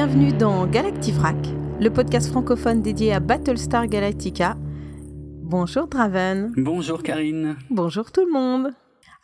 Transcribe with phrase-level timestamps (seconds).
[0.00, 1.34] Bienvenue dans Galactifrac,
[1.80, 4.56] le podcast francophone dédié à Battlestar Galactica.
[5.42, 6.52] Bonjour Draven.
[6.56, 7.56] Bonjour Karine.
[7.68, 8.70] Bonjour tout le monde.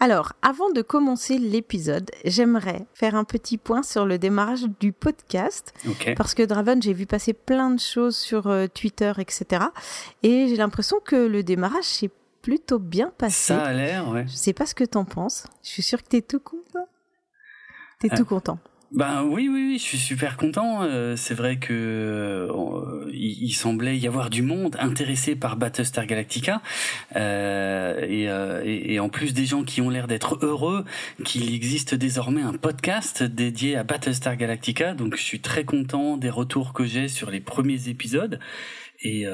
[0.00, 5.72] Alors, avant de commencer l'épisode, j'aimerais faire un petit point sur le démarrage du podcast.
[6.16, 9.66] Parce que Draven, j'ai vu passer plein de choses sur euh, Twitter, etc.
[10.24, 12.10] Et j'ai l'impression que le démarrage s'est
[12.42, 13.54] plutôt bien passé.
[13.54, 14.24] Ça a l'air, ouais.
[14.26, 15.46] Je sais pas ce que t'en penses.
[15.62, 16.88] Je suis sûre que t'es tout content.
[18.00, 18.58] T'es euh, tout content.
[18.94, 20.84] Ben oui, oui, oui, je suis super content.
[20.84, 26.62] Euh, c'est vrai que euh, il, semblait y avoir du monde intéressé par Battlestar Galactica,
[27.16, 28.06] euh,
[28.64, 30.84] et, et, en plus des gens qui ont l'air d'être heureux
[31.24, 34.94] qu'il existe désormais un podcast dédié à Battlestar Galactica.
[34.94, 38.38] Donc je suis très content des retours que j'ai sur les premiers épisodes.
[39.02, 39.26] Et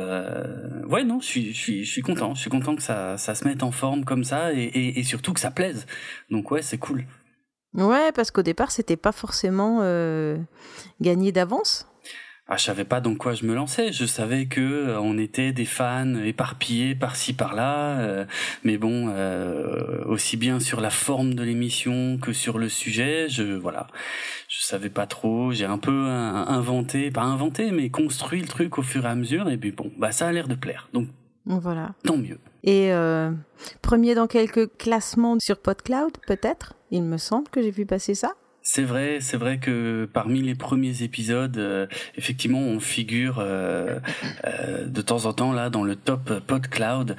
[0.89, 2.35] ouais, non, je suis, je suis, je suis content.
[2.35, 5.35] Je suis content que ça, ça se mette en forme comme ça, et, et surtout
[5.35, 5.87] que ça plaise.
[6.31, 7.05] Donc ouais, c'est cool.
[7.75, 10.37] Ouais, parce qu'au départ, c'était pas forcément euh,
[11.01, 11.87] gagné d'avance.
[12.53, 13.93] Ah, je savais pas dans quoi je me lançais.
[13.93, 18.25] Je savais que euh, on était des fans éparpillés par-ci par-là, euh,
[18.65, 23.45] mais bon, euh, aussi bien sur la forme de l'émission que sur le sujet, je
[23.45, 23.87] voilà,
[24.49, 25.53] je savais pas trop.
[25.53, 29.49] J'ai un peu inventé, pas inventé, mais construit le truc au fur et à mesure.
[29.49, 30.89] Et puis bon, bah ça a l'air de plaire.
[30.93, 31.07] Donc
[31.47, 31.95] voilà.
[32.03, 32.41] Tant mieux.
[32.65, 32.91] Et
[33.81, 36.75] premier dans quelques classements sur PodCloud, peut-être?
[36.91, 38.35] Il me semble que j'ai vu passer ça.
[38.73, 43.99] C'est vrai, c'est vrai que parmi les premiers épisodes, euh, effectivement, on figure euh,
[44.45, 47.17] euh, de temps en temps là dans le top PodCloud,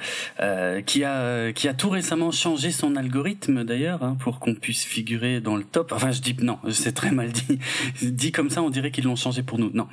[0.86, 5.42] qui a qui a tout récemment changé son algorithme d'ailleurs hein, pour qu'on puisse figurer
[5.42, 5.92] dans le top.
[5.92, 7.58] Enfin, je dis non, c'est très mal dit.
[8.02, 9.70] dit comme ça, on dirait qu'ils l'ont changé pour nous.
[9.74, 9.88] Non,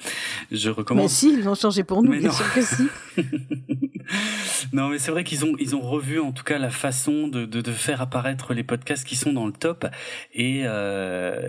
[0.53, 1.03] je recommence.
[1.03, 2.88] Mais si, ils l'ont changé pour nous, bien sûr que si.
[4.72, 7.44] non, mais c'est vrai qu'ils ont ils ont revu en tout cas la façon de,
[7.44, 9.85] de, de faire apparaître les podcasts qui sont dans le top
[10.33, 10.63] et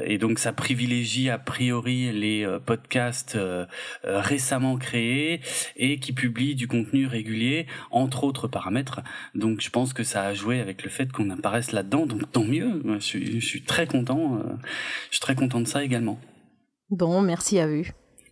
[0.05, 3.66] et donc ça privilégie a priori les euh, podcasts euh,
[4.05, 5.41] euh, récemment créés
[5.77, 9.00] et qui publient du contenu régulier entre autres paramètres.
[9.34, 12.06] Donc je pense que ça a joué avec le fait qu'on apparaisse là-dedans.
[12.06, 12.83] Donc tant mieux.
[12.87, 14.43] Je suis, je suis très content.
[15.10, 16.19] Je suis très content de ça également.
[16.91, 17.84] Bon, merci à vous.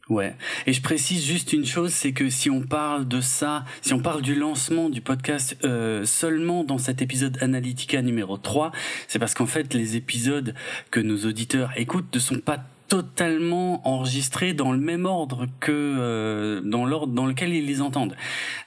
[0.08, 0.34] Ouais.
[0.66, 4.00] Et je précise juste une chose, c'est que si on parle de ça, si on
[4.00, 8.72] parle du lancement du podcast euh, seulement dans cet épisode Analytica numéro 3,
[9.06, 10.54] c'est parce qu'en fait les épisodes
[10.90, 16.60] que nos auditeurs écoutent ne sont pas totalement enregistrés dans le même ordre que euh,
[16.62, 18.16] dans l'ordre dans lequel ils les entendent.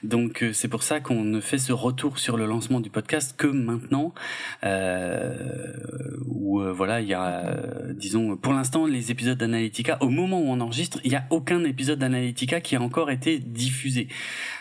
[0.02, 3.34] Donc euh, c'est pour ça qu'on ne fait ce retour sur le lancement du podcast
[3.36, 4.14] que maintenant,
[4.64, 5.36] euh,
[6.26, 7.56] où euh, voilà il y a
[7.94, 11.64] disons pour l'instant les épisodes d'Analytica au moment où on enregistre il n'y a aucun
[11.64, 14.08] épisode d'Analytica qui a encore été diffusé.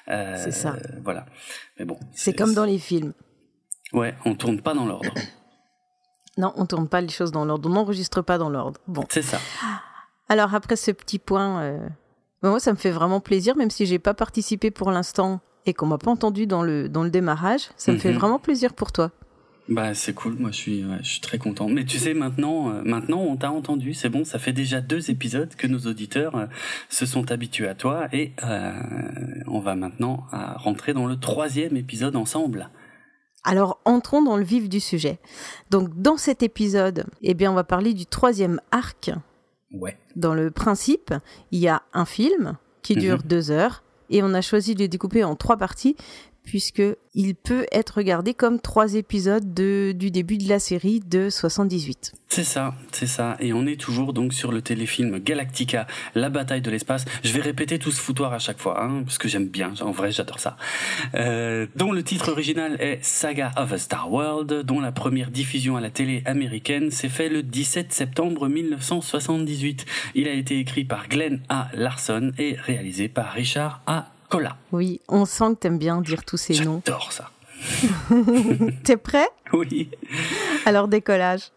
[0.07, 0.75] c'est ça.
[1.03, 1.25] Voilà.
[1.77, 1.97] Mais bon.
[2.13, 3.13] C'est comme dans les films.
[3.93, 5.13] Ouais, on tourne pas dans l'ordre.
[6.37, 8.79] Non, on tourne pas les choses dans l'ordre, on n'enregistre pas dans l'ordre.
[8.87, 9.03] Bon.
[9.09, 9.39] C'est ça.
[10.29, 11.87] Alors après ce petit point, euh,
[12.41, 15.87] moi ça me fait vraiment plaisir, même si j'ai pas participé pour l'instant et qu'on
[15.87, 18.17] m'a pas entendu dans le dans le démarrage, ça me fait mhm.
[18.17, 19.11] vraiment plaisir pour toi.
[19.67, 21.67] Bah c'est cool, moi je suis je suis très content.
[21.67, 25.11] Mais tu sais maintenant euh, maintenant on t'a entendu, c'est bon, ça fait déjà deux
[25.11, 26.45] épisodes que nos auditeurs euh,
[26.87, 28.31] se sont habitués à toi et
[29.47, 32.69] on va maintenant rentrer dans le troisième épisode ensemble.
[33.43, 35.19] Alors entrons dans le vif du sujet.
[35.69, 39.11] Donc dans cet épisode, eh bien on va parler du troisième arc.
[39.73, 39.97] Ouais.
[40.15, 41.13] Dans le principe,
[41.51, 43.27] il y a un film qui dure mhm.
[43.27, 45.95] deux heures et on a choisi de le découper en trois parties
[46.43, 51.29] puisque il peut être regardé comme trois épisodes de, du début de la série de
[51.29, 52.13] 78.
[52.29, 53.35] C'est ça, c'est ça.
[53.41, 55.85] Et on est toujours donc sur le téléfilm Galactica,
[56.15, 57.03] la bataille de l'espace.
[57.23, 59.73] Je vais répéter tout ce foutoir à chaque fois, hein, parce que j'aime bien.
[59.81, 60.55] En vrai, j'adore ça.
[61.15, 65.75] Euh, dont le titre original est Saga of a Star World, dont la première diffusion
[65.75, 69.85] à la télé américaine s'est fait le 17 septembre 1978.
[70.15, 71.67] Il a été écrit par Glenn A.
[71.73, 74.07] Larson et réalisé par Richard A.
[74.71, 76.81] Oui, on sent que t'aimes bien dire tous ces noms.
[76.85, 77.29] J'adore ça.
[78.83, 79.27] T'es prêt?
[79.53, 79.89] Oui.
[80.65, 81.51] Alors décollage.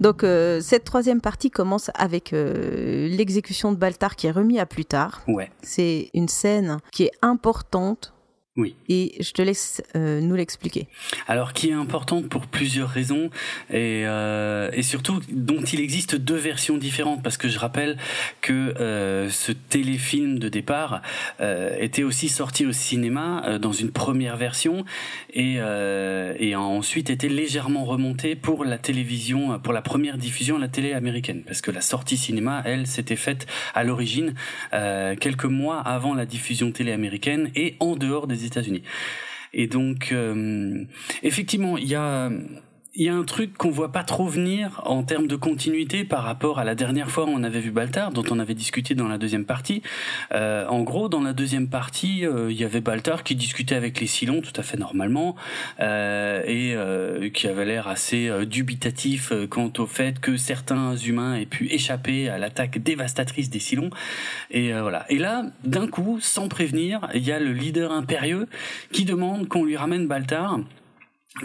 [0.00, 4.66] Donc euh, cette troisième partie commence avec euh, l'exécution de Baltar qui est remis à
[4.66, 5.20] plus tard.
[5.28, 5.50] Ouais.
[5.62, 8.14] C'est une scène qui est importante
[8.56, 8.74] oui.
[8.88, 10.88] Et je te laisse euh, nous l'expliquer.
[11.28, 13.30] Alors, qui est importante pour plusieurs raisons
[13.70, 17.96] et, euh, et surtout dont il existe deux versions différentes parce que je rappelle
[18.40, 21.00] que euh, ce téléfilm de départ
[21.40, 24.84] euh, était aussi sorti au cinéma euh, dans une première version
[25.32, 30.58] et, euh, et ensuite était légèrement remonté pour la télévision, pour la première diffusion à
[30.58, 34.34] la télé américaine parce que la sortie cinéma, elle, s'était faite à l'origine
[34.72, 38.82] quelques mois avant la diffusion télé américaine et en dehors des États-Unis.
[39.52, 40.84] Et donc, euh,
[41.22, 42.30] effectivement, il y a
[42.94, 46.24] il y a un truc qu'on voit pas trop venir en termes de continuité par
[46.24, 49.06] rapport à la dernière fois où on avait vu Baltar, dont on avait discuté dans
[49.06, 49.82] la deuxième partie.
[50.32, 54.00] Euh, en gros, dans la deuxième partie, euh, il y avait Baltar qui discutait avec
[54.00, 55.36] les Silons tout à fait normalement
[55.78, 61.36] euh, et euh, qui avait l'air assez euh, dubitatif quant au fait que certains humains
[61.36, 63.90] aient pu échapper à l'attaque dévastatrice des Silons.
[64.50, 65.06] Et voilà.
[65.10, 68.48] Et là, d'un coup, sans prévenir, il y a le leader impérieux
[68.90, 70.58] qui demande qu'on lui ramène Baltar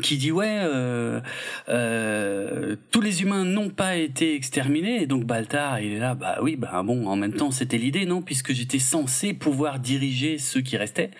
[0.01, 1.21] qui dit ouais euh,
[1.69, 5.03] euh, tous les humains n'ont pas été exterminés.
[5.03, 6.15] Et donc Baltar il est là.
[6.15, 8.21] Bah oui bah bon en même temps c'était l'idée non?
[8.21, 11.11] Puisque j'étais censé pouvoir diriger ceux qui restaient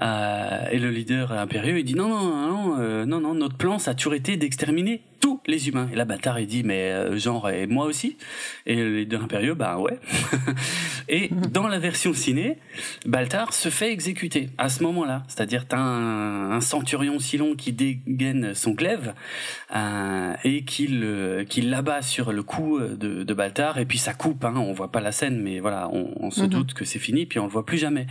[0.00, 3.92] et le leader impérieux, il dit non, non, non, euh, non, non, notre plan, ça
[3.92, 5.88] a toujours été d'exterminer tous les humains.
[5.92, 8.16] Et la bâtard, il dit, mais euh, genre, et moi aussi
[8.66, 9.98] Et le leader impérieux, bah ouais.
[11.08, 12.58] et dans la version ciné,
[13.06, 15.24] Baltar se fait exécuter à ce moment-là.
[15.26, 19.14] C'est-à-dire, t'as un, un centurion si long qui dégaine son glaive
[19.74, 24.44] euh, et qu'il qu'il l'abat sur le cou de, de Baltar, et puis ça coupe,
[24.44, 26.48] hein, on voit pas la scène, mais voilà, on, on se mhm.
[26.48, 28.06] doute que c'est fini, puis on le voit plus jamais.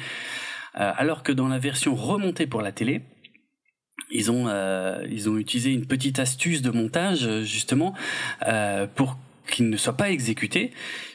[0.76, 3.02] Euh, alors que dans la version remontée pour la télé,
[4.12, 7.94] ils ont euh, ils ont utilisé une petite astuce de montage justement
[8.48, 9.18] euh, pour
[9.50, 10.72] qu'il ne soit pas exécuté,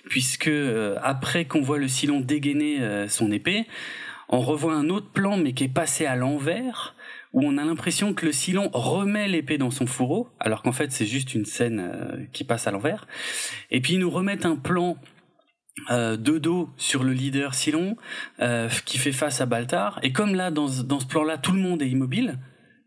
[0.08, 0.50] puisque
[1.02, 3.66] après qu'on voit le Silon dégainer son épée,
[4.30, 6.94] on revoit un autre plan mais qui est passé à l'envers
[7.34, 10.92] où on a l'impression que le Silon remet l'épée dans son fourreau, alors qu'en fait
[10.92, 13.06] c'est juste une scène qui passe à l'envers.
[13.70, 14.96] Et puis ils nous remettent un plan
[15.90, 17.96] euh, de dos sur le leader Silon
[18.40, 19.98] euh, qui fait face à Baltar.
[20.02, 22.38] Et comme là dans, dans ce plan là tout le monde est immobile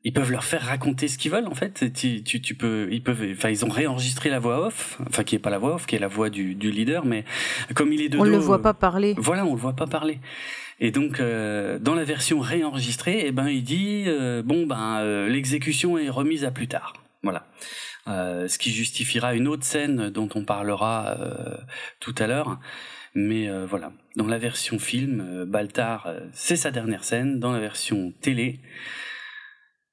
[0.06, 1.92] ils peuvent leur faire raconter ce qu'ils veulent en fait.
[1.94, 5.36] Tu, tu, tu, peux ils peuvent enfin ils ont réenregistré la voix off enfin qui
[5.36, 7.26] est pas la voix off qui est la voix du, du leader mais
[7.74, 9.16] comme il est de on dos le voit pas parler.
[9.18, 10.20] voilà on le voit pas parler.
[10.80, 15.28] Et donc euh, dans la version réenregistrée eh ben il dit euh, bon ben euh,
[15.28, 16.94] l'exécution est remise à plus tard.
[17.24, 17.48] Voilà
[18.08, 21.58] euh, ce qui justifiera une autre scène dont on parlera euh,
[22.00, 22.60] tout à l'heure.
[23.16, 27.40] Mais euh, voilà, dans la version film, Baltar, c'est sa dernière scène.
[27.40, 28.60] Dans la version télé,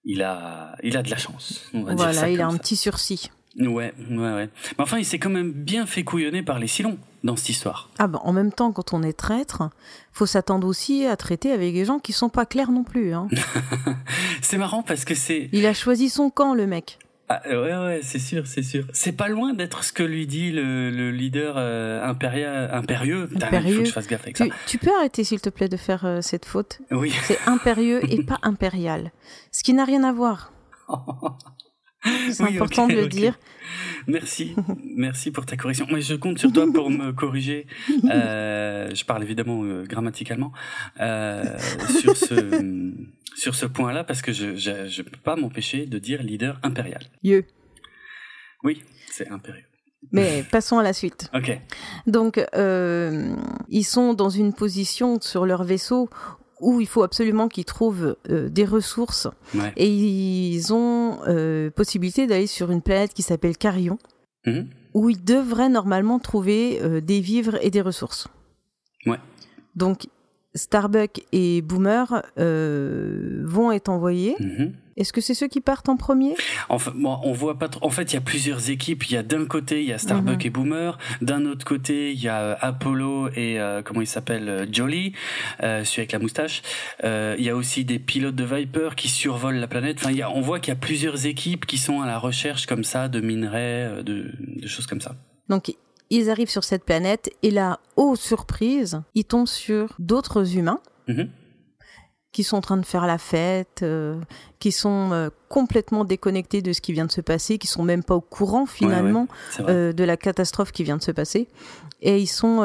[0.05, 1.71] il a, il a de la chance.
[1.73, 3.31] voilà, il a un petit sursis.
[3.59, 4.51] Ouais, ouais, ouais.
[4.79, 7.91] Mais enfin, il s'est quand même bien fait couillonner par les Silons dans cette histoire.
[7.99, 9.63] Ah ben, en même temps, quand on est traître,
[10.11, 13.13] faut s'attendre aussi à traiter avec des gens qui sont pas clairs non plus.
[13.13, 13.29] Hein.
[14.43, 15.51] c'est marrant parce que c'est.
[15.53, 16.99] Il a choisi son camp, le mec.
[17.35, 18.85] Ah, ouais, ouais, c'est sûr, c'est sûr.
[18.93, 22.47] C'est pas loin d'être ce que lui dit le, le leader euh, impérieux.
[22.83, 23.29] impérieux.
[23.31, 24.55] Il faut que je fasse gaffe avec tu, ça.
[24.67, 26.81] Tu peux arrêter, s'il te plaît, de faire euh, cette faute?
[26.91, 27.11] Oui.
[27.23, 29.13] C'est impérieux et pas impérial.
[29.51, 30.53] Ce qui n'a rien à voir.
[32.31, 33.39] C'est important de le dire.
[34.07, 34.55] Merci,
[34.97, 35.87] merci pour ta correction.
[35.91, 37.67] Mais je compte sur toi pour me corriger.
[38.05, 40.53] Euh, je parle évidemment euh, grammaticalement
[41.01, 41.45] euh,
[42.01, 42.35] sur ce
[43.37, 47.03] sur ce point-là parce que je je peux pas m'empêcher de dire leader impérial.
[47.23, 47.45] Yeux.
[48.65, 49.65] Oui, c'est impérieux.
[50.11, 51.31] Mais passons à la suite.
[51.35, 51.59] Ok.
[52.07, 53.35] Donc, euh,
[53.69, 56.09] ils sont dans une position sur leur vaisseau
[56.61, 59.29] où il faut absolument qu'ils trouvent euh, des ressources.
[59.55, 59.73] Ouais.
[59.77, 63.99] Et ils ont euh, possibilité d'aller sur une planète qui s'appelle Carillon,
[64.47, 64.69] Mhm.
[64.95, 68.27] où ils devraient normalement trouver des vivres et des ressources.
[69.07, 69.19] Ouais.
[69.77, 70.07] Donc,
[70.55, 74.37] Starbuck et Boomer euh, vont être envoyés.
[74.41, 74.73] Mhm.
[74.99, 76.35] Est-ce que c'est ceux qui partent en premier?
[76.69, 77.83] Enfin, bon, on voit pas trop.
[77.87, 79.05] En fait, il y a plusieurs équipes.
[79.09, 80.47] Il y a d'un côté, il y a Starbuck Mhm.
[80.47, 80.99] et Boomer.
[81.23, 85.15] D'un autre côté, il y a euh, Apollo et euh, comment il s'appelle euh, Jolly,
[85.63, 86.61] euh, celui avec la moustache.
[87.05, 89.97] Euh, il y a aussi des pilotes de Viper qui survolent la planète.
[90.01, 92.19] Enfin, il y a, on voit qu'il y a plusieurs équipes qui sont à la
[92.19, 95.17] recherche comme ça de minerais, euh, de, de choses comme ça.
[95.49, 95.75] Donc,
[96.17, 101.29] ils arrivent sur cette planète et là, oh surprise, ils tombent sur d'autres humains Mhm.
[102.33, 104.19] Qui sont en train de faire la fête, euh,
[104.59, 108.03] qui sont euh, complètement déconnectés de ce qui vient de se passer, qui sont même
[108.03, 109.29] pas au courant finalement
[109.61, 111.47] euh, de la catastrophe qui vient de se passer.
[112.01, 112.63] Et ils sont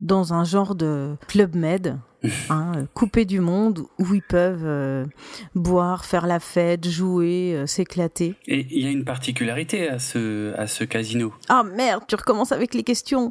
[0.00, 1.96] dans un genre de club med,
[2.50, 5.06] hein, coupé du monde, où ils peuvent
[5.54, 8.34] boire, faire la fête, jouer, s'éclater.
[8.48, 11.32] Et il y a une particularité à ce à ce casino.
[11.48, 13.30] Ah merde, tu recommences avec les questions.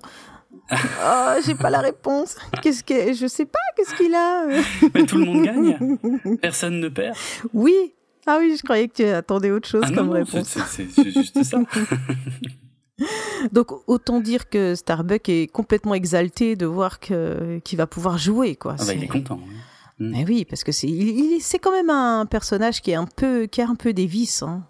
[0.71, 2.35] Oh, j'ai pas la réponse.
[2.61, 4.45] Qu'est-ce que je sais pas, qu'est-ce qu'il a?
[4.93, 6.37] Mais tout le monde gagne.
[6.41, 7.15] Personne ne perd.
[7.53, 7.93] Oui.
[8.25, 10.57] Ah oui, je croyais que tu attendais autre chose Ah comme non, réponse.
[10.69, 11.59] c'est- juste ça.
[13.51, 18.55] Donc autant dire que Starbuck est complètement exalté de voir que qu'il va pouvoir jouer
[18.55, 18.75] quoi.
[18.79, 19.39] Ah bah, il est content.
[19.43, 19.53] hein.
[19.99, 23.61] Mais oui, parce que c'est il, quand même un personnage qui est un peu qui
[23.61, 24.41] a un peu des vices.
[24.43, 24.63] Hein.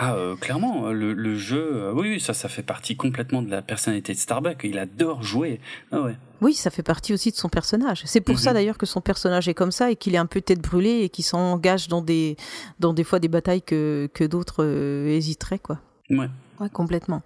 [0.00, 4.60] Ah, clairement, le, jeu, oui, ça, ça fait partie complètement de la personnalité de Starbuck.
[4.62, 5.60] Il adore jouer.
[5.90, 6.16] Ah ouais.
[6.40, 8.02] Oui, ça fait partie aussi de son personnage.
[8.04, 8.54] C'est pour ça mhm.
[8.54, 11.08] d'ailleurs que son personnage est comme ça et qu'il est un peu tête brûlée et
[11.08, 12.36] qu'il s'engage dans des,
[12.78, 14.64] dans des fois des batailles que, que d'autres
[15.08, 15.80] hésiteraient, quoi.
[16.10, 16.30] Ouais.
[16.60, 17.22] Ouais, complètement.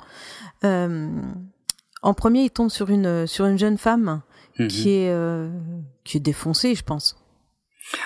[0.62, 4.23] en premier, il tombe sur une, sur une jeune femme
[4.59, 4.69] mhm.
[4.69, 5.14] qui, est,
[6.05, 7.23] qui est défoncée, je pense.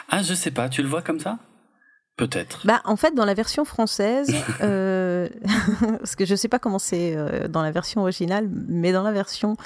[0.09, 1.39] Ah, je sais pas, tu le vois comme ça?
[2.17, 2.67] Peut-être.
[2.67, 5.29] Bah, en fait, dans la version française, euh,
[5.99, 9.13] parce que je sais pas comment c'est euh, dans la version originale, mais dans la
[9.13, 9.57] version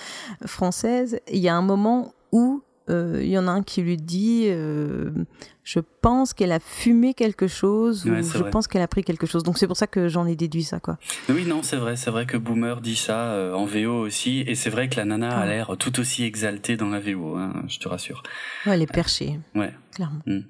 [0.44, 3.96] française, il y a un moment où euh, il y en a un qui lui
[3.96, 9.28] dit Je pense qu'elle a fumé quelque chose ou je pense qu'elle a pris quelque
[9.28, 9.44] chose.
[9.44, 10.80] Donc c'est pour ça que j'en ai déduit ça.
[10.80, 10.98] quoi.
[11.28, 11.94] Oui, non, c'est vrai.
[11.94, 14.40] C'est vrai que Boomer dit ça en VO aussi.
[14.40, 17.52] Et c'est vrai que la nana a l'air tout aussi exaltée dans la VO, hein,
[17.68, 18.24] je te rassure.
[18.66, 19.38] Ouais, elle est perchée.
[19.54, 19.72] ouais.
[19.92, 20.22] Clairement.
[20.26, 20.40] Mm.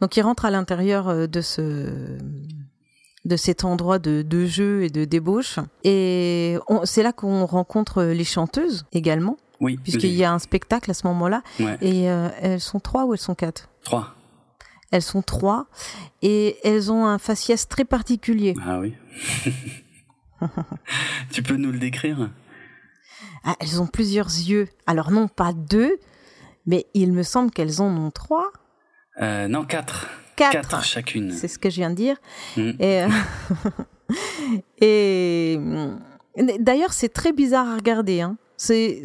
[0.00, 2.18] Donc il rentre à l'intérieur euh, de ce
[3.24, 5.58] de cet endroit de, de jeu et de débauche.
[5.82, 9.36] Et c'est là qu'on rencontre les chanteuses également.
[9.60, 9.78] Oui.
[9.82, 11.42] Puisqu'il y a un spectacle à ce moment-là.
[11.80, 13.68] Et euh, elles sont trois ou elles sont quatre?
[13.82, 14.14] Trois.
[14.92, 15.66] Elles sont trois.
[16.22, 18.54] Et elles ont un faciès très particulier.
[18.64, 18.94] Ah oui.
[21.32, 22.30] tu peux nous le décrire?
[23.44, 24.68] Ah, Elles ont plusieurs yeux.
[24.86, 25.96] Alors non, pas deux,
[26.66, 28.52] mais il me semble qu'elles en ont trois.
[29.20, 30.08] Euh, non, quatre.
[30.36, 30.84] Quatre.
[30.84, 31.32] chacune.
[31.32, 32.16] C'est ce que je viens de dire.
[32.56, 32.70] Mm.
[32.78, 33.08] Et, euh,
[34.80, 35.58] et
[36.58, 38.20] d'ailleurs, c'est très bizarre à regarder.
[38.20, 38.36] Hein.
[38.56, 39.02] C'est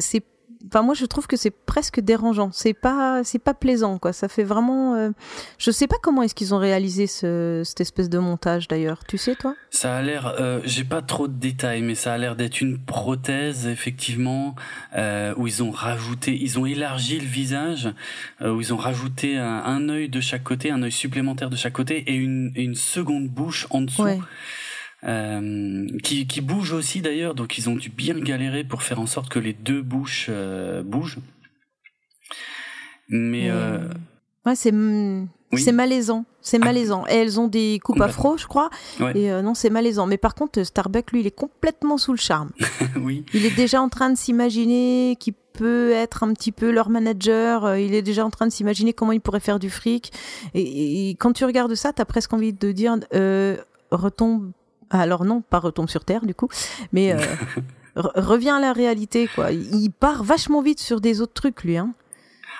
[0.68, 2.50] Enfin, moi, je trouve que c'est presque dérangeant.
[2.52, 4.12] C'est pas, c'est pas plaisant, quoi.
[4.12, 4.94] Ça fait vraiment.
[4.94, 5.10] Euh...
[5.58, 9.04] Je sais pas comment est-ce qu'ils ont réalisé ce, cette espèce de montage, d'ailleurs.
[9.06, 9.54] Tu sais, toi?
[9.70, 10.34] Ça a l'air.
[10.40, 14.54] Euh, J'ai pas trop de détails, mais ça a l'air d'être une prothèse, effectivement,
[14.96, 17.92] euh, où ils ont rajouté, ils ont élargi le visage,
[18.40, 21.56] euh, où ils ont rajouté un, un œil de chaque côté, un œil supplémentaire de
[21.56, 24.02] chaque côté, et une, une seconde bouche en dessous.
[24.02, 24.20] Ouais.
[25.04, 29.06] Euh, qui, qui bouge aussi d'ailleurs, donc ils ont dû bien galérer pour faire en
[29.06, 31.18] sorte que les deux bouches euh, bougent.
[33.08, 33.88] Mais euh...
[34.46, 34.72] ouais, c'est
[35.54, 36.64] c'est malaisant, c'est ah.
[36.64, 37.04] malaisant.
[37.08, 38.70] Et elles ont des coupes afro, je crois.
[39.14, 40.06] Et euh, non, c'est malaisant.
[40.06, 42.50] Mais par contre, Starbuck, lui, il est complètement sous le charme.
[42.96, 43.24] oui.
[43.34, 47.76] Il est déjà en train de s'imaginer qu'il peut être un petit peu leur manager.
[47.76, 50.12] Il est déjà en train de s'imaginer comment il pourrait faire du fric.
[50.54, 52.96] Et, et quand tu regardes ça, t'as presque envie de dire
[53.90, 54.52] retombe
[55.00, 56.48] alors non, pas retombe sur Terre du coup,
[56.92, 57.18] mais euh,
[57.96, 59.52] revient à la réalité quoi.
[59.52, 61.76] Il part vachement vite sur des autres trucs lui.
[61.76, 61.92] Hein.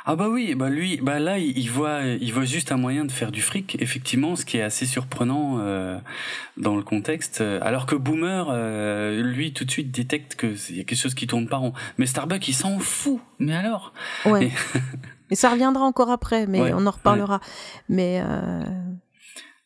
[0.05, 3.13] Ah bah oui, bah lui, bah là il voit, il voit juste un moyen de
[3.13, 5.97] faire du fric, effectivement, ce qui est assez surprenant euh,
[6.57, 7.41] dans le contexte.
[7.41, 11.29] Alors que Boomer, euh, lui, tout de suite détecte que y a quelque chose qui
[11.29, 11.73] tourne pas rond.
[11.99, 13.21] Mais Starbuck, il s'en fout.
[13.39, 13.93] Mais alors?
[14.25, 14.51] Ouais.
[15.31, 15.37] Et...
[15.37, 17.41] ça reviendra encore après, mais on en reparlera.
[17.89, 18.21] Mais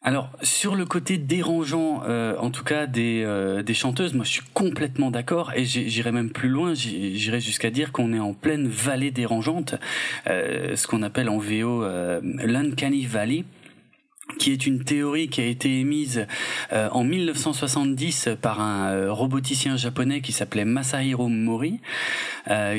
[0.03, 4.31] alors sur le côté dérangeant, euh, en tout cas des, euh, des chanteuses, moi je
[4.31, 8.69] suis complètement d'accord et j'irai même plus loin, j'irai jusqu'à dire qu'on est en pleine
[8.69, 9.75] vallée dérangeante,
[10.29, 11.85] euh, ce qu'on appelle en VO
[12.23, 13.45] l'Uncanny Valley
[14.39, 16.27] qui est une théorie qui a été émise
[16.73, 21.81] en 1970 par un roboticien japonais qui s'appelait Masahiro Mori,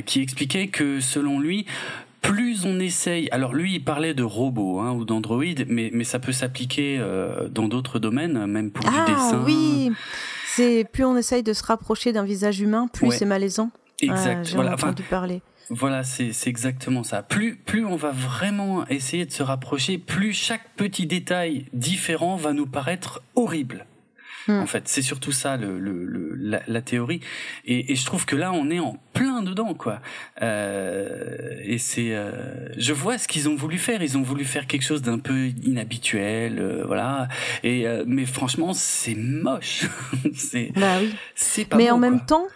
[0.05, 1.65] qui expliquait que selon lui,
[2.21, 6.19] plus on essaye, alors lui il parlait de robots hein, ou d'androïdes, mais, mais ça
[6.19, 9.43] peut s'appliquer euh, dans d'autres domaines, même pour ah, du dessin.
[9.45, 9.91] oui,
[10.47, 13.71] c'est plus on essaye de se rapprocher d'un visage humain, plus c'est malaisant.
[14.01, 14.45] Exact.
[14.45, 15.41] J'ai voilà, entendu parler.
[15.69, 17.23] Voilà, c'est exactement ça.
[17.23, 22.53] Plus, plus on va vraiment essayer de se rapprocher, plus chaque petit détail différent va
[22.53, 23.85] nous paraître horrible.
[24.47, 24.59] Hmm.
[24.59, 27.19] En fait, c'est surtout ça le, le, la, la, théorie.
[27.65, 29.99] Et, et, je trouve que là, on est en plein dedans, quoi.
[30.41, 34.01] Euh, et c'est, euh, je vois ce qu'ils ont voulu faire.
[34.01, 37.27] Ils ont voulu faire quelque chose d'un peu inhabituel, euh, voilà.
[37.63, 39.85] Et euh, mais franchement, c'est moche.
[40.33, 41.13] c'est, bah oui.
[41.35, 41.77] C'est pas.
[41.77, 42.47] Mais en même temps.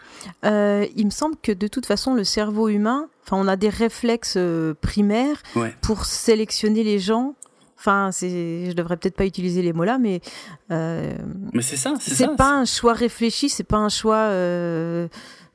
[0.45, 3.69] Euh, il me semble que de toute façon, le cerveau humain, enfin, on a des
[3.69, 4.38] réflexes
[4.79, 5.74] primaires ouais.
[5.81, 7.33] pour sélectionner les gens
[7.81, 10.21] Enfin, c'est, je devrais peut-être pas utiliser les mots là, mais.
[10.69, 11.17] Euh,
[11.51, 12.15] mais c'est ça, c'est ça.
[12.15, 15.07] C'est pas un choix réfléchi, c'est pas un choix euh,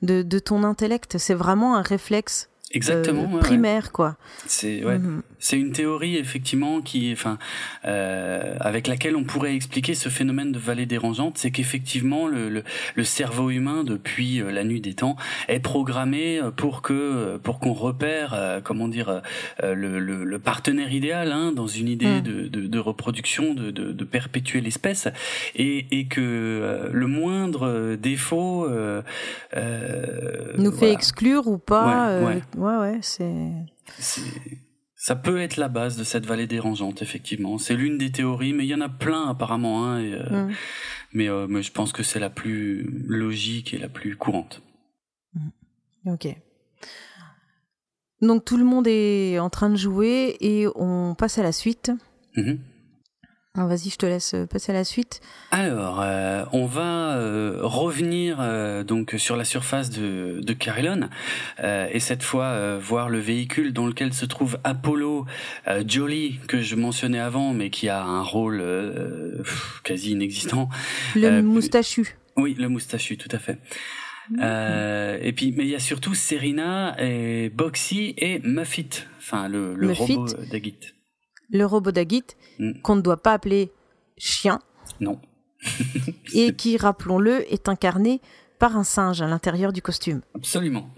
[0.03, 4.17] de, de, ton intellect, c'est vraiment un réflexe Exactement, euh, primaire, quoi.
[4.47, 4.99] C'est ouais.
[4.99, 5.23] Mhm.
[5.47, 7.39] C'est une théorie effectivement qui, enfin,
[7.85, 12.65] euh, avec laquelle on pourrait expliquer ce phénomène de vallée dérangeante, c'est qu'effectivement le, le,
[12.97, 15.15] le, cerveau humain depuis euh, la nuit des temps
[15.47, 19.23] est programmé euh, pour que euh, pour qu'on repère, comment dire,
[19.63, 22.23] le, le, partenaire idéal hein, dans une idée mhm.
[22.23, 25.07] de, de, de, reproduction, de, de, de perpétuer l'espèce,
[25.55, 28.69] et, et que le moindre défaut
[30.59, 32.19] nous fait exclure ou pas.
[32.19, 33.53] Ouais, ouais Ouais, ouais, c'est.
[35.07, 37.59] Ça peut être la base de cette vallée dérangeante, effectivement.
[37.59, 39.87] C'est l'une des théories, mais il y en a plein apparemment.
[39.87, 40.53] Hein, mm.
[41.13, 44.63] mais, mais je pense que c'est la plus logique et la plus courante.
[45.35, 46.11] Mm.
[46.13, 46.27] Ok.
[48.21, 51.93] Donc tout le monde est en train de jouer et on passe à la suite.
[52.37, 52.59] Mm-hmm.
[53.57, 55.21] Ah, vas-y, je te laisse euh, passer à la suite.
[55.51, 58.37] Alors, euh, on va euh, revenir
[58.85, 61.09] donc sur la surface de, de Carillon
[61.63, 65.27] et cette fois voir le véhicule dans lequel se trouve Apollo
[65.87, 68.63] Jolie que je mentionnais avant, mais qui a un rôle
[69.85, 70.69] quasi inexistant.
[71.15, 72.17] Le moustachu.
[72.37, 73.59] Oui, le moustachu, tout à fait.
[74.41, 79.75] Euh, et puis, mais il y a surtout Serena et Boxy et Muffit, enfin le,
[79.75, 80.75] le robot d'Agit.
[81.51, 82.25] Le robot d'Agit,
[82.59, 82.81] mm.
[82.83, 83.71] qu'on ne doit pas appeler
[84.19, 84.59] chien.
[85.01, 85.21] Non.
[86.35, 88.21] et qui, rappelons-le, est incarné
[88.59, 90.21] par un singe à l'intérieur du costume.
[90.35, 90.91] Absolument.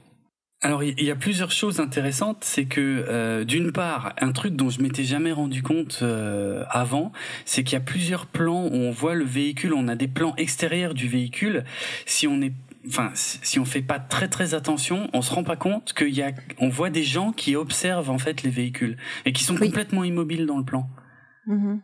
[0.61, 4.71] Alors il y a plusieurs choses intéressantes, c'est que euh, d'une part, un truc dont
[4.71, 7.13] je m'étais jamais rendu compte euh, avant,
[7.45, 10.35] c'est qu'il y a plusieurs plans où on voit le véhicule, on a des plans
[10.37, 11.65] extérieurs du véhicule.
[12.07, 12.53] Si on est
[12.89, 16.23] enfin, si on fait pas très très attention, on se rend pas compte qu'il y
[16.23, 20.05] a, on voit des gens qui observent en fait les véhicules et qui sont complètement
[20.05, 20.89] immobiles dans le plan.
[21.49, 21.79] Mm-hmm.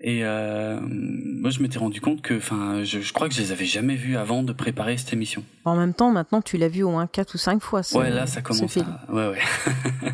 [0.00, 3.64] Et euh, moi, je m'étais rendu compte que, enfin, je, crois que je les avais
[3.64, 5.42] jamais vus avant de préparer cette émission.
[5.64, 7.80] En même temps, maintenant, tu l'as vu au moins quatre ou cinq fois.
[7.94, 8.76] ouais, là, ça commence.
[8.76, 9.00] À...
[9.10, 9.38] Ouais, ouais.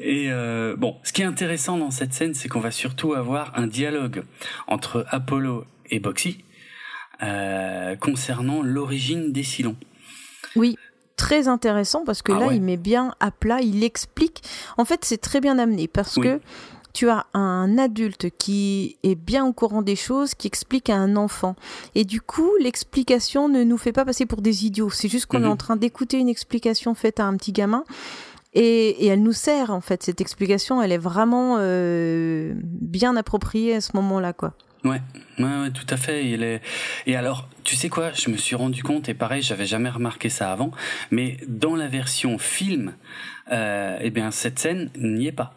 [0.00, 3.52] Et euh, bon, ce qui est intéressant dans cette scène, c'est qu'on va surtout avoir
[3.58, 4.22] un dialogue
[4.68, 6.44] entre Apollo et Boxy,
[7.22, 9.76] euh, concernant l'origine des Silons.
[10.56, 10.76] Oui,
[11.16, 14.42] très intéressant parce que ah là, il met bien à plat, il explique.
[14.76, 16.40] En fait, c'est très bien amené parce que
[16.94, 21.16] tu as un adulte qui est bien au courant des choses, qui explique à un
[21.16, 21.54] enfant.
[21.94, 24.90] Et du coup, l'explication ne nous fait pas passer pour des idiots.
[24.90, 25.50] C'est juste qu'on est mhm.
[25.50, 27.84] en train d'écouter une explication faite à un petit gamin.
[28.54, 33.80] Et, elle nous sert, en fait, cette explication, elle est vraiment euh, bien appropriée à
[33.80, 34.54] ce moment-là, quoi.
[34.84, 35.00] Ouais,
[35.38, 36.30] ouais, tout à fait.
[36.30, 36.60] Il est...
[37.06, 40.28] Et alors, tu sais quoi, je me suis rendu compte, et pareil, j'avais jamais remarqué
[40.28, 40.70] ça avant,
[41.10, 42.94] mais dans la version film,
[43.50, 45.54] euh, eh bien, cette scène n'y est pas.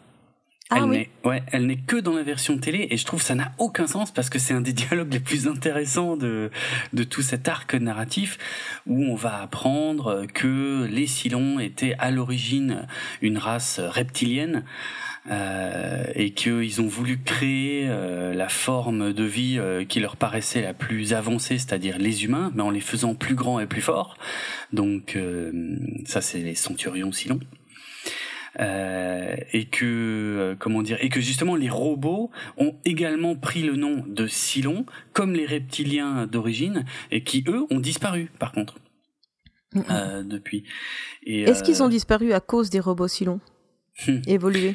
[0.74, 3.26] Ah, elle n'est ouais, elle n'est que dans la version télé et je trouve que
[3.26, 6.50] ça n'a aucun sens parce que c'est un des dialogues les plus intéressants de
[6.94, 8.38] de tout cet arc narratif
[8.86, 12.86] où on va apprendre que les Cylons étaient à l'origine
[13.20, 14.64] une race reptilienne
[15.30, 20.62] euh, et qu'ils ont voulu créer euh, la forme de vie euh, qui leur paraissait
[20.62, 24.16] la plus avancée, c'est-à-dire les humains, mais en les faisant plus grands et plus forts.
[24.72, 25.16] Donc
[26.06, 27.38] ça, c'est les centurions Silon.
[28.58, 34.26] et que comment dire et que justement les robots ont également pris le nom de
[34.26, 38.74] Silon comme les reptiliens d'origine et qui eux ont disparu par contre
[39.74, 40.64] depuis.
[41.26, 43.40] Est-ce qu'ils ont disparu à cause des robots Silon?
[44.26, 44.74] Évolués?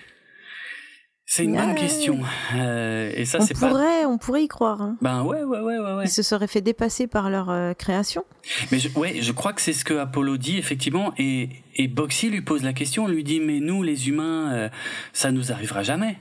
[1.29, 2.19] C'est une bonne question.
[2.55, 4.81] Euh, et ça, on pourrait, on pourrait y croire.
[4.81, 4.97] Hein.
[5.01, 8.23] Ben ouais, ouais, ouais, ouais, Ils se seraient fait dépasser par leur euh, création.
[8.71, 11.13] Mais je, ouais, je crois que c'est ce que Apollo dit effectivement.
[11.17, 14.69] Et, et Boxy lui pose la question, lui dit mais nous les humains, euh,
[15.11, 16.17] ça nous arrivera jamais.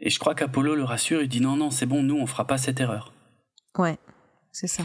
[0.00, 2.46] Et je crois qu'Apollo le rassure, il dit non non c'est bon, nous on fera
[2.46, 3.14] pas cette erreur.
[3.78, 3.96] Ouais,
[4.52, 4.82] c'est ça.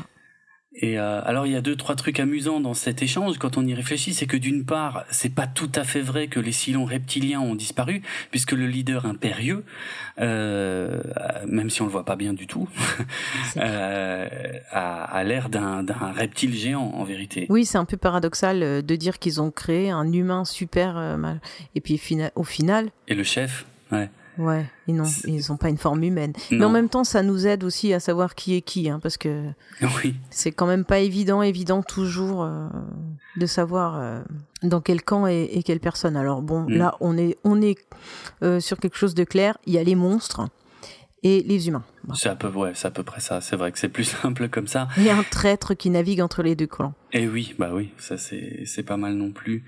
[0.74, 3.66] Et euh, alors il y a deux trois trucs amusants dans cet échange quand on
[3.66, 6.86] y réfléchit, c'est que d'une part c'est pas tout à fait vrai que les Cylons
[6.86, 9.66] reptiliens ont disparu puisque le leader impérieux,
[10.22, 11.02] euh,
[11.46, 12.70] même si on le voit pas bien du tout,
[13.58, 14.28] euh,
[14.72, 15.84] a, a l'air d'un
[16.16, 17.48] reptile géant en vérité.
[17.50, 21.42] Oui, c'est un peu paradoxal de dire qu'ils ont créé un humain super mal
[21.76, 22.00] et puis
[22.36, 22.92] au final.
[23.10, 24.10] Et le chef, ouais.
[24.38, 26.34] Ouais, ils n'ont ils pas une forme humaine.
[26.52, 29.18] Mais en même temps, ça nous aide aussi à savoir qui est qui, hein, parce
[29.18, 29.44] que
[29.82, 30.16] oui.
[30.30, 32.68] c'est quand même pas évident, évident toujours euh,
[33.36, 34.22] de savoir euh,
[34.64, 36.16] dans quel camp est, quelle personne.
[36.16, 36.74] Alors bon, mm.
[36.74, 37.78] là, on est, on est
[38.42, 39.58] euh, sur quelque chose de clair.
[39.66, 40.48] Il y a les monstres
[41.24, 41.84] et les humains.
[42.16, 43.42] C'est à peu, ouais, c'est à peu près ça.
[43.42, 44.88] C'est vrai que c'est plus simple comme ça.
[44.98, 46.94] Il y a un traître qui navigue entre les deux clans.
[47.12, 49.66] Et oui, bah oui, ça c'est, c'est pas mal non plus.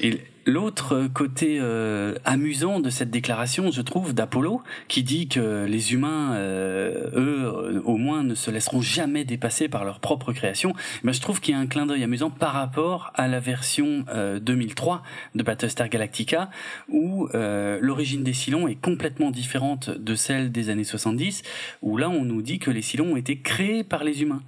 [0.00, 5.92] Et l'autre côté euh, amusant de cette déclaration, je trouve, d'Apollo, qui dit que les
[5.92, 10.74] humains, euh, eux, euh, au moins, ne se laisseront jamais dépasser par leur propre création,
[11.02, 14.04] ben, je trouve qu'il y a un clin d'œil amusant par rapport à la version
[14.40, 15.02] 2003
[15.34, 16.50] de Battlestar Galactica,
[16.88, 21.42] où l'origine des Cylons est complètement différente de celle des années 70,
[21.82, 24.42] où là, on nous dit que les Cylons ont été créés par les humains.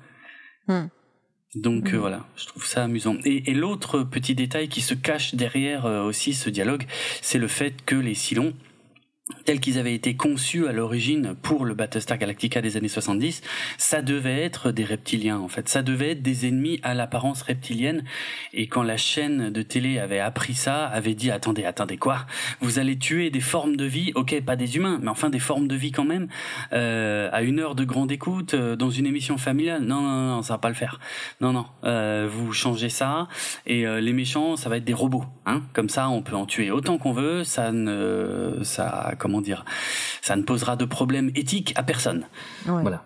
[0.68, 0.86] Hmm.
[1.56, 1.98] Donc euh, mhm.
[1.98, 3.16] voilà, je trouve ça amusant.
[3.24, 6.84] Et, l'autre petit détail qui se cache derrière euh, aussi ce dialogue,
[7.22, 8.52] c'est le fait que les Silons
[9.44, 13.42] tels qu'ils avaient été conçus à l'origine pour le Battlestar Galactica des années 70,
[13.76, 18.04] ça devait être des reptiliens en fait, ça devait être des ennemis à l'apparence reptilienne.
[18.52, 22.26] Et quand la chaîne de télé avait appris ça, avait dit attendez, attendez quoi?
[22.60, 25.66] Vous allez tuer des formes de vie, ok pas des humains, mais enfin des formes
[25.66, 26.28] de vie quand même,
[26.72, 30.42] euh, à une heure de grande écoute, euh, dans une émission familiale, non non non,
[30.42, 31.00] ça va pas le faire,
[31.40, 33.26] non non, euh, vous changez ça
[33.66, 36.46] et euh, les méchants ça va être des robots, hein, comme ça on peut en
[36.46, 39.64] tuer autant qu'on veut, ça ne ça comment dire,
[40.22, 42.26] ça ne posera de problème éthique à personne.
[42.64, 43.04] Voilà.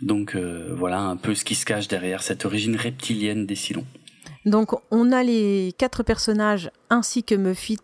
[0.00, 3.86] Donc euh, voilà un peu ce qui se cache derrière cette origine reptilienne des Cylons.
[4.44, 7.78] Donc on a les quatre personnages ainsi que Muffit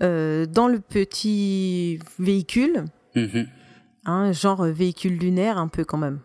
[0.00, 3.46] euh, dans le petit véhicule, mm-hmm.
[4.06, 6.20] hein, genre véhicule lunaire un peu quand même.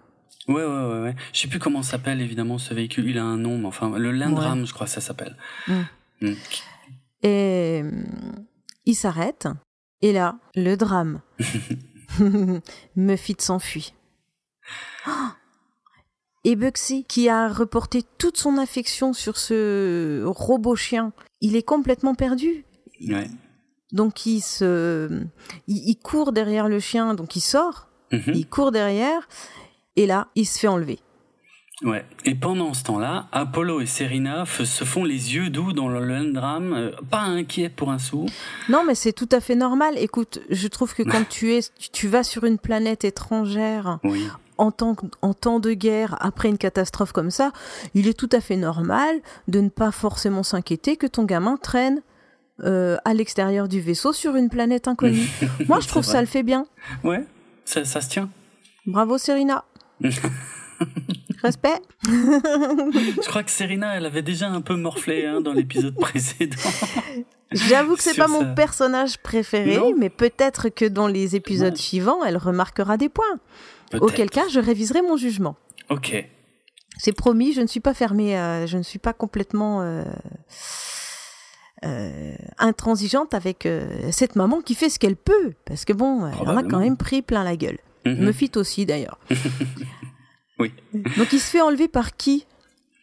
[0.48, 1.16] Ouais, ouais, ouais, ouais.
[1.32, 3.10] Je sais plus comment s'appelle évidemment ce véhicule.
[3.10, 5.38] Il a un nom, mais enfin le Lindram, je crois, ça s'appelle.
[5.68, 5.82] Mm.
[6.22, 6.34] Mm.
[7.24, 7.84] Et
[8.86, 9.48] il s'arrête
[10.04, 11.22] et là, le drame.
[12.96, 13.96] Muffit s'enfuit.
[16.46, 22.16] Et Bugsy, qui a reporté toute son affection sur ce robot chien, il est complètement
[22.16, 22.66] perdu.
[23.94, 25.24] Donc il se,
[25.68, 28.34] il, court derrière le chien, donc il sort, mhm.
[28.36, 29.30] il court derrière,
[29.96, 31.00] et là, il se fait enlever.
[31.84, 32.06] Ouais.
[32.24, 36.74] Et pendant ce temps-là, Apollo et Serena se font les yeux doux dans le Lundram,
[36.74, 38.26] euh, pas inquiets pour un sou.
[38.70, 39.96] Non, mais c'est tout à fait normal.
[39.98, 41.60] Écoute, je trouve que quand tu es,
[41.92, 44.00] tu vas sur une planète étrangère.
[44.60, 47.52] En temps, en temps de guerre, après une catastrophe comme ça,
[47.96, 49.16] il est tout à fait normal
[49.48, 52.02] de ne pas forcément s'inquiéter que ton gamin traîne
[52.64, 55.28] euh, à l'extérieur du vaisseau sur une planète inconnue.
[55.68, 56.68] Moi, je trouve ça le fait bien.
[57.04, 57.26] Ouais,
[57.66, 58.30] ça, ça se tient.
[58.86, 59.66] Bravo, Serena.
[61.44, 61.82] Respect.
[62.04, 66.56] Je crois que Serena, elle avait déjà un peu morflé hein, dans l'épisode précédent.
[67.52, 72.38] J'avoue que c'est pas mon personnage préféré, mais peut-être que dans les épisodes suivants, elle
[72.38, 73.40] remarquera des points.
[74.00, 75.56] Auquel cas, je réviserai mon jugement.
[75.90, 76.28] Ok.
[76.98, 78.34] C'est promis, je ne suis pas fermée,
[78.66, 80.04] je ne suis pas complètement euh,
[81.86, 86.48] euh, intransigeante avec euh, cette maman qui fait ce qu'elle peut, parce que bon, elle
[86.48, 87.80] en a quand même pris plein la gueule.
[88.06, 89.20] Mm Me fit aussi d'ailleurs.
[90.60, 90.72] Oui.
[91.18, 92.46] Donc il se fait enlever par qui?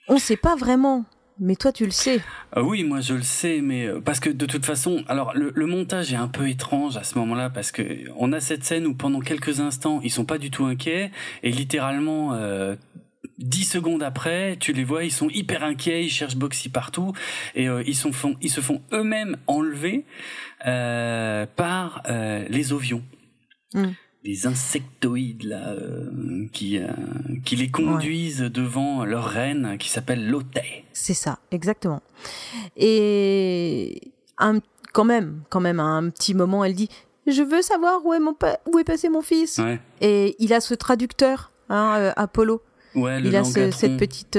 [0.09, 1.05] On ne sait pas vraiment.
[1.43, 2.21] Mais toi, tu le sais.
[2.57, 5.67] Euh, oui, moi je le sais, mais euh, parce que de toute façon, alors le,
[5.67, 7.83] montage est un peu étrange à ce moment-là parce que
[8.17, 11.11] on a cette scène où pendant quelques instants ils sont pas du tout inquiets
[11.43, 12.77] et littéralement euh,
[13.39, 17.15] dix secondes après, tu les vois, ils sont hyper inquiets, ils cherchent Boxy partout
[17.55, 20.05] et ils, sont, font, ils se font eux-mêmes enlever
[20.63, 23.03] par les ovions.
[23.73, 23.93] Hmm
[24.25, 26.89] des insectoïdes là euh, qui euh,
[27.45, 30.85] qui les conduisent devant leur reine qui s'appelle Lotay.
[30.93, 32.03] C'est ça, exactement.
[32.77, 34.59] Et un,
[34.93, 36.91] quand même, quand même, à un petit moment, elle dit
[37.27, 38.37] je veux savoir où est mon
[38.73, 39.61] où est passé mon fils.
[40.01, 42.63] Et il a ce traducteur, hein, euh, Apollo.
[42.97, 44.39] Ouais, il a cette petite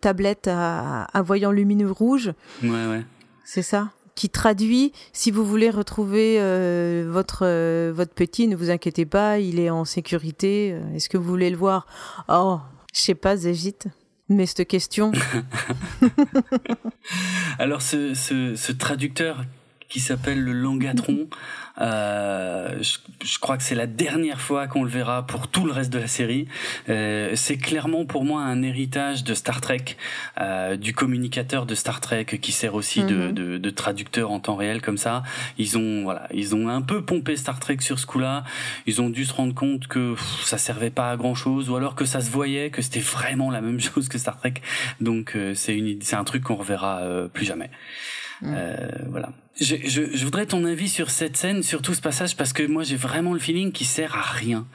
[0.00, 2.32] tablette à, à, voyant lumineux rouge.
[2.62, 3.04] Ouais, ouais.
[3.44, 3.92] C'est ça?
[4.18, 9.38] Qui traduit si vous voulez retrouver euh, votre euh, votre petit, ne vous inquiétez pas,
[9.38, 10.72] il est en sécurité.
[10.72, 11.86] Euh, est-ce que vous voulez le voir?
[12.28, 12.58] Oh,
[12.92, 13.86] je sais pas, Zégite.
[14.28, 15.12] Mais cette question.
[17.60, 19.44] Alors ce, ce traducteur
[19.88, 21.28] qui s'appelle le Langatron.
[21.80, 25.92] Euh, je, crois que c'est la dernière fois qu'on le verra pour tout le reste
[25.92, 26.48] de la série.
[26.88, 29.96] Euh, c'est clairement pour moi un héritage de Star Trek,
[30.40, 33.32] euh, du communicateur de Star Trek qui sert aussi de, mhm.
[33.32, 35.22] de, de, traducteur en temps réel comme ça.
[35.56, 38.44] Ils ont voilà, ils ont un peu pompé Star Trek sur ce coup-là.
[38.86, 41.94] Ils ont dû se rendre compte que ça servait pas à grand chose, ou alors
[41.94, 44.54] que ça se voyait que c'était vraiment la même chose que Star Trek.
[45.00, 47.70] Donc euh, c'est une c'est un truc qu'on reverra euh, plus jamais.
[48.42, 48.54] Mm.
[48.56, 49.32] Euh, voilà.
[49.60, 52.62] Je, je, je, voudrais ton avis sur cette scène, sur tout ce passage, parce que
[52.62, 54.66] moi j'ai vraiment le feeling qui sert à rien.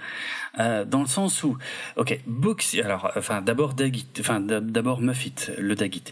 [0.59, 1.57] Euh, dans le sens où,
[1.95, 6.03] ok, Boxy, alors, enfin, d'abord Dagit, enfin, d'abord Muffit, le Dagit,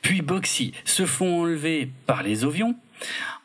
[0.00, 2.76] puis Boxy se font enlever par les Ovions.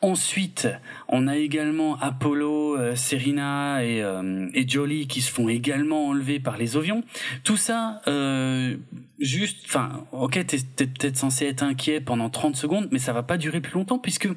[0.02, 0.68] Ensuite,
[1.08, 6.58] on a également Apollo, euh, Serena et, euh, Jolie qui se font également enlever par
[6.58, 7.04] les Ovions.
[7.44, 8.76] Tout ça, euh,
[9.20, 13.38] juste, enfin, ok, t'es peut-être censé être inquiet pendant 30 secondes, mais ça va pas
[13.38, 14.28] durer plus longtemps puisque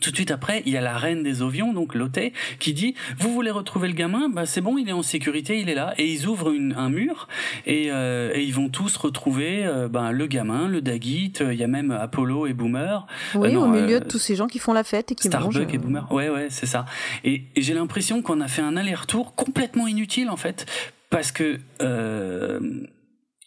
[0.00, 2.18] tout de suite après, il y a la reine des Ovions, donc Lotte,
[2.58, 5.68] qui dit vous voulez retrouver le gamin, bah c'est bon, il est en sécurité, il
[5.68, 7.28] est là, et ils ouvrent un mur
[7.66, 11.60] et, euh, et, ils vont tous retrouver euh, bah, le gamin, le Dagit, euh, il
[11.60, 13.06] y a même Apollo et Boomer.
[13.34, 15.78] Oui, au milieu de tous ces gens qui font la fête et qui Starbuck et
[15.78, 16.10] Boomer.
[16.10, 16.86] Ouais, ouais, c'est ça.
[17.22, 20.66] Et, et j'ai l'impression qu'on a fait un aller-retour complètement inutile en fait,
[21.10, 21.60] parce que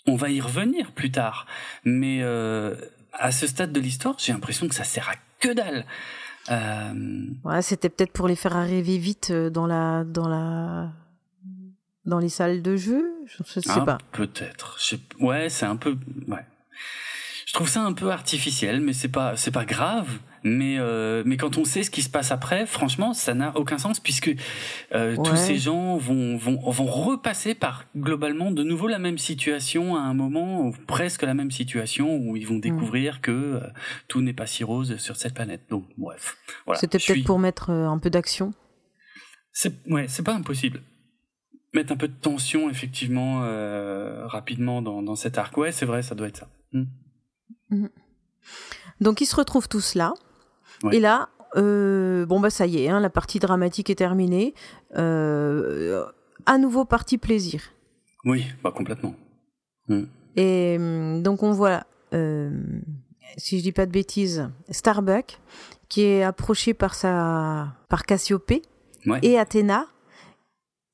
[0.10, 1.46] on va y revenir plus tard,
[1.84, 2.24] mais
[3.14, 5.86] à ce stade de l'histoire, j'ai l'impression que ça sert à que dalle.
[6.50, 10.92] Ouais, c'était peut-être pour les faire arriver vite dans la dans la
[12.06, 13.06] dans les salles de jeu.
[13.26, 13.98] Je, ne sais ah, pas.
[14.12, 14.80] Peut-être.
[15.20, 15.98] Ouais, c'est un peu.
[16.28, 16.46] Ouais.
[17.46, 20.08] Je trouve ça un peu artificiel, mais c'est pas c'est pas grave.
[20.44, 23.78] Mais euh, mais quand on sait ce qui se passe après, franchement, ça n'a aucun
[23.78, 24.34] sens puisque
[24.94, 29.96] euh, tous ces gens vont vont vont repasser par globalement de nouveau la même situation
[29.96, 32.62] à un moment, presque la même situation où ils vont mm.
[32.62, 33.60] découvrir que euh,
[34.08, 35.62] tout n'est pas si rose sur cette planète.
[35.70, 36.80] Donc bref, voilà.
[36.80, 38.54] C'était peut-être pour mettre un peu d'action.
[39.52, 40.82] C'est ouais, c'est pas impossible
[41.74, 43.42] mettre un peu de tension effectivement
[44.26, 45.56] rapidement dans, dans cet arc.
[45.58, 46.50] Ouais, c'est vrai, ça doit être ça.
[46.72, 46.86] Mm.
[47.70, 47.90] Mm.
[49.02, 50.14] Donc ils se retrouvent tous là.
[50.92, 54.54] Et là, euh, bon bah ça y est, hein, la partie dramatique est terminée.
[54.96, 56.06] Euh,
[56.46, 57.62] à nouveau partie plaisir.
[58.26, 59.16] Oui, bah complètement.
[59.88, 60.04] Mm.
[60.36, 62.52] Et mm, donc on voit, euh,
[63.38, 65.40] si je dis pas de bêtises, Starbuck
[65.90, 68.62] qui est approché par sa par Cassiopée
[69.22, 69.86] et Athéna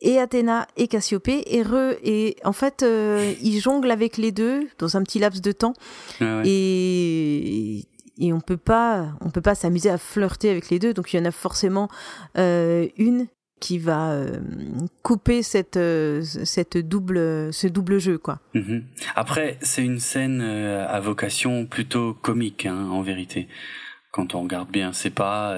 [0.02, 4.67] et Athéna et Cassiopée et re et en fait euh, ils jonglent avec les deux
[4.78, 5.74] dans un petit laps de temps
[6.22, 10.93] ah et et on peut pas on peut pas s'amuser à flirter avec les deux
[10.93, 11.89] donc il y en a forcément
[12.38, 13.28] euh, une
[13.60, 14.39] qui va euh,
[15.04, 15.80] couper cette
[16.23, 18.39] cette double ce double jeu quoi.
[18.54, 18.84] Mhm.
[19.15, 23.47] Après c'est une scène à vocation plutôt comique hein, en vérité
[24.12, 25.56] quand on regarde bien c'est pas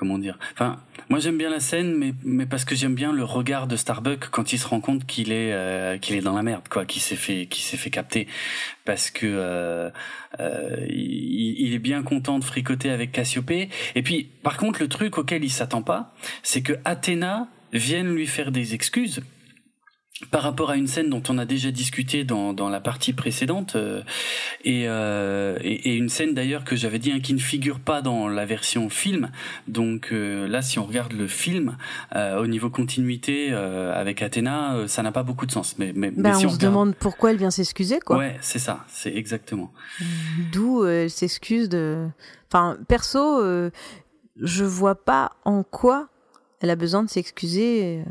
[0.00, 0.38] comment dire.
[0.54, 3.76] Enfin moi j'aime bien la scène mais mais parce que j'aime bien le regard de
[3.76, 6.86] Starbuck quand il se rend compte qu'il est euh, qu'il est dans la merde quoi
[6.86, 8.26] qu'il s'est fait qu'il s'est fait capter.
[8.86, 9.90] Parce que euh,
[10.40, 13.68] euh, il, il, est bien content de fricoter avec Cassiopée.
[13.94, 18.26] Et puis par contre le truc auquel il s'attend pas c'est que Athéna vienne lui
[18.26, 19.20] faire des excuses
[20.30, 23.76] par rapport à une scène dont on a déjà discuté dans, dans la partie précédente
[23.76, 24.02] euh,
[24.66, 28.28] euh, et, et, une scène d'ailleurs que j'avais dit hein, qui ne figure pas dans
[28.28, 29.30] la version film.
[29.66, 31.76] Donc euh, là si on regarde le film
[32.14, 35.76] au niveau continuité avec Athéna ça n'a pas beaucoup de sens.
[35.78, 38.18] Mais, mais, ben, on, se demande pourquoi elle vient s'excuser quoi.
[38.18, 39.72] Ouais c'est ça c'est exactement.
[40.52, 42.06] D'où elle s'excuse de
[42.48, 43.42] enfin perso
[44.36, 46.08] je vois pas en quoi
[46.60, 48.04] elle a besoin de s'excuser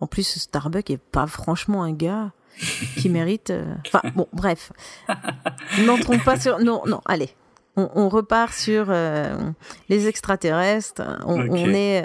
[0.00, 2.32] en plus, Starbuck est pas franchement un gars
[2.96, 3.50] qui mérite.
[3.50, 4.72] Euh, enfin, bon, bref.
[5.84, 6.58] N'entrons pas sur.
[6.58, 7.30] Non, non, allez.
[7.76, 9.38] On, repart sur euh,
[9.88, 11.02] les extraterrestres.
[11.24, 12.04] On, est.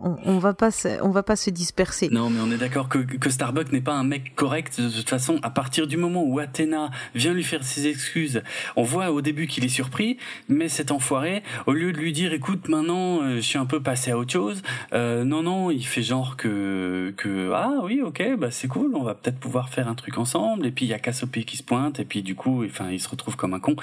[0.00, 2.08] On, on, va pas se, on va pas se disperser.
[2.10, 5.08] Non, mais on est d'accord que, que Starbuck n'est pas un mec correct de toute
[5.08, 5.38] façon.
[5.42, 8.42] À partir du moment où Athéna vient lui faire ses excuses,
[8.76, 12.32] on voit au début qu'il est surpris, mais cet enfoiré, au lieu de lui dire
[12.32, 15.86] écoute maintenant euh, je suis un peu passé à autre chose, euh, non non, il
[15.86, 19.88] fait genre que que ah oui ok bah c'est cool, on va peut-être pouvoir faire
[19.88, 20.66] un truc ensemble.
[20.66, 23.00] Et puis il y a Cassiopée qui se pointe et puis du coup enfin il
[23.00, 23.76] se retrouve comme un con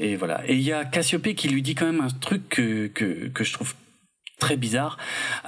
[0.00, 0.40] et voilà.
[0.46, 3.44] Et il y a Cassiopée qui lui dit quand même un truc que que, que
[3.44, 3.74] je trouve
[4.38, 4.98] très bizarre,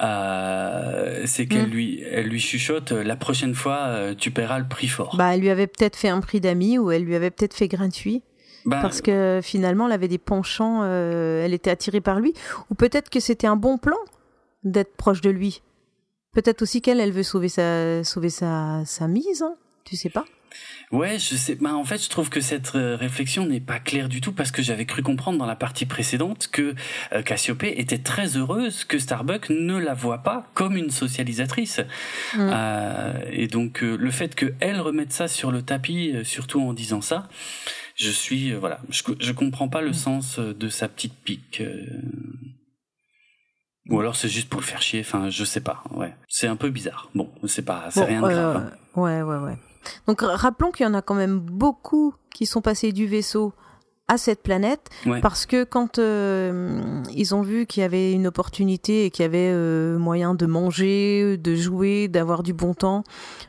[0.03, 1.71] euh, c'est qu'elle mm.
[1.71, 5.17] lui, elle lui chuchote la prochaine fois euh, tu paieras le prix fort.
[5.17, 7.69] Bah, elle lui avait peut-être fait un prix d'amis ou elle lui avait peut-être fait
[7.69, 8.23] gratuit.
[8.65, 12.35] Bah, parce que finalement, elle avait des penchants, euh, elle était attirée par lui.
[12.71, 13.97] Ou peut-être que c'était un bon plan
[14.65, 15.63] d'être proche de lui.
[16.33, 20.25] Peut-être aussi qu'elle, elle veut sauver sa, sauver sa, sa mise, hein, tu sais pas.
[20.91, 21.57] Ouais, je sais.
[21.57, 24.51] Bah, en fait, je trouve que cette euh, réflexion n'est pas claire du tout parce
[24.51, 26.75] que j'avais cru comprendre dans la partie précédente que
[27.13, 31.81] euh, Cassiopée était très heureuse que Starbuck ne la voit pas comme une socialisatrice.
[32.35, 32.51] Mm.
[32.53, 37.29] Euh, et donc, le fait qu'elle remette ça sur le tapis, surtout en disant ça,
[37.95, 39.95] je suis, voilà, je, je comprends pas le mm.
[39.95, 41.63] sens de sa petite pique.
[43.91, 45.01] Ou alors c'est juste pour le faire chier.
[45.01, 45.83] Enfin, je sais pas.
[45.91, 47.11] Ouais, c'est un peu bizarre.
[47.15, 48.57] Bon, c'est pas, c'est rien de grave.
[48.57, 49.01] Hein.
[49.01, 49.57] Ouais, ouais, ouais.
[50.07, 53.53] Donc rappelons qu'il y en a quand même beaucoup qui sont passés du vaisseau
[54.09, 54.89] à cette planète
[55.21, 59.27] parce que quand euh, ils ont vu qu'il y avait une opportunité et qu'il y
[59.27, 63.05] avait euh, moyen de manger, de jouer, d'avoir du bon temps,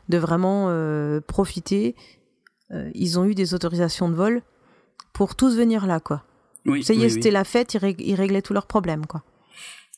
[0.10, 1.96] de vraiment euh, profiter,
[2.94, 4.44] ils ont eu des autorisations de vol
[5.12, 6.24] pour tous venir là quoi.
[6.68, 9.24] Oui, Ça y est, c'était la fête, ils, réglaient tous leurs problèmes quoi.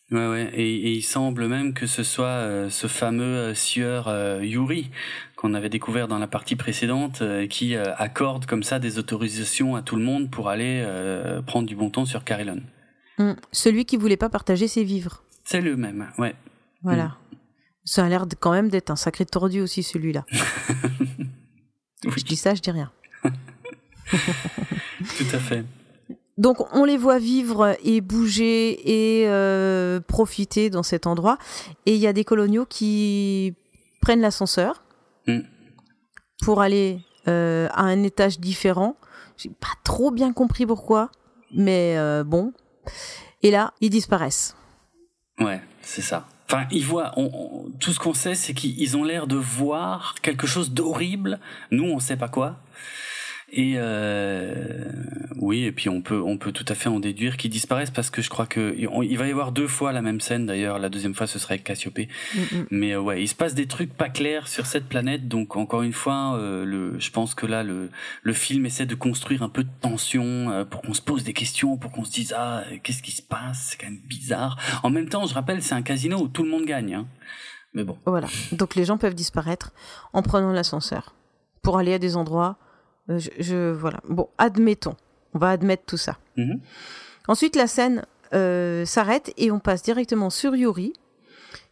[0.10, 4.10] Ouais, ouais, et, il semble même que ce soit ce fameux sieur
[4.41, 4.89] Yuri
[5.41, 9.75] qu'on avait découvert dans la partie précédente, euh, qui euh, accorde comme ça des autorisations
[9.75, 12.62] à tout le monde pour aller euh, prendre du bon temps sur Carillon.
[13.17, 15.23] Hum, celui qui voulait pas partager ses vivres.
[15.43, 16.36] C'est le même, ouais.
[16.84, 17.06] Voilà.
[17.06, 17.38] Hum.
[17.86, 20.27] Ça a l'air quand même d'être un sacré tordu aussi celui-là.
[22.04, 22.91] Je dis ça, je dis rien.
[23.23, 23.30] Tout
[25.34, 25.63] à fait.
[26.38, 31.38] Donc on les voit vivre et bouger et profiter dans cet endroit.
[31.86, 33.54] Et il y a des coloniaux qui
[34.01, 34.90] prennent l'ascenseur Mm.
[36.41, 38.95] Pour aller euh, à un étage différent.
[39.38, 41.10] J'ai pas trop bien compris pourquoi,
[41.54, 42.54] mais euh, bon.
[43.43, 44.56] Et là, ils disparaissent.
[45.39, 46.27] Ouais, c'est ça.
[46.47, 47.15] Enfin, ils voient.
[47.80, 51.39] tout ce qu'on sait, c'est qu'ils ont l'air de voir quelque chose d'horrible.
[51.71, 52.58] Nous, on sait pas quoi.
[53.54, 54.86] Et euh,
[55.36, 58.10] oui, et puis on peut on peut tout à fait en déduire qu'ils disparaissent parce
[58.10, 60.80] que je crois que il va y avoir deux fois la même scène d'ailleurs.
[60.80, 62.08] La deuxième fois ce serait avec Cassiopée.
[62.34, 62.40] Mm.
[62.72, 65.28] Mais euh, ouais, il se passe des trucs pas clairs sur cette planète.
[65.28, 67.90] Donc encore une fois, euh, le, je pense que là le
[68.24, 71.76] le film essaie de construire un peu de tension pour qu'on se pose des questions,
[71.76, 74.58] pour qu'on se dise ah qu'est-ce qui se passe, c'est quand même bizarre.
[74.82, 76.94] En même temps, je rappelle, c'est un casino où tout le monde gagne.
[76.94, 77.08] Hein.
[77.74, 77.98] Mais bon.
[78.06, 78.28] Voilà.
[78.54, 79.74] Donc les gens peuvent disparaître
[80.14, 81.16] en prenant l'ascenseur
[81.62, 82.58] pour aller à des endroits
[83.12, 84.00] euh, je, voilà.
[84.08, 84.95] Bon, admettons.
[85.34, 86.17] On va admettre tout ça.
[86.38, 86.60] Mhm.
[87.28, 90.93] Ensuite, la scène euh, s'arrête et on passe directement sur Yuri,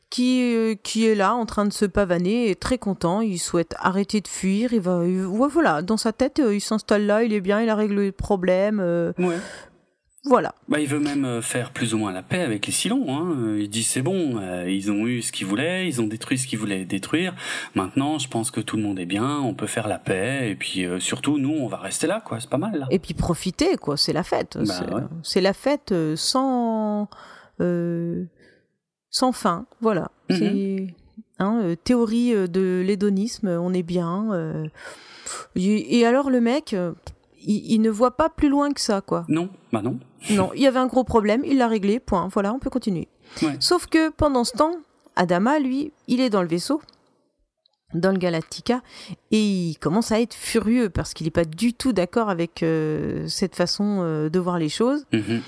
[0.09, 3.21] qui, euh, qui est là en train de se pavaner et très content.
[3.21, 4.73] Il souhaite arrêter de fuir.
[4.73, 5.01] Il va,
[5.47, 8.79] voilà, dans sa tête, il s'installe là, il est bien, il a réglé le problème.
[9.17, 9.37] ouais.
[10.25, 10.53] Voilà.
[10.67, 13.05] Bah, il veut même euh, faire plus ou moins la paix avec les Silons.
[13.09, 13.55] Hein.
[13.57, 16.45] Il dit c'est bon, euh, ils ont eu ce qu'ils voulaient, ils ont détruit ce
[16.45, 17.35] qu'ils voulaient détruire.
[17.73, 20.55] Maintenant, je pense que tout le monde est bien, on peut faire la paix et
[20.55, 22.39] puis euh, surtout nous, on va rester là, quoi.
[22.41, 22.79] C'est pas mal.
[22.79, 22.87] Là.
[22.91, 23.95] Et puis profiter, quoi.
[23.95, 24.57] C'est la fête.
[24.57, 27.09] Bah, c'est la fête sans
[29.11, 29.65] sans fin.
[29.81, 30.11] Voilà.
[30.29, 30.91] Mhm.
[31.41, 34.59] Hein, théorie de l'hédonisme, on est bien.
[35.55, 36.75] et alors le mec
[37.45, 39.25] il, ne voit pas plus loin que ça, quoi.
[39.27, 39.99] Non, bah non.
[40.29, 42.27] Non, il y avait un gros problème, il l'a réglé, point.
[42.31, 43.07] Voilà, on peut continuer.
[43.59, 44.75] Sauf que pendant ce temps,
[45.15, 46.81] Adama, lui, il est dans le vaisseau,
[47.93, 48.81] dans le Galactica,
[49.31, 53.27] et il commence à être furieux parce qu'il n'est pas du tout d'accord avec euh,
[53.27, 55.05] cette façon euh, de voir les choses.
[55.13, 55.41] Mhm.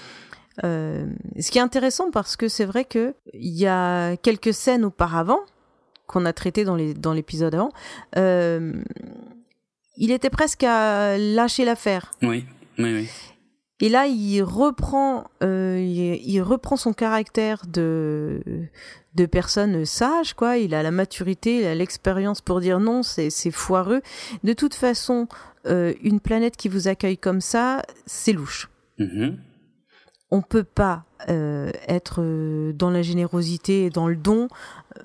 [0.63, 1.05] Euh,
[1.39, 5.39] ce qui est intéressant parce que c'est vrai que il y a quelques scènes auparavant
[6.07, 6.75] qu'on a traitées dans
[7.13, 7.71] l'épisode dans avant
[9.97, 12.11] il était presque à lâcher l'affaire.
[12.21, 12.45] Oui,
[12.79, 13.09] oui, oui.
[13.81, 18.41] Et là, il reprend, euh, il, reprend son caractère de
[19.15, 20.57] de personne sage, quoi.
[20.57, 24.01] Il a la maturité, il a l'expérience pour dire non, c'est foireux.
[24.43, 25.27] De toute façon,
[25.65, 28.69] euh, une planète qui vous accueille comme ça, c'est louche.
[28.99, 29.35] Mm-hmm.
[30.29, 32.23] On peut pas euh, être
[32.71, 34.47] dans la générosité et dans le don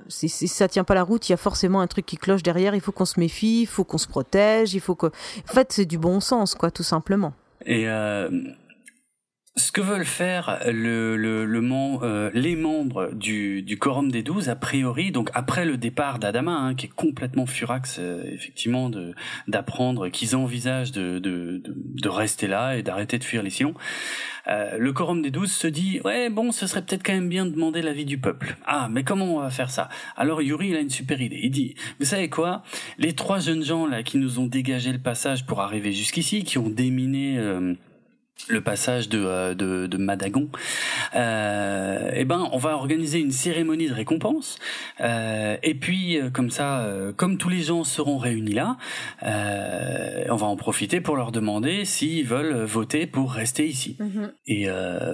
[0.08, 2.74] si, ça tient pas la route, il y a forcément un truc qui cloche derrière.
[2.74, 5.06] Il faut qu'on se méfie, il faut qu'on se protège, il faut que.
[5.06, 7.32] En fait, c'est du bon sens, quoi, tout simplement.
[7.64, 8.30] Et euh,
[9.58, 11.66] ce que veulent faire le, le, le
[12.02, 16.52] euh, les membres du, du quorum des douze, a priori, donc après le départ d'Adama,
[16.52, 19.14] hein, qui est complètement furax, euh, effectivement, de
[19.48, 23.74] d'apprendre qu'ils envisagent de, de, de, rester là et d'arrêter de fuir les Sions,
[24.46, 27.46] euh, le quorum des douze se dit ouais bon, ce serait peut-être quand même bien
[27.46, 28.56] de demander l'avis du peuple.
[28.66, 29.88] Ah, mais comment on va faire ça?
[30.16, 31.40] Alors Yuri, il a une super idée.
[31.42, 32.62] Il dit, vous savez quoi?
[32.98, 36.58] Les trois jeunes gens là qui nous ont dégagé le passage pour arriver jusqu'ici, qui
[36.58, 37.38] ont déminé
[38.48, 40.48] le passage de, euh, de, de Madagon,
[41.14, 44.58] euh, eh ben on va organiser une cérémonie de récompense
[45.00, 48.76] euh, et puis comme ça, comme tous les gens seront réunis là,
[49.22, 53.96] on va en profiter pour leur demander s'ils veulent voter pour rester ici.
[53.98, 54.32] Mhm.
[54.46, 54.68] Et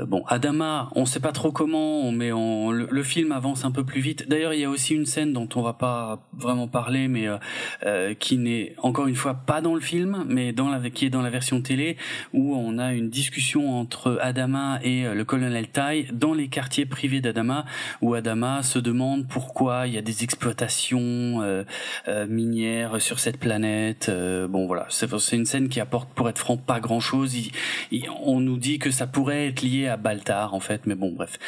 [0.07, 4.01] bon, Adama, on sait pas trop comment, mais on, le, film avance un peu plus
[4.01, 4.29] vite.
[4.29, 7.29] D'ailleurs, il y a aussi une scène dont on va pas vraiment parler, mais
[8.19, 11.23] qui n'est encore une fois pas dans le film, mais dans la qui est dans
[11.23, 11.97] la version télé
[12.33, 16.87] où on a une discussion entre Adama et euh, le colonel Tai dans les quartiers
[16.87, 17.65] privés d'Adama,
[18.01, 21.63] où Adama se demande pourquoi il y a des exploitations euh,
[22.09, 24.11] euh, minières sur cette planète.
[24.49, 27.37] bon voilà, c'est une scène qui apporte, pour être franc, pas grand-chose.
[28.25, 31.39] On nous dit que ça pourrait être lié à Baltar, en fait, mais bon, bref.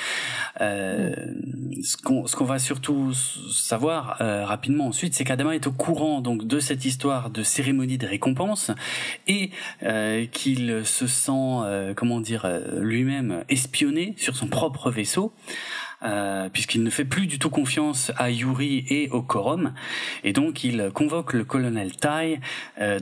[0.61, 6.85] Ce qu'on va surtout savoir rapidement ensuite, c'est qu'Adama est au courant donc de cette
[6.85, 8.71] histoire de cérémonie de récompense
[9.27, 9.51] et
[10.33, 15.33] qu'il se sent euh, comment dire, euh, lui-même espionné sur son propre vaisseau.
[16.03, 19.73] Euh, puisqu'il ne fait plus du tout confiance à Yuri et au Quorum,
[20.23, 22.41] et donc il convoque le colonel Tai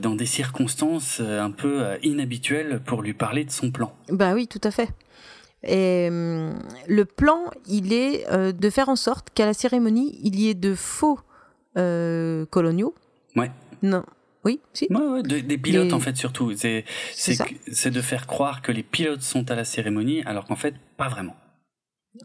[0.01, 3.93] dans des circonstances un peu inhabituelles pour lui parler de son plan.
[4.07, 4.87] Bah oui, tout à fait.
[5.63, 10.53] Et le plan, il est de faire en sorte qu'à la cérémonie, il y ait
[10.53, 11.19] de faux
[11.75, 12.95] coloniaux.
[13.35, 13.51] Ouais.
[13.81, 14.05] Non,
[14.43, 14.87] oui, si.
[15.23, 16.53] des pilotes en fait surtout.
[16.55, 20.75] C'est c'est de faire croire que les pilotes sont à la cérémonie alors qu'en fait
[20.97, 21.35] pas vraiment.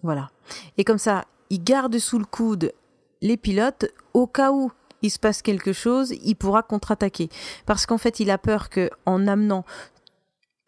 [0.02, 0.30] Voilà.
[0.76, 2.72] Et comme ça, il garde sous le coude
[3.20, 4.70] les pilotes au cas où
[5.02, 7.28] il se passe quelque chose, il pourra contre-attaquer.
[7.66, 9.64] Parce qu'en fait, il a peur que en amenant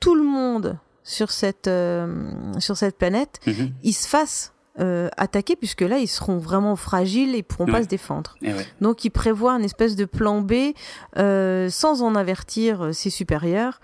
[0.00, 3.72] tout le monde sur cette euh, sur cette planète, mhm.
[3.82, 7.88] il se fasse euh, attaquer puisque là ils seront vraiment fragiles et pourront pas se
[7.88, 8.36] défendre.
[8.80, 10.72] Donc il prévoit un espèce de plan B
[11.18, 13.80] euh, sans en avertir euh, ses supérieurs.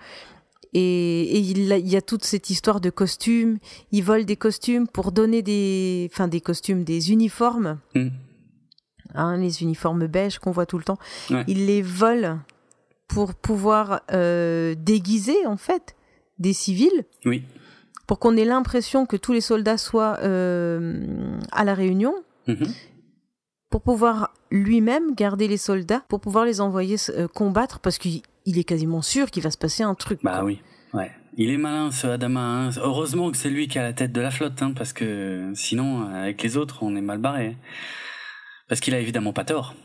[0.73, 3.57] et, il, y a toute cette histoire de costumes.
[3.91, 7.79] Il vole des costumes pour donner des, enfin des costumes, des uniformes.
[7.95, 8.07] Mm.
[9.13, 10.99] Hein, les uniformes beige qu'on voit tout le temps.
[11.47, 12.39] Il les vole
[13.07, 15.95] pour pouvoir euh, déguiser en fait
[16.39, 17.05] des civils.
[17.25, 17.43] Oui.
[18.07, 22.15] Pour qu'on ait l'impression que tous les soldats soient euh, à la réunion.
[22.47, 22.69] Mm-hmm.
[23.69, 28.63] Pour pouvoir lui-même garder les soldats, pour pouvoir les envoyer euh, combattre, parce qu'il est
[28.63, 30.21] quasiment sûr qu'il va se passer un truc.
[30.23, 30.61] Bah oui,
[30.93, 31.11] ouais.
[31.35, 32.39] Il est malin ce Adama.
[32.39, 32.69] Hein.
[32.81, 36.07] Heureusement que c'est lui qui a la tête de la flotte, hein, parce que sinon,
[36.07, 37.57] avec les autres, on est mal barré.
[38.69, 39.75] Parce qu'il a évidemment pas tort.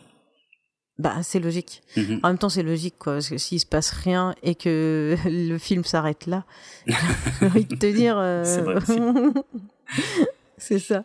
[0.98, 1.82] Bah, c'est logique.
[1.96, 2.20] Mhm.
[2.22, 3.14] En même temps, c'est logique, quoi.
[3.14, 6.44] Parce que s'il se passe rien et que le film s'arrête là,
[6.86, 8.16] j'ai envie de te dire.
[8.18, 8.44] Euh,
[10.58, 11.04] c'est ça.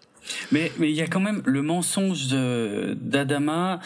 [0.52, 3.80] Mais mais il y a quand même le mensonge d'Adama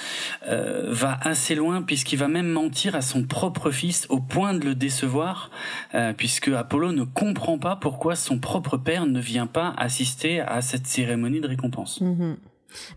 [0.47, 4.65] euh, va assez loin puisqu'il va même mentir à son propre fils au point de
[4.65, 5.51] le décevoir
[5.93, 10.63] euh, puisque Apollo ne comprend pas pourquoi son propre père ne vient pas assister à
[10.63, 12.01] cette cérémonie de récompense.
[12.01, 12.37] Mhm.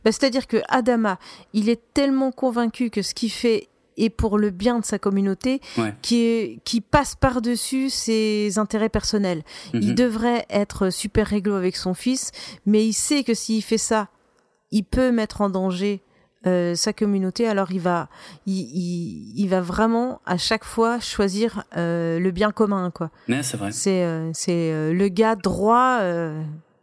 [0.04, 1.18] Bah, c'est-à-dire que Adama,
[1.52, 5.60] il est tellement convaincu que ce qu'il fait est pour le bien de sa communauté
[6.02, 9.42] qui, qui passe par-dessus ses intérêts personnels.
[9.72, 9.94] Il mhm.
[9.94, 12.32] devrait être super réglo avec son fils,
[12.66, 14.08] mais il sait que s'il fait ça,
[14.70, 16.02] il peut mettre en danger
[16.46, 18.08] euh, sa communauté, alors il va,
[18.46, 23.10] il, va vraiment à chaque fois choisir euh, le bien commun, quoi.
[23.42, 23.72] c'est vrai.
[23.72, 26.00] C'est, euh, le gars droit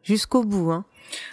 [0.03, 0.83] jusqu'au bout, hein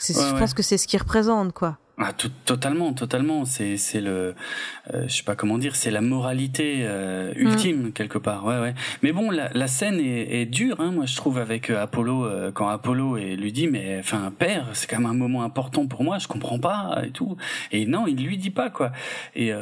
[0.00, 1.78] je pense que c'est ce qu'il représente, quoi.
[2.00, 3.44] Ah, tout, totalement, totalement.
[3.44, 4.36] C'est, c'est le,
[4.94, 8.44] euh, je sais pas comment dire, c'est la moralité euh, ultime quelque part.
[8.44, 8.74] Ouais, ouais.
[9.02, 12.24] Mais bon, la, la scène est, est dure, hein, moi je trouve avec euh, Apollo
[12.24, 15.88] euh, quand Apollo et lui dit, mais enfin père, c'est quand même un moment important
[15.88, 17.36] pour moi, je comprends pas et tout.
[17.72, 18.92] Et non, il lui dit pas quoi.
[19.34, 19.52] Et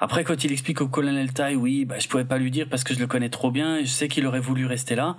[0.00, 2.82] après, quand il explique au colonel Tai, oui, bah, je pouvais pas lui dire parce
[2.82, 5.16] que je le connais trop bien et je sais qu'il aurait voulu rester là.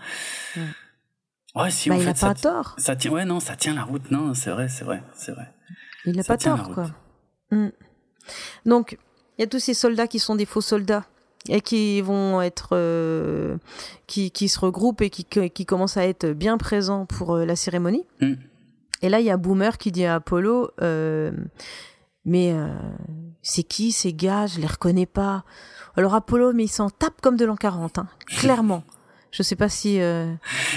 [1.56, 2.76] Ouais, si bah, il n'a pas tort.
[2.78, 4.10] Ça tient, ouais, non, ça tient la route.
[4.12, 5.52] Non, c'est vrai, c'est vrai, c'est vrai.
[6.06, 6.90] Il n'a pas tort, quoi.
[7.52, 7.70] Hmm.
[8.66, 8.98] Donc,
[9.38, 11.06] il y a tous ces soldats qui sont des faux soldats
[11.50, 13.58] et qui vont être, euh,
[14.08, 17.56] qui, qui, se regroupent et qui, qui commencent à être bien présents pour euh, la
[17.56, 18.06] cérémonie.
[18.22, 18.36] Hmm.
[19.02, 21.32] Et là, il y a Boomer qui dit à Apollo, euh,
[22.24, 22.56] mais
[23.42, 24.46] c'est qui ces gars?
[24.46, 25.44] Je les reconnais pas.
[25.98, 28.84] Alors Apollo, mais il s'en tape comme de l'an 40, hein, clairement.
[29.32, 30.02] Je sais pas si.
[30.02, 30.34] Euh,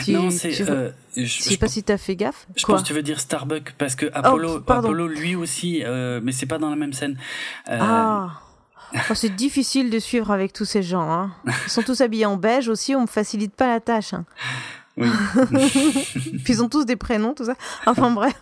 [0.08, 0.60] non, c'est.
[0.68, 2.46] Euh, je, sais pas si t'as fait gaffe.
[2.56, 6.20] Je pense que tu veux dire Starbuck parce que Apollo, oh, Apollo lui aussi, euh,
[6.22, 7.18] mais c'est pas dans la même scène.
[7.68, 8.40] Euh, ah.
[9.10, 11.10] Oh, c'est difficile de suivre avec tous ces gens.
[11.10, 11.32] Hein.
[11.66, 12.94] Ils sont tous habillés en beige aussi.
[12.94, 14.14] On me facilite pas la tâche.
[14.14, 14.24] Hein.
[14.96, 15.08] Oui.
[16.44, 17.56] Puis ils ont tous des prénoms, tout ça.
[17.86, 18.34] Enfin bref.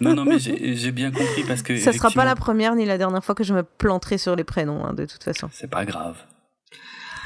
[0.00, 1.76] non, non, mais j'ai bien compris parce que.
[1.76, 4.44] Ça sera pas la première ni la dernière fois que je me planterai sur les
[4.44, 5.50] prénoms, hein, de toute façon.
[5.52, 6.16] C'est pas grave.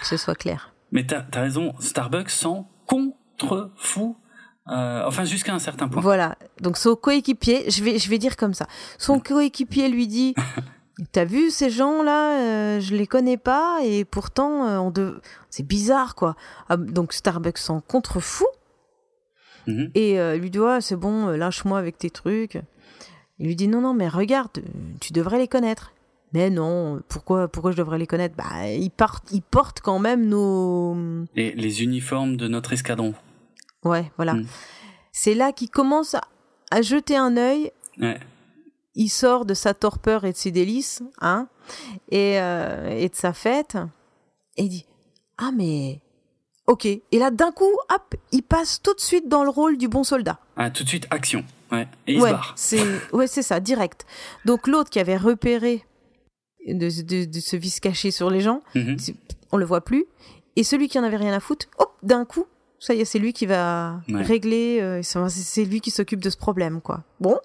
[0.00, 0.73] Que ce soit clair.
[0.92, 4.16] Mais t'as as raison, Starbucks s'en contre-fou.
[4.68, 6.00] Euh, enfin, jusqu'à un certain point.
[6.00, 6.36] Voilà.
[6.60, 8.66] Donc son coéquipier, je vais, je vais dire comme ça.
[8.98, 10.34] Son coéquipier lui dit.
[11.10, 15.20] T'as vu ces gens-là euh, Je les connais pas et pourtant euh, on de...
[15.50, 16.36] c'est bizarre quoi.
[16.68, 18.46] Ah, donc Starbucks s'en contre-fou
[19.66, 19.90] mhm.
[19.96, 22.62] et euh, lui dit c'est bon lâche-moi avec tes trucs.
[23.40, 24.62] Il lui dit non non mais regarde
[25.00, 25.93] tu devrais les connaître.
[26.34, 28.34] Mais non, pourquoi, pourquoi je devrais les connaître?
[28.34, 30.96] Bah, ils, partent, ils portent quand même nos...
[31.36, 33.14] Les, uniformes de notre escadron.
[33.84, 34.34] Ouais, voilà.
[34.34, 34.46] Hmm.
[35.12, 36.16] C'est là qu'il commence
[36.70, 37.70] à, jeter un œil.
[38.00, 38.18] Ouais.
[38.96, 41.48] Il sort de sa torpeur et de ses délices, hein,
[42.10, 43.76] et, euh, et de sa fête,
[44.56, 44.86] et il dit
[45.38, 46.00] Ah, mais
[46.66, 46.86] Ok.
[46.86, 50.02] Et là, d'un coup, hop, il passe tout de suite dans le rôle du bon
[50.02, 50.38] soldat.
[50.56, 51.44] Ah, tout de suite, action.
[51.70, 51.86] Ouais.
[52.06, 52.52] Et il se barre.
[52.56, 54.06] C'est, ouais, c'est ça, direct.
[54.44, 55.84] Donc l'autre qui avait repéré
[56.66, 58.62] de, se vis cacher sur les gens.
[58.74, 58.96] Mhm.
[59.52, 60.06] On le voit plus.
[60.56, 62.46] Et celui qui en avait rien à foutre, hop, d'un coup,
[62.78, 64.78] ça y est, c'est lui qui va régler.
[64.80, 67.02] Euh, c'est lui qui s'occupe de ce problème, quoi.
[67.20, 67.38] Bon,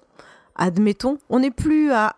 [0.54, 2.14] admettons, on n'est plus à,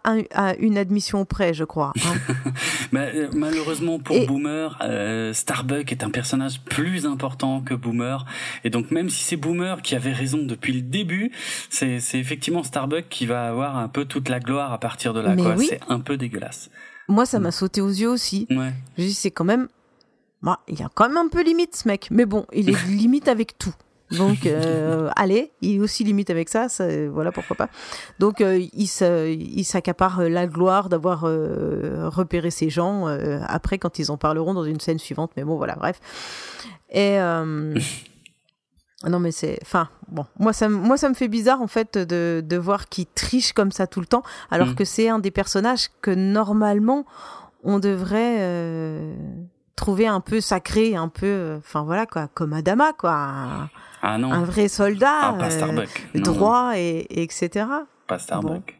[0.58, 1.92] une admission près, je crois.
[2.04, 2.34] Hein.
[2.94, 8.24] Euh, malheureusement pour Boomer, euh, Starbuck est un personnage plus important que Boomer.
[8.64, 11.32] Et donc même si c'est Boomer qui avait raison depuis le début,
[11.70, 15.34] c'est effectivement Starbuck qui va avoir un peu toute la gloire à partir de là.
[15.58, 16.70] C'est un peu dégueulasse.
[17.08, 18.46] Moi, ça m'a sauté aux yeux aussi.
[18.50, 18.72] Ouais.
[18.98, 19.68] Je dis, c'est quand même.
[20.42, 22.08] Bah, il y a quand même un peu limite, ce mec.
[22.10, 23.74] Mais bon, il est limite avec tout.
[24.12, 26.66] Donc, euh, allez, il est aussi limite avec ça,
[27.10, 27.68] voilà pourquoi pas.
[28.18, 33.06] Donc, euh, il s'accapare la gloire d'avoir euh, repéré ces gens
[33.46, 35.32] après quand ils en parleront dans une scène suivante.
[35.36, 36.00] Mais bon, voilà, bref.
[36.92, 37.18] Et
[39.08, 42.42] non, mais c'est, enfin, bon, moi ça, moi ça me fait bizarre en fait de,
[42.44, 44.74] de voir qu'il triche comme ça tout le temps, alors mm.
[44.74, 47.04] que c'est un des personnages que normalement
[47.64, 49.00] on devrait
[49.76, 53.68] trouvé un peu sacré, un peu, enfin voilà quoi, comme Adama quoi.
[54.02, 54.32] Ah non.
[54.32, 56.08] Un vrai soldat, ah, pas Starbuck.
[56.14, 57.66] droit et, etc.
[58.08, 58.78] Pas Starbuck.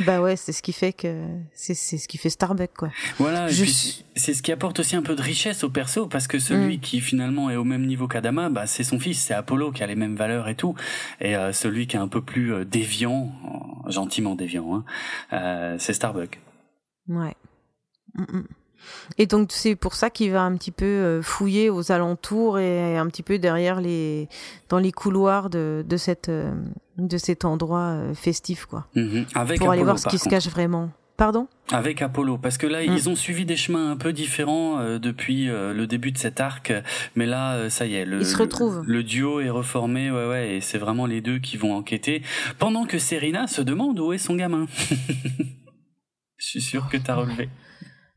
[0.00, 2.90] Bah ouais, c'est ce qui fait que c'est c'est ce qui fait Starbucks quoi.
[3.18, 6.78] Voilà, c'est ce qui apporte aussi un peu de richesse au perso parce que celui
[6.78, 6.80] mm.
[6.80, 9.86] qui finalement est au même niveau qu'Adama, bah c'est son fils, c'est Apollo qui a
[9.86, 10.74] les mêmes valeurs et tout,
[11.20, 13.32] et euh, celui qui est un peu plus euh, déviant,
[13.86, 14.84] gentiment déviant, hein,
[15.32, 16.40] euh, c'est Starbucks.
[17.08, 17.34] Ouais.
[18.14, 18.46] Mm, mm.
[19.18, 22.96] Et donc c'est pour ça qu'il va un petit peu euh, fouiller aux alentours et
[22.96, 24.28] un petit peu derrière les
[24.68, 26.52] dans les couloirs de, de cette euh,
[26.98, 28.86] de cet endroit euh, festif quoi.
[28.94, 29.26] Mhm.
[29.34, 30.90] Avec pour aller voir ce qui se cache vraiment.
[31.18, 31.46] Pardon?
[31.70, 32.96] Avec Apollo, parce que là, mm.
[32.96, 36.72] ils ont suivi des chemins un peu différents depuis le début de cet arc,
[37.14, 38.82] mais là, ça y est, le, se retrouvent.
[38.86, 42.22] Le, duo est reformé, ouais, ouais, et c'est vraiment les deux qui vont enquêter,
[42.58, 44.66] pendant que Serena se demande où est son gamin.
[46.38, 47.48] Je suis sûr que t'as relevé.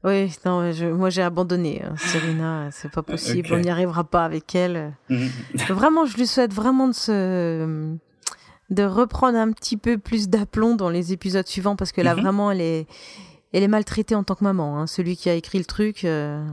[0.05, 1.81] Oui, non, moi j'ai abandonné.
[1.83, 1.95] Hein.
[1.97, 4.93] Serena, c'est pas possible, on n'y arrivera pas avec elle.
[5.09, 5.29] Mhm.
[5.69, 7.95] vraiment, je lui souhaite vraiment de se
[8.69, 12.21] de reprendre un petit peu plus d'aplomb dans les épisodes suivants parce que là mhm.
[12.21, 12.87] vraiment elle est
[13.53, 14.79] elle est maltraitée en tant que maman.
[14.79, 14.87] Hein.
[14.87, 16.05] Celui qui a écrit le truc.
[16.05, 16.45] Euh,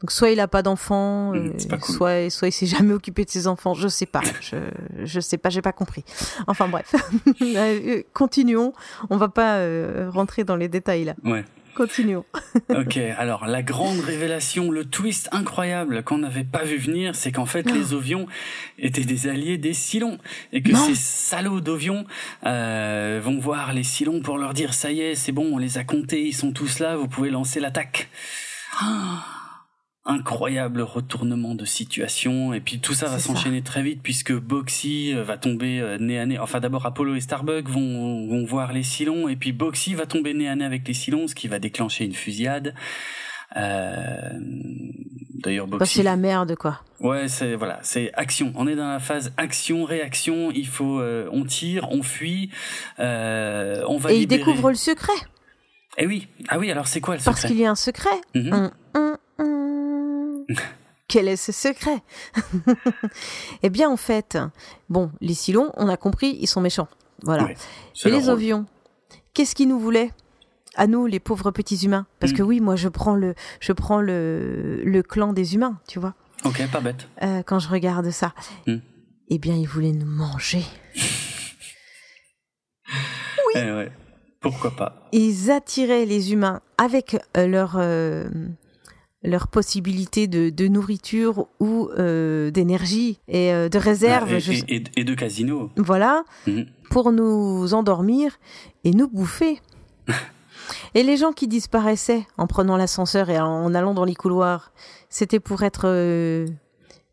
[0.00, 3.30] donc soit il a pas d'enfants, mhm, euh, soit soit il s'est jamais occupé de
[3.30, 4.56] ses enfants, je sais pas, je
[5.04, 6.04] je sais pas, j'ai pas compris.
[6.48, 6.92] Enfin bref,
[7.42, 8.72] euh, continuons,
[9.10, 9.60] on va pas
[10.10, 11.14] rentrer dans les détails là.
[11.24, 11.44] Ouais.
[11.74, 12.24] Continuons.
[12.68, 17.46] ok, alors la grande révélation, le twist incroyable qu'on n'avait pas vu venir, c'est qu'en
[17.46, 18.26] fait les Ovions
[18.78, 20.18] étaient des alliés des Silons
[20.52, 22.04] et que ces salauds d'Ovions
[22.44, 25.78] euh, vont voir les Silons pour leur dire ça y est, c'est bon, on les
[25.78, 28.08] a comptés, ils sont tous là, vous pouvez lancer l'attaque.
[28.78, 29.41] Ah
[30.04, 32.52] incroyable retournement de situation.
[32.52, 36.18] Et puis tout ça va s'enchaîner très vite puisque Boxy euh, va tomber euh, nez
[36.18, 36.38] à nez.
[36.38, 40.34] Enfin d'abord Apollo et Starbuck vont, vont voir les Silons et puis Boxy va tomber
[40.34, 42.74] nez à nez avec les Silons ce qui va déclencher une fusillade.
[43.54, 44.30] Euh...
[45.34, 46.80] d'ailleurs bah, Boxy c'est la merde quoi?
[46.98, 48.52] Ouais c'est voilà c'est action.
[48.56, 50.50] On est dans la phase action réaction.
[50.50, 52.50] Il faut euh, on tire on fuit
[52.98, 55.12] euh, on va et il découvre le secret.
[55.98, 56.26] Eh oui.
[56.48, 57.32] Ah oui alors c'est quoi le secret?
[57.32, 58.20] parce qu'il y a un secret.
[58.34, 58.68] Mm
[61.08, 62.02] Quel est ce secret
[63.62, 64.38] Eh bien, en fait,
[64.88, 66.88] bon, les Silons, on a compris, ils sont méchants.
[67.22, 67.48] Voilà.
[68.04, 68.66] Et les Ovions,
[69.34, 70.10] qu'est-ce qu'ils nous voulaient
[70.74, 72.06] à nous, les pauvres petits humains?
[72.18, 72.36] Parce mm.
[72.36, 76.14] que oui, moi, je prends le, je prends le, le clan des humains, tu vois.
[76.44, 77.08] Ok, pas bête.
[77.22, 78.32] Euh, quand je regarde ça,
[78.66, 78.76] mm.
[79.28, 80.64] eh bien, ils voulaient nous manger.
[80.96, 81.02] oui.
[83.54, 83.88] Eh
[84.40, 88.28] Pourquoi pas Ils attiraient les humains avec euh, leur euh,
[89.22, 94.30] leur possibilité de, de nourriture ou euh, d'énergie et euh, de réserve.
[94.30, 95.70] Bah, et, de casino.
[95.76, 96.66] Voilà, mhm.
[96.90, 98.32] pour nous endormir
[98.84, 99.60] et nous bouffer.
[100.94, 104.72] et les gens qui disparaissaient en prenant l'ascenseur et en allant dans les couloirs,
[105.08, 106.46] c'était pour être euh,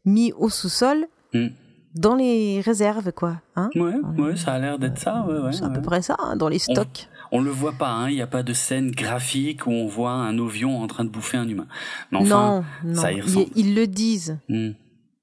[0.06, 1.08] mis au sous-sol.
[1.34, 1.52] Mhm.
[1.96, 3.38] Dans les réserves, quoi.
[3.56, 5.26] Hein ouais, ouais, ça a l'air d'être ça.
[5.28, 7.92] Ouais, ouais, c'est à peu près ça, hein, dans les stocks on le voit pas,
[7.92, 11.04] hein, il n'y a pas de scène graphique où on voit un ovion en train
[11.04, 11.68] de bouffer un humain.
[12.12, 13.48] Mais enfin, non, ça y ressemble.
[13.56, 14.40] Ils, le disent.
[14.50, 14.72] Hmm.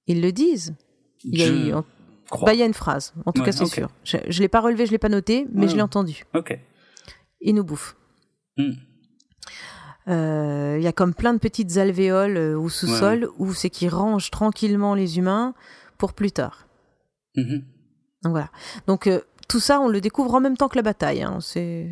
[0.06, 0.74] Ils le disent.
[1.24, 1.74] Il y, a, il
[2.44, 3.90] bah, y a une phrase, en tout cas c'est sûr.
[4.04, 6.24] Je, ne l'ai pas relevé, je l'ai pas noté, mais je l'ai entendu.
[6.34, 6.58] Ok.
[7.40, 7.96] Ils nous bouffent.
[8.56, 8.72] Hmm.
[10.08, 13.88] Euh, il y a comme plein de petites alvéoles euh, au sous-sol où c'est qu'ils
[13.88, 15.52] rangent tranquillement les humains
[15.98, 16.68] pour plus tard.
[17.36, 17.62] Mm-hmm.
[18.22, 18.50] Donc voilà.
[18.86, 21.22] Donc euh, tout ça, on le découvre en même temps que la bataille.
[21.22, 21.38] Hein.
[21.40, 21.88] C'est.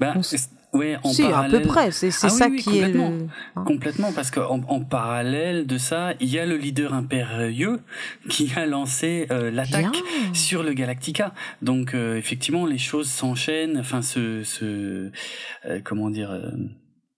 [0.00, 0.20] Ben,
[0.72, 1.54] ouais, en si, parallèle...
[1.54, 1.90] à peu près.
[1.90, 3.00] C'est ah ça qui est le.
[3.00, 3.64] Hein.
[3.64, 7.80] Complètement, parce qu'en en, parallèle de ça, il y a le leader impérieux
[8.28, 9.96] qui a lancé euh, l'attaque
[10.32, 11.32] sur le Galactica.
[11.62, 13.78] Donc euh, effectivement, les choses s'enchaînent.
[13.78, 15.10] Enfin, ce, ce
[15.66, 16.38] euh, comment dire.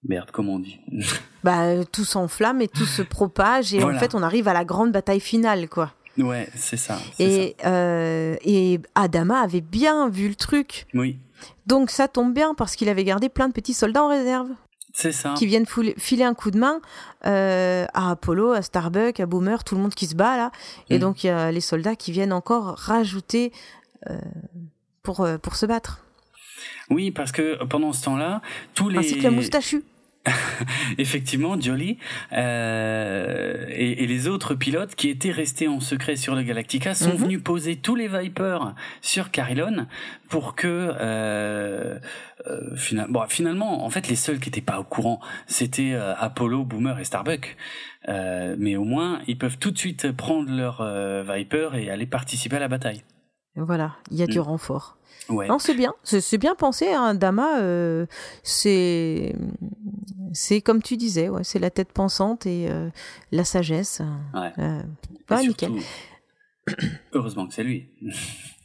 [0.09, 0.79] Merde, comment on dit?
[1.45, 4.91] Bah, tout s'enflamme et tout se propage et en fait, on arrive à la grande
[4.91, 5.93] bataille finale, quoi.
[6.19, 6.99] Ouais, c'est ça.
[7.19, 10.87] Et, Euh, et Adama avait bien vu le truc.
[10.95, 11.19] Oui.
[11.67, 14.49] Donc ça tombe bien parce qu'il avait gardé plein de petits soldats en réserve.
[14.93, 15.35] C'est ça.
[15.37, 15.67] Qui viennent
[15.99, 16.81] filer un coup de main
[17.27, 20.53] euh, à Apollo, à Starbuck, à Boomer, tout le monde qui se bat là.
[20.89, 21.01] Et mm.
[21.01, 23.53] donc il y a les soldats qui viennent encore rajouter
[24.09, 24.19] euh,
[25.03, 26.03] pour, pour se battre.
[26.89, 28.41] Oui, parce que pendant ce temps-là,
[28.75, 28.99] tous les.
[28.99, 29.85] Ainsi que la moustachu.
[30.99, 31.99] effectivement, Jolly
[32.33, 37.17] euh, et, les autres pilotes qui étaient restés en secret sur le Galactica sont mhm.
[37.17, 39.87] venus poser tous les Vipers sur Carillon
[40.29, 41.99] pour que euh,
[42.47, 46.65] euh bon, finalement, en fait, les seuls qui n'étaient pas au courant, c'était euh, Apollo,
[46.65, 47.57] Boomer et Starbuck.
[48.09, 50.83] Euh, mais au moins, ils peuvent tout de suite prendre leur
[51.25, 53.03] Viper et aller participer à la bataille.
[53.57, 54.43] Voilà, il y a du mm.
[54.43, 54.97] renfort.
[55.29, 55.49] Ouais.
[55.49, 56.93] Non, c'est bien, c'est bien pensé.
[56.93, 57.15] Hein.
[57.15, 58.07] Dama, euh,
[58.43, 59.35] c'est
[60.33, 62.91] c'est comme tu disais, ouais, c'est la tête pensante et euh,
[63.33, 64.03] la sagesse.
[64.35, 64.53] Ouais.
[64.59, 64.83] Euh,
[65.43, 65.73] nickel.
[67.13, 67.89] Heureusement que c'est lui.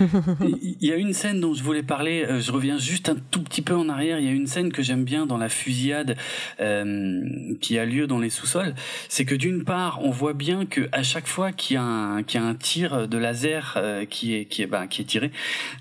[0.62, 3.42] Il y a une scène dont je voulais parler, euh, je reviens juste un tout
[3.42, 6.16] petit peu en arrière, il y a une scène que j'aime bien dans la fusillade
[6.60, 8.74] euh, qui a lieu dans les sous-sols,
[9.08, 12.22] c'est que d'une part, on voit bien que à chaque fois qu'il y a un,
[12.22, 15.06] qu'il y a un tir de laser euh, qui est qui est bah, qui est
[15.06, 15.30] tiré,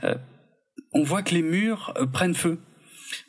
[0.03, 0.15] euh,
[0.93, 2.59] on voit que les murs prennent feu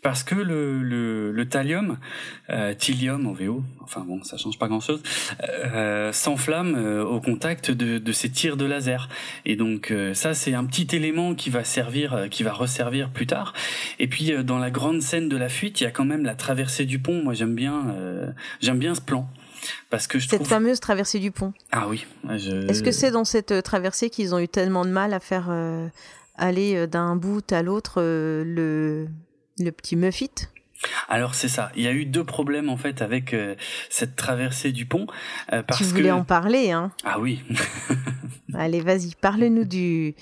[0.02, 1.98] parce que le, le, le thallium,
[2.50, 2.74] euh,
[3.24, 5.02] en VO, enfin bon, ça change pas grand-chose,
[5.42, 9.08] euh, s'enflamme euh, au contact de, de, ces tirs de laser.
[9.44, 13.26] Et donc euh, ça, c'est un petit élément qui va servir, qui va resservir plus
[13.26, 13.52] tard.
[13.98, 16.34] Et puis dans la grande scène de la fuite, il y a quand même la
[16.34, 17.22] traversée du pont.
[17.22, 17.94] Moi, j'aime bien,
[18.60, 19.28] j'aime bien ce plan.
[19.90, 21.52] Parce que je cette fameuse traversée du pont.
[21.70, 22.04] Ah oui.
[22.24, 22.68] Je...
[22.68, 25.50] Est-ce que c'est dans cette traversée qu'ils ont eu tellement de mal à faire
[26.36, 29.06] aller d'un bout à l'autre le
[29.58, 30.30] le petit Muffit
[31.08, 31.70] alors c'est ça.
[31.76, 33.54] Il y a eu deux problèmes en fait avec euh,
[33.88, 35.06] cette traversée du pont.
[35.52, 37.40] Euh, parce tu voulais en parler, hein Ah oui.
[38.54, 40.14] Allez, vas-y, parle-nous du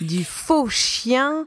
[0.00, 1.46] du faux chien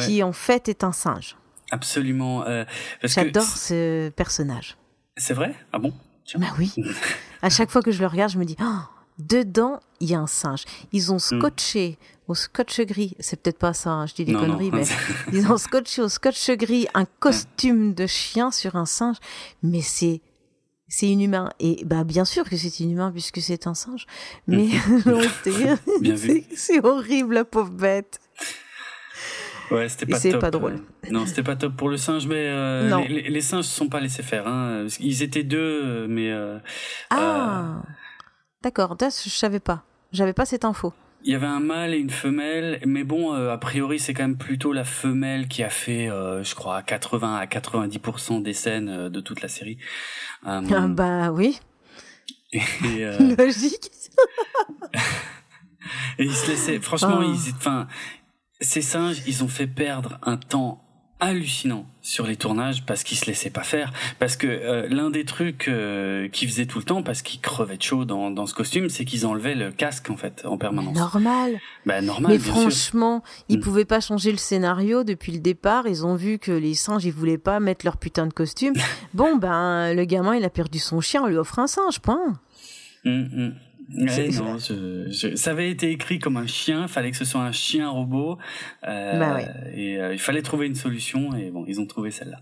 [0.00, 1.36] qui en fait est un singe.
[1.70, 2.44] Absolument.
[2.46, 2.64] Euh,
[3.04, 4.76] J'adore ce personnage.
[5.16, 5.54] C'est vrai?
[5.72, 5.92] Ah bon?
[6.36, 6.74] Bah oui.
[7.42, 8.80] à chaque fois que je le regarde, je me dis, oh,
[9.18, 10.64] dedans il y a un singe.
[10.92, 11.40] Ils ont hmm.
[11.40, 11.98] scotché
[12.28, 14.84] au scotch gris, c'est peut-être pas ça, hein, je dis des conneries, mais
[15.32, 19.16] ils ont scotché au scotch gris un costume de chien sur un singe,
[19.62, 20.20] mais c'est
[20.88, 21.50] c'est inhumain.
[21.58, 24.06] Et bah bien sûr que c'est inhumain puisque c'est un singe,
[24.46, 24.68] mais
[26.54, 28.20] c'est horrible la pauvre bête.
[29.70, 30.40] Ouais, c'était pas top.
[30.40, 30.80] pas drôle.
[31.10, 34.00] Non, c'était pas top pour le singe, mais euh, les, les, singes se sont pas
[34.00, 34.46] laissés faire.
[34.46, 34.86] Hein.
[34.98, 36.30] Ils étaient deux, mais.
[36.30, 36.58] Euh,
[37.10, 37.90] ah, euh...
[38.68, 38.96] d'accord.
[39.00, 39.82] Je savais pas.
[40.12, 40.92] J'avais pas cette info.
[41.24, 44.22] Il y avait un mâle et une femelle, mais bon, euh, a priori, c'est quand
[44.22, 48.88] même plutôt la femelle qui a fait, euh, je crois, 80 à 90% des scènes
[48.88, 49.78] euh, de toute la série.
[50.44, 51.58] ah bah oui.
[52.52, 52.58] Et,
[53.38, 53.90] Logique.
[56.18, 57.32] et ils se laissaient, franchement, oh.
[57.34, 57.88] ils, enfin,
[58.60, 60.87] ces singes, ils ont fait perdre un temps
[61.20, 63.92] hallucinant sur les tournages parce qu'ils se laissaient pas faire.
[64.18, 67.76] Parce que euh, l'un des trucs euh, qu'ils faisaient tout le temps parce qu'ils crevaient
[67.76, 70.96] de chaud dans, dans ce costume c'est qu'ils enlevaient le casque en fait en permanence.
[70.96, 71.58] Normal.
[71.86, 73.62] Bah normal mais franchement ils mm.
[73.62, 75.86] pouvaient pas changer le scénario depuis le départ.
[75.86, 78.74] Ils ont vu que les singes ils voulaient pas mettre leur putain de costume.
[79.14, 82.38] Bon ben le gamin il a perdu son chien on lui offre un singe point.
[83.04, 83.54] Mm, mm.
[83.94, 87.52] Ouais, non, je, ça avait été écrit comme un chien, fallait que ce soit un
[87.52, 88.38] chien robot,
[88.86, 89.40] euh, bah
[89.74, 92.40] et euh, il fallait trouver une solution, et bon, ils ont trouvé celle-là.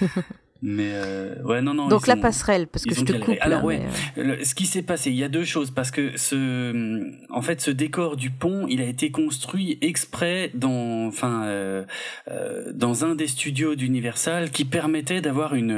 [0.60, 1.86] Mais euh, ouais, non, non.
[1.86, 3.36] Donc la passerelle, parce que je te coupe.
[3.40, 3.80] Alors ouais,
[4.18, 7.60] euh, ce qui s'est passé, il y a deux choses parce que ce, en fait,
[7.60, 11.84] ce décor du pont, il a été construit exprès dans, enfin, euh,
[12.28, 15.68] euh dans un des studios d'Universal qui permettait d'avoir une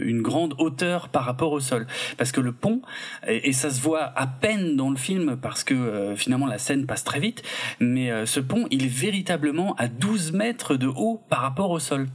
[0.00, 2.82] une grande hauteur par rapport au sol, parce que le pont
[3.28, 6.58] et, et ça se voit à peine dans le film parce que euh, finalement la
[6.58, 7.44] scène passe très vite,
[7.78, 12.08] mais ce pont, il est véritablement à 12 mètres de haut par rapport au sol.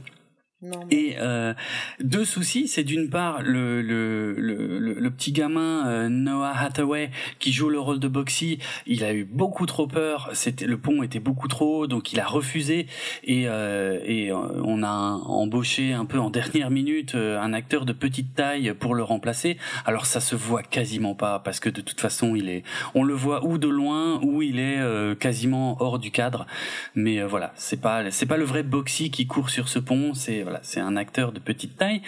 [0.90, 1.54] Et euh,
[2.00, 7.50] deux soucis, c'est d'une part le, le, le, le, petit gamin euh, Noah Hathaway qui
[7.50, 11.18] joue le rôle de Boxy, il a eu beaucoup trop peur, c'était le pont était
[11.18, 12.86] beaucoup trop haut, donc il a refusé
[13.24, 17.86] et, euh, et euh, on a embauché un peu en dernière minute euh, un acteur
[17.86, 19.56] de petite taille pour le remplacer.
[19.86, 23.14] Alors ça se voit quasiment pas parce que de toute façon il est, on le
[23.14, 24.78] voit ou de loin ou il est
[25.18, 26.46] quasiment hors du cadre.
[26.94, 30.44] Mais voilà, c'est pas c'est pas le vrai Boxy qui court sur ce pont, c'est
[30.62, 32.02] c'est un acteur de petite taille.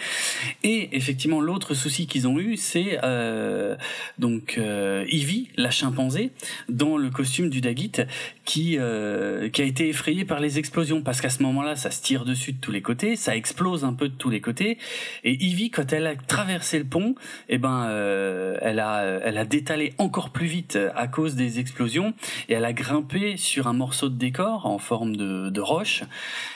[0.63, 3.75] Et effectivement, l'autre souci qu'ils ont eu, c'est euh,
[4.17, 6.31] donc euh, Ivy, la chimpanzé,
[6.69, 8.01] dans le costume du Daguit,
[8.45, 12.01] qui euh, qui a été effrayée par les explosions parce qu'à ce moment-là, ça se
[12.01, 14.77] tire dessus de tous les côtés, ça explose un peu de tous les côtés.
[15.23, 17.15] Et Ivy, quand elle a traversé le pont,
[17.49, 22.13] eh ben, euh, elle a elle a détalé encore plus vite à cause des explosions
[22.49, 26.03] et elle a grimpé sur un morceau de décor en forme de, de roche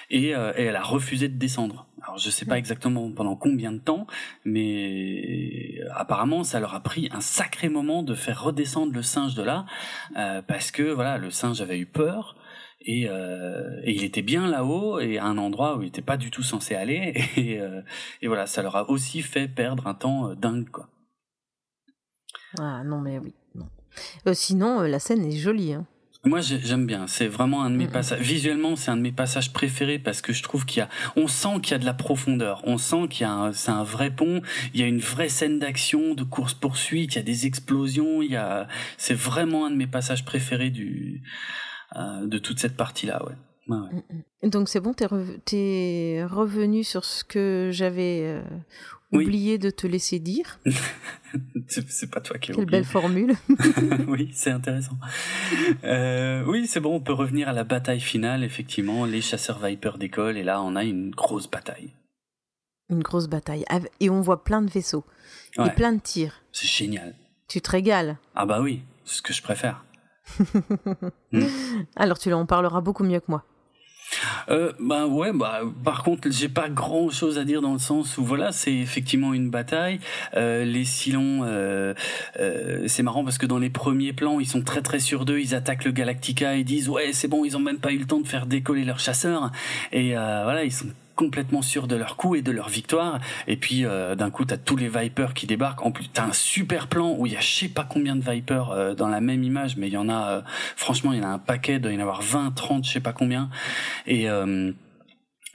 [0.09, 1.87] et, euh, et elle a refusé de descendre.
[2.01, 4.07] Alors je sais pas exactement pendant combien de temps,
[4.45, 9.43] mais apparemment ça leur a pris un sacré moment de faire redescendre le singe de
[9.43, 9.65] là,
[10.15, 12.37] euh, parce que voilà le singe avait eu peur
[12.81, 16.17] et, euh, et il était bien là-haut et à un endroit où il n'était pas
[16.17, 17.81] du tout censé aller et, euh,
[18.21, 20.89] et, voilà ça leur a aussi fait perdre un temps euh, dingue quoi.
[22.59, 23.67] Ah non mais oui non.
[24.27, 25.73] Euh, sinon la scène est jolie.
[25.73, 25.85] Hein.
[26.27, 27.07] Moi, j'aime bien.
[27.07, 28.19] C'est vraiment un de mes passages.
[28.19, 31.27] Visuellement, c'est un de mes passages préférés parce que je trouve qu'il y a, on
[31.27, 32.61] sent qu'il y a de la profondeur.
[32.65, 34.41] On sent qu'il y a, c'est un vrai pont.
[34.73, 37.13] Il y a une vraie scène d'action, de course poursuite.
[37.13, 38.21] Il y a des explosions.
[38.21, 38.67] Il y a,
[38.97, 41.23] c'est vraiment un de mes passages préférés du,
[41.95, 43.33] de toute cette partie-là, ouais.
[44.43, 45.07] Donc c'est bon, t'es
[45.55, 48.41] es revenu sur ce que j'avais
[49.11, 50.59] oublié de te laisser dire.
[51.67, 53.35] c'est pas toi qui Quelle belle formule.
[54.07, 54.97] oui, c'est intéressant.
[55.83, 59.05] Euh, oui, c'est bon, on peut revenir à la bataille finale, effectivement.
[59.05, 61.93] Les chasseurs Viper d'école, et là, on a une grosse bataille.
[62.89, 63.65] Une grosse bataille.
[63.99, 65.05] Et on voit plein de vaisseaux.
[65.57, 66.41] Et plein de tirs.
[66.51, 67.15] C'est génial.
[67.47, 68.17] Tu te régales.
[68.35, 69.83] Ah bah oui, c'est ce que je préfère.
[71.95, 73.45] Alors tu en parleras beaucoup mieux que moi
[74.49, 78.17] euh, bah ouais, bah par contre, j'ai pas grand chose à dire dans le sens
[78.17, 79.99] où voilà, c'est effectivement une bataille.
[80.35, 81.93] Euh, les Silons, euh,
[82.39, 85.39] euh, c'est marrant parce que dans les premiers plans, ils sont très très sûrs d'eux,
[85.39, 88.05] ils attaquent le Galactica et disent ouais c'est bon, ils ont même pas eu le
[88.05, 89.51] temps de faire décoller leurs chasseurs
[89.91, 90.87] et euh, voilà, ils sont
[91.17, 93.19] complètement sûrs de leur coup et de leur victoire.
[93.47, 95.85] Et puis euh, d'un coup, t'as tous les Vipers qui débarquent.
[95.85, 98.21] En plus, t'as un super plan où il y a je sais pas combien de
[98.21, 100.41] Vipers euh, dans la même image, mais il y en a, euh,
[100.77, 102.91] franchement, il y en a un paquet, il doit y en avoir 20, 30, je
[102.93, 103.49] sais pas combien.
[104.05, 104.27] Et,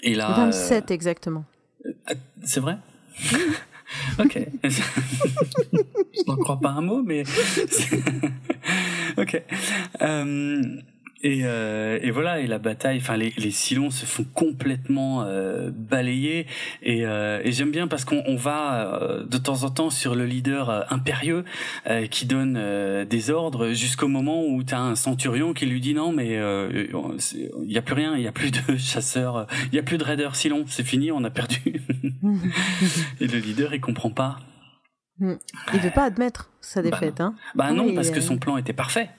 [0.03, 0.33] et là...
[0.33, 1.45] 27 exactement.
[2.45, 2.77] C'est vrai?
[4.19, 4.39] Ok.
[4.65, 7.25] je n'en crois pas un mot, mais...
[9.19, 9.43] ok.
[11.25, 15.71] Et, euh, et, voilà, et la bataille, enfin les, les Silons se font complètement euh,
[15.73, 16.47] balayer.
[16.83, 20.17] Et, euh, et j'aime bien parce qu'on on va euh, de temps en temps sur
[20.17, 21.45] le leader euh, impérieux
[21.87, 22.61] euh, qui donne
[23.05, 27.67] des ordres jusqu'au moment où tu as un centurion qui lui dit non mais il
[27.67, 30.05] n'y a plus rien, il n'y a plus de chasseurs, il n'y a plus de
[30.05, 31.61] raiders Silons, c'est fini, on a perdu.
[33.21, 34.39] et le leader il comprend pas.
[35.19, 35.35] Hmm.
[35.73, 37.19] Il veut pas admettre sa bah défaite.
[37.19, 37.35] Bah hein.
[37.55, 39.11] bah non, parce que son plan était parfait.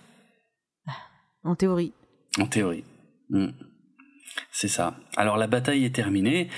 [1.44, 1.94] En théorie.
[2.40, 2.84] En théorie.
[3.30, 3.50] Hmm.
[4.52, 4.96] C'est ça.
[5.18, 6.50] Alors la bataille est terminée.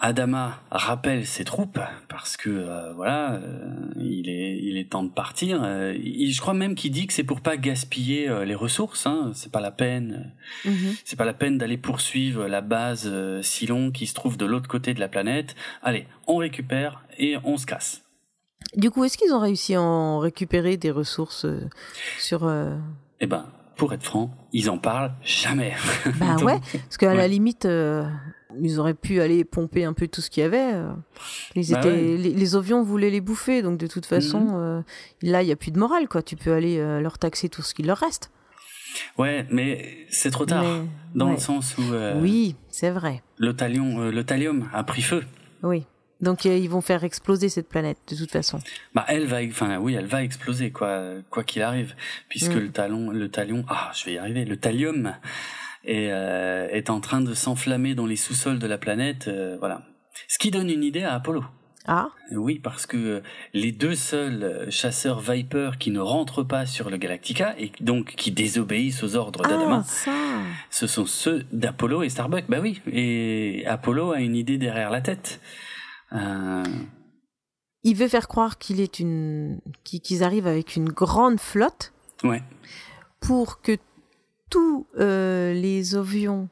[0.00, 5.10] Adama rappelle ses troupes parce que euh, voilà, euh, il est il est temps de
[5.10, 5.60] partir.
[5.64, 9.06] Euh, je crois même qu'il dit que c'est pour pas gaspiller les ressources.
[9.06, 9.32] Hein.
[9.34, 10.32] C'est pas la peine.
[10.64, 10.94] Mhm.
[11.04, 13.10] C'est pas la peine d'aller poursuivre la base
[13.42, 15.56] Silon qui se trouve de l'autre côté de la planète.
[15.82, 18.02] Allez, on récupère et on se casse.
[18.76, 21.46] Du coup, est-ce qu'ils ont réussi à en récupérer des ressources
[22.18, 22.48] sur
[23.20, 23.46] Eh ben,
[23.78, 25.72] pour être franc, ils en parlent jamais.
[26.18, 28.04] Bah ouais, parce qu'à la limite, euh,
[28.60, 30.74] ils auraient pu aller pomper un peu tout ce qu'il y avait.
[30.74, 30.92] Euh.
[31.54, 34.54] Ils bah étaient, les, les, ovions voulaient les bouffer, donc de toute façon, mhm.
[34.54, 34.82] euh,
[35.22, 36.22] là, il n'y a plus de morale, quoi.
[36.22, 38.30] Tu peux aller leur taxer tout ce qu'il leur reste.
[39.16, 40.64] Ouais, mais c'est trop tard,
[41.14, 41.82] dans le sens où...
[42.16, 43.22] oui, c'est vrai.
[43.36, 45.22] Le, talion, le thallium a pris feu.
[45.62, 45.84] Oui.
[46.20, 48.58] Donc euh, ils vont faire exploser cette planète de toute façon.
[48.94, 51.00] Bah elle va, enfin oui, elle va exploser quoi,
[51.30, 51.94] quoi qu'il arrive,
[52.28, 52.58] puisque mm.
[52.58, 55.14] le talon, le talion, ah je vais y arriver, le thallium
[55.84, 59.82] est, euh, est en train de s'enflammer dans les sous-sols de la planète, euh, voilà.
[60.26, 61.44] Ce qui donne une idée à Apollo.
[61.86, 62.10] Ah.
[62.32, 63.22] Oui, parce que
[63.54, 68.30] les deux seuls chasseurs Viper qui ne rentrent pas sur le Galactica et donc qui
[68.30, 70.10] désobéissent aux ordres d'Adama, ah,
[70.68, 72.44] ce sont ceux d'Apollo et Starbuck.
[72.46, 75.40] Bah oui, et Apollo a une idée derrière la tête.
[76.12, 76.62] Euh,
[77.84, 81.92] il veut faire croire qu'il est une, qu'ils arrivent avec une grande flotte.
[82.24, 82.42] Ouais.
[83.20, 83.76] Pour que
[84.50, 86.48] tous euh, les avions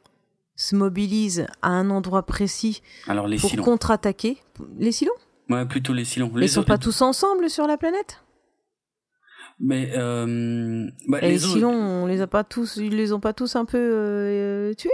[0.56, 4.38] se mobilisent à un endroit précis Alors, les pour contre-attaquer.
[4.78, 5.12] Les silons?
[5.48, 6.30] Ouais, plutôt les silons.
[6.34, 8.22] Les Ils sont pas tous ensemble sur la planète?
[9.58, 13.56] Mais euh, bah, les, silons, on les a pas tous, ils les ont pas tous
[13.56, 14.90] un peu tués?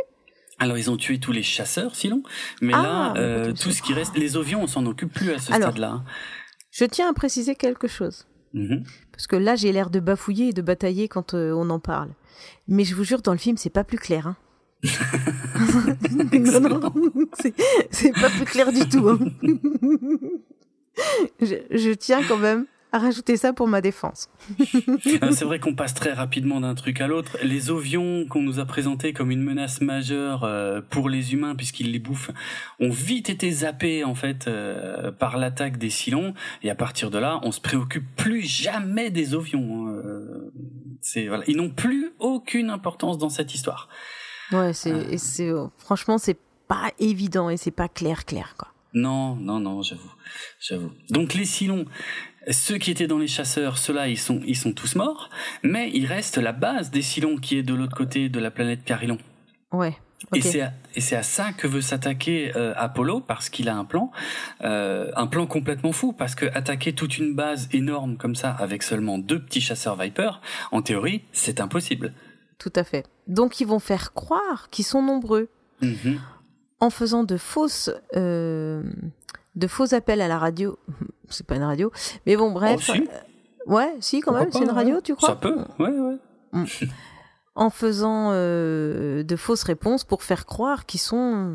[0.63, 2.23] Alors ils ont tué tous les chasseurs, sinon,
[2.61, 5.39] mais là, ah, euh, tout ce qui reste, les ovions, on s'en occupe plus à
[5.39, 6.05] ce stade-là.
[6.71, 8.85] Je tiens à préciser quelque chose, mm-hmm.
[9.11, 12.11] parce que là j'ai l'air de bafouiller et de batailler quand euh, on en parle.
[12.69, 14.29] Mais je vous jure, dans le film, c'est pas plus clair.
[14.29, 14.37] Hein.
[16.33, 16.93] non, non,
[17.91, 19.09] c'est pas plus clair du tout.
[19.09, 19.19] Hein.
[21.41, 24.29] je tiens quand même à rajouter ça pour ma défense.
[25.21, 27.39] Ah, c'est vrai qu'on passe très rapidement d'un truc à l'autre.
[27.43, 31.91] Les ovions qu'on nous a présentés comme une menace majeure euh, pour les humains puisqu'ils
[31.91, 32.31] les bouffent
[32.81, 37.19] ont vite été zappés en fait euh, par l'attaque des Silons et à partir de
[37.19, 39.87] là, on se préoccupe plus jamais des ovions.
[39.87, 40.03] Hein.
[40.05, 40.53] Euh,
[41.01, 43.89] c'est voilà, ils n'ont plus aucune importance dans cette histoire.
[44.53, 46.39] Ouais, c'est c'est franchement c'est
[46.69, 48.69] pas évident et c'est pas clair clair quoi.
[48.95, 50.13] Non, non, non, j'avoue,
[50.61, 50.93] j'avoue.
[51.09, 51.87] Donc les Silons,
[52.51, 55.31] ceux qui étaient dans les chasseurs, ceux-là, ils sont, ils sont tous morts,
[55.63, 58.85] mais il reste la base des Silons qui est de l'autre côté de la planète
[58.85, 59.19] Carillon.
[59.73, 59.97] Ouais.
[60.35, 60.41] Et
[61.01, 64.11] c'est à, ça que veut s'attaquer euh, Apollo parce qu'il a un plan,
[64.63, 68.83] euh, un plan complètement fou parce que attaquer toute une base énorme comme ça avec
[68.83, 70.41] seulement deux petits chasseurs Viper,
[70.71, 72.13] en théorie, c'est impossible.
[72.59, 73.07] Tout à fait.
[73.27, 75.49] Donc ils vont faire croire qu'ils sont nombreux
[75.83, 76.19] mm-hmm.
[76.81, 78.83] en faisant de fausses euh,
[79.55, 80.79] de faux appels à la radio.
[81.29, 81.91] C'est pas une radio,
[82.27, 82.91] mais bon, bref.
[82.91, 85.31] Oh, euh, ouais, si, quand même, c'est une radio, tu crois?
[85.31, 86.17] Ça peut, ouais, ouais.
[86.53, 86.67] Mm.
[87.55, 91.55] en faisant euh, de fausses réponses pour faire croire qu'ils sont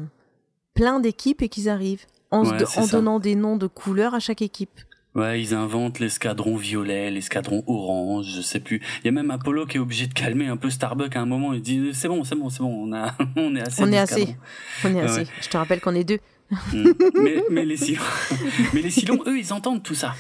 [0.74, 4.80] plein d'équipes et qu'ils arrivent, en, en donnant des noms de couleurs à chaque équipe.
[5.18, 8.82] Ouais, ils inventent l'escadron violet, l'escadron orange, je sais plus.
[9.00, 11.26] Il y a même Apollo qui est obligé de calmer un peu Starbuck à un
[11.26, 11.54] moment.
[11.54, 13.84] Il dit c'est bon, c'est bon, c'est bon, on a, on est assez.
[13.84, 14.38] On est assez.
[14.86, 15.26] On est assez.
[15.42, 16.20] Je te rappelle qu'on est deux.
[16.50, 16.92] Mm.
[17.22, 18.02] mais, mais, les silons,
[18.74, 20.16] mais les silons, eux, ils entendent tout ça.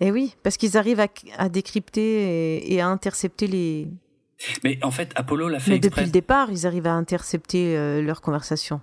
[0.00, 3.88] Eh oui, parce qu'ils arrivent à, à décrypter et, à intercepter les.
[4.62, 5.72] Mais en fait, Apollo l'a fait.
[5.72, 8.80] Mais depuis le départ, ils arrivent à intercepter euh, leur conversation.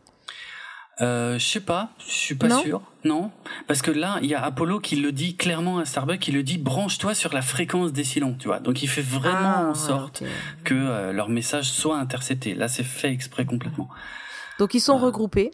[1.02, 2.82] Euh, je sais pas, je suis pas sûr.
[3.04, 3.32] Non,
[3.68, 6.41] parce que là, il y a Apollo qui le dit clairement à Starbuck, qui le
[6.41, 8.60] dit branche-toi sur la fréquence des silons, tu vois.
[8.60, 10.24] Donc il fait vraiment ah, en sorte
[10.64, 12.56] que euh, leur message soit intercepté.
[12.56, 13.89] Là, c'est fait exprès complètement.
[14.58, 15.52] Donc ils sont regroupés,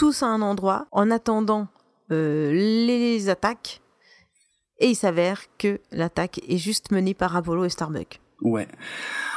[0.00, 1.68] tous à un endroit, en attendant
[2.10, 3.82] euh, les attaques.
[4.78, 8.18] Et il s'avère que l'attaque est juste menée par Apollo et Starbuck.
[8.40, 8.66] Ouais.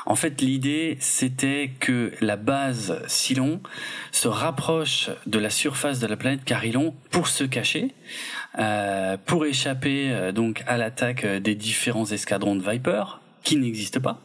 [0.06, 3.60] En fait, l'idée, c'était que la base Silon
[4.14, 7.94] se rapproche de la surface de la planète Carillon pour se cacher,
[8.58, 14.22] euh, pour échapper euh, donc à l'attaque des différents escadrons de Viper, qui n'existent pas.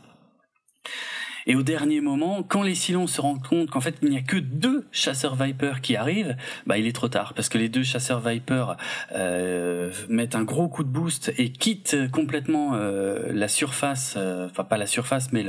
[1.51, 4.21] Et au dernier moment, quand les Silons se rendent compte qu'en fait il n'y a
[4.21, 6.37] que deux chasseurs Viper qui arrivent,
[6.67, 8.77] bah il est trop tard parce que les deux chasseurs Viper
[9.13, 14.63] euh, mettent un gros coup de boost et quittent complètement euh, la surface, euh, enfin
[14.63, 15.43] pas la surface mais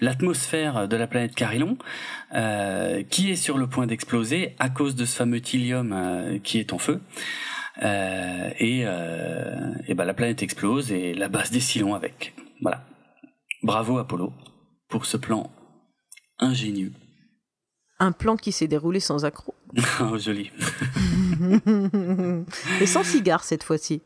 [0.00, 1.78] l'atmosphère de la planète Carillon,
[2.36, 6.60] euh, qui est sur le point d'exploser à cause de ce fameux thylium euh, qui
[6.60, 7.00] est en feu.
[7.82, 8.84] et,
[9.88, 12.34] et bah, la planète explose et la base des Silons avec.
[12.60, 12.84] Voilà.
[13.64, 14.32] Bravo Apollo
[14.88, 15.50] pour ce plan
[16.38, 16.92] ingénieux.
[17.98, 19.54] Un plan qui s'est déroulé sans accroc.
[20.00, 20.50] oh, joli.
[22.80, 24.02] Et sans cigare cette fois-ci.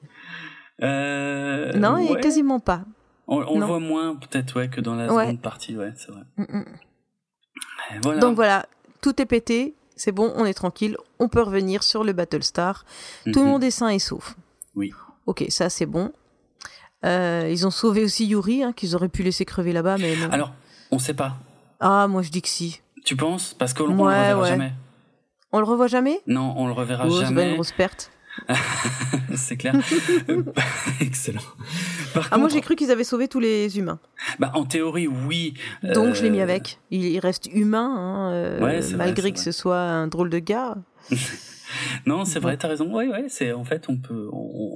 [0.82, 2.84] Euh, non, et quasiment pas.
[3.26, 6.22] On, le voit moins peut-être ouais, que dans la seconde partie, ouais, c'est vrai.
[6.36, 6.64] Mm, mm.
[8.02, 8.20] Voilà.
[8.20, 8.66] Donc voilà,
[9.00, 12.84] tout est pété, c'est bon, on est tranquille, on peut revenir sur le Battlestar.
[13.24, 13.46] Tout le mhm.
[13.46, 14.36] monde est sain et sauf.
[14.74, 14.92] Oui.
[15.26, 16.12] Ok, ça c'est bon.
[17.04, 20.30] Euh, ils ont sauvé aussi Yuri, hein, qu'ils auraient pu laisser crever là-bas, mais non.
[20.30, 20.52] Alors,
[20.90, 21.36] on sait pas.
[21.80, 22.80] Ah, moi je dis que si.
[23.04, 23.54] Tu penses?
[23.58, 24.72] Parce qu'on le reverra jamais.
[25.52, 26.20] On le revoit jamais?
[26.26, 27.42] Non, on le reverra oh, jamais.
[27.42, 28.10] C'est une grosse perte.
[29.34, 29.74] c'est clair.
[31.00, 31.42] Excellent.
[32.30, 33.98] ah, moi j'ai cru qu'ils avaient sauvé tous les humains.
[34.38, 35.54] Bah en théorie oui.
[35.82, 36.78] Donc je l'ai mis euh, avec.
[36.90, 40.76] Il, reste humain, hein, euh, malgré que ce soit un drôle de gars.
[42.06, 42.88] non, c'est vrai, t'as raison.
[42.90, 44.28] Oui, ouais, c'est en fait, on peut,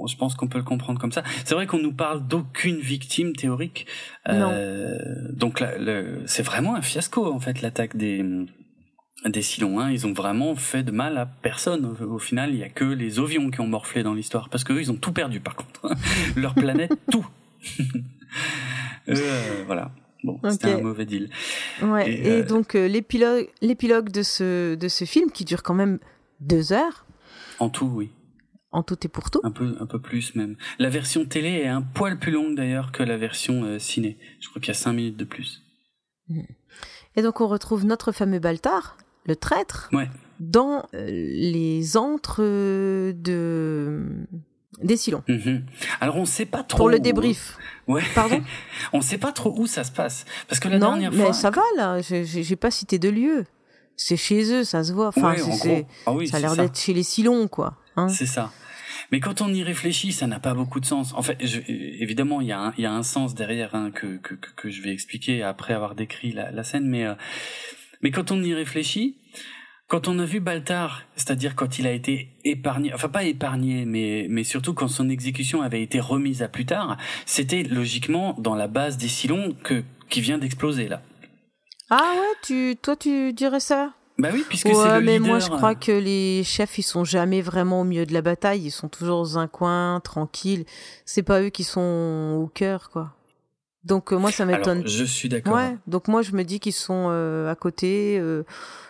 [0.08, 1.22] je pense qu'on peut le comprendre comme ça.
[1.44, 3.86] C'est vrai qu'on nous parle d'aucune victime théorique.
[4.28, 4.98] Euh,
[5.32, 5.62] donc
[6.26, 8.24] c'est vraiment un fiasco en fait l'attaque des
[9.30, 9.78] des Silons.
[9.80, 9.90] Hein.
[9.90, 11.96] Ils ont vraiment fait de mal à personne.
[12.00, 14.80] Au, final, il y a que les Ovions qui ont morflé dans l'histoire parce qu'eux,
[14.80, 15.94] ils ont tout perdu par contre.
[16.36, 17.26] Leur planète, tout.
[19.08, 19.92] euh, voilà.
[20.24, 21.30] Bon, c'était un mauvais deal.
[21.82, 22.10] Ouais.
[22.10, 25.98] Et, euh, donc euh, l'épilogue, l'épilogue de ce de ce film qui dure quand même
[26.42, 27.06] deux heures.
[27.58, 28.10] En tout, oui.
[28.70, 29.40] En tout et pour tout.
[29.44, 30.56] Un peu, un peu plus même.
[30.78, 34.18] La version télé est un poil plus longue d'ailleurs que la version euh, ciné.
[34.40, 35.62] Je crois qu'il y a cinq minutes de plus.
[37.16, 40.08] Et donc on retrouve notre fameux Baltar, le traître, ouais.
[40.40, 44.26] dans euh, les antres de
[44.82, 45.22] des Silons.
[45.28, 45.66] Mhm.
[46.00, 46.78] Alors on sait pas trop.
[46.78, 47.58] Pour le débrief.
[47.86, 48.02] Ouais.
[48.14, 48.42] Pardon.
[48.94, 51.26] on sait pas trop où ça se passe parce que la dernière fois.
[51.26, 52.00] mais ça va là.
[52.00, 53.44] J'ai pas cité de lieu
[53.96, 55.08] c'est chez eux, ça se voit.
[55.08, 57.78] Enfin, ah ça a l'air d'être chez les Silons, quoi.
[57.96, 58.08] Hein.
[58.08, 58.50] c'est ça.
[59.10, 61.12] Mais quand on y réfléchit, ça n'a pas beaucoup de sens.
[61.14, 64.34] En fait, évidemment, il y, a un, y a un sens derrière hein, que, que,
[64.34, 66.86] que, je vais expliquer après avoir décrit la, la scène.
[66.86, 67.14] Mais, euh,
[68.00, 69.18] mais quand on y réfléchit,
[69.86, 74.26] quand on a vu Baltar, c'est-à-dire quand il a été épargné, enfin pas épargné, mais,
[74.30, 78.68] mais surtout quand son exécution avait été remise à plus tard, c'était logiquement dans la
[78.68, 81.02] base des Silons que, qui vient d'exploser là.
[81.90, 83.92] Ah ouais, tu, toi tu dirais ça?
[84.18, 87.40] Bah oui, puisque c'est le mais moi je crois que les chefs ils sont jamais
[87.40, 90.64] vraiment au milieu de la bataille, ils sont toujours dans un coin, tranquilles.
[91.04, 93.14] C'est pas eux qui sont au cœur, quoi.
[93.84, 94.86] Donc euh, moi ça m'étonne.
[94.86, 95.54] Je suis d'accord.
[95.54, 98.44] Ouais, donc moi je me dis qu'ils sont euh, à côté, euh,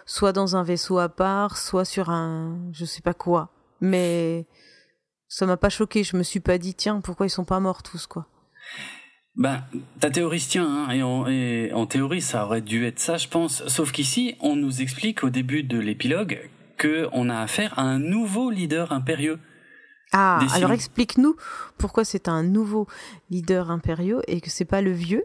[0.05, 3.49] soit dans un vaisseau à part, soit sur un, je sais pas quoi.
[3.81, 4.47] Mais
[5.29, 6.05] ça m'a pas choqué.
[6.05, 8.27] Je me suis pas dit tiens pourquoi ils sont pas morts tous quoi?
[9.35, 9.65] Ben,
[9.99, 13.17] ta théorie se tient, hein, et, en, et, en, théorie, ça aurait dû être ça,
[13.17, 13.67] je pense.
[13.67, 17.99] Sauf qu'ici, on nous explique au début de l'épilogue que on a affaire à un
[17.99, 19.39] nouveau leader impérieux.
[20.13, 21.37] Ah, alors explique-nous
[21.79, 22.87] pourquoi c'est un nouveau
[23.31, 25.25] leader impérieux et que c'est pas le vieux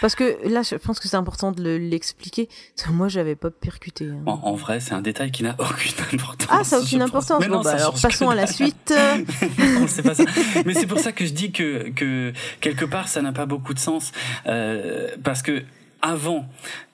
[0.00, 2.48] parce que là, je pense que c'est important de l'expliquer.
[2.90, 4.06] Moi, j'avais pas percuté.
[4.06, 4.22] Hein.
[4.26, 6.48] En, vrai, c'est un détail qui n'a aucune importance.
[6.50, 7.46] Ah, ça n'a aucune importance.
[7.46, 8.92] Bon, bah, alors passons à la suite.
[9.58, 10.24] non, pas ça.
[10.64, 13.74] Mais c'est pour ça que je dis que, que quelque part, ça n'a pas beaucoup
[13.74, 14.12] de sens.
[14.46, 15.64] Euh, parce que
[16.02, 16.46] avant,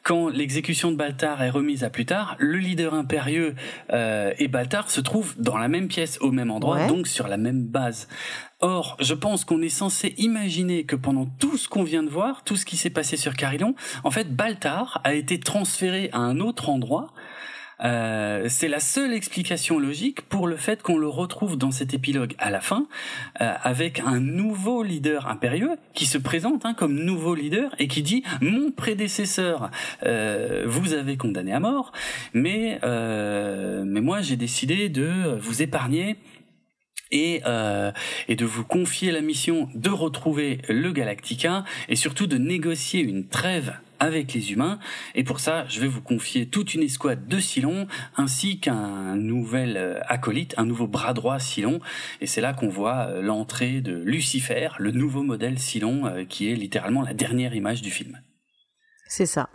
[0.02, 3.54] quand l'exécution de Baltar est remise à plus tard, le leader impérieux
[3.92, 7.36] euh, et Baltar se trouvent dans la même pièce, au même endroit, donc sur la
[7.36, 8.08] même base.
[8.60, 12.44] Or, je pense qu'on est censé imaginer que pendant tout ce qu'on vient de voir,
[12.44, 13.74] tout ce qui s'est passé sur Carillon,
[14.04, 17.12] en fait, Baltar a été transféré à un autre endroit
[17.82, 22.34] euh, c'est la seule explication logique pour le fait qu'on le retrouve dans cet épilogue
[22.38, 22.86] à la fin,
[23.40, 28.02] euh, avec un nouveau leader impérieux qui se présente hein, comme nouveau leader et qui
[28.02, 29.70] dit mon prédécesseur
[30.04, 31.92] euh, vous avez condamné à mort,
[32.32, 36.16] mais mais moi j'ai décidé de vous épargner
[37.14, 37.92] et, euh,
[38.28, 43.28] et de vous confier la mission de retrouver le Galactica et surtout de négocier une
[43.28, 44.78] trêve avec les humains.
[45.14, 47.86] Et pour ça, je vais vous confier toute une escouade de Silon
[48.16, 51.80] ainsi qu'un nouvel euh, acolyte, un nouveau bras droit Silon.
[52.20, 56.50] Et c'est là qu'on voit euh, l'entrée de Lucifer, le nouveau modèle Silon, euh, qui
[56.50, 58.20] est littéralement la dernière image du film.
[59.06, 59.48] C'est ça.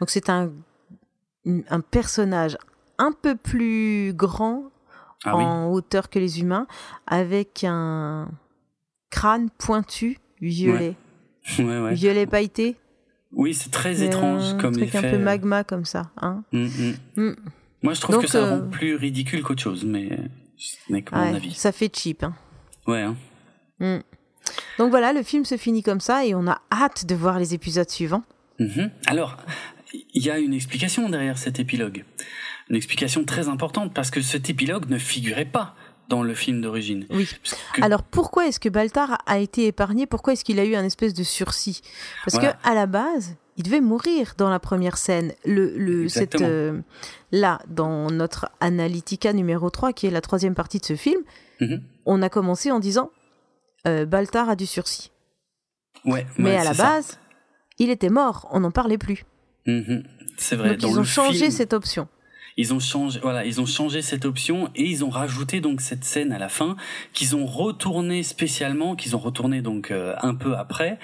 [0.00, 0.52] Donc c'est un,
[1.46, 2.56] un personnage
[2.98, 4.70] un peu plus grand
[5.24, 6.66] ah en hauteur que les humains,
[7.06, 8.28] avec un
[9.10, 10.94] crâne pointu violet.
[11.92, 12.76] Violet pailleté.
[13.36, 16.10] Oui, c'est très étrange comme truc un peu magma comme ça.
[16.20, 16.94] Hein mm, mm.
[17.16, 17.36] Mm.
[17.82, 20.18] Moi, je trouve que ça rend euh, plus ridicule qu'autre chose, mais
[20.56, 21.52] ce n'est que mon avis.
[21.52, 22.24] Ça fait cheap.
[22.24, 22.34] Hein.
[22.86, 23.02] Ouais.
[23.80, 24.02] Hein.
[24.78, 27.54] Donc voilà, le film se finit comme ça et on a hâte de voir les
[27.54, 28.24] épisodes suivants.
[28.58, 28.90] Mm-hmm.
[29.06, 29.36] Alors,
[29.92, 32.04] il y a une explication derrière cet épilogue
[32.68, 35.74] une explication très importante parce que cet épilogue ne figurait pas
[36.08, 37.06] dans le film d'origine.
[37.10, 37.28] Oui.
[37.80, 40.06] Alors pourquoi est-ce que Baltar a été épargné?
[40.06, 41.82] Pourquoi est-ce qu'il a eu un espèce de sursis?
[42.24, 45.32] Parce que à la base, il devait mourir dans la première scène.
[45.44, 46.80] Le, le cette, euh,
[47.32, 51.20] là, dans notre Analytica numéro 3, qui est la troisième partie de ce film,
[51.60, 51.82] mhm.
[52.04, 53.10] on a commencé en disant
[53.86, 55.10] euh, Baltar a du sursis.
[56.04, 57.18] Ouais, Mais à la base,
[57.78, 59.24] il était mort, on n'en parlait plus.
[59.66, 60.04] Mhm.
[60.36, 60.76] C'est vrai.
[60.76, 62.08] Donc ils ont changé cette option
[62.56, 66.04] ils ont changé, voilà, ils ont changé cette option et ils ont rajouté donc cette
[66.04, 66.76] scène à la fin
[67.12, 70.98] qu'ils ont retourné spécialement, qu'ils ont retourné donc euh, un peu après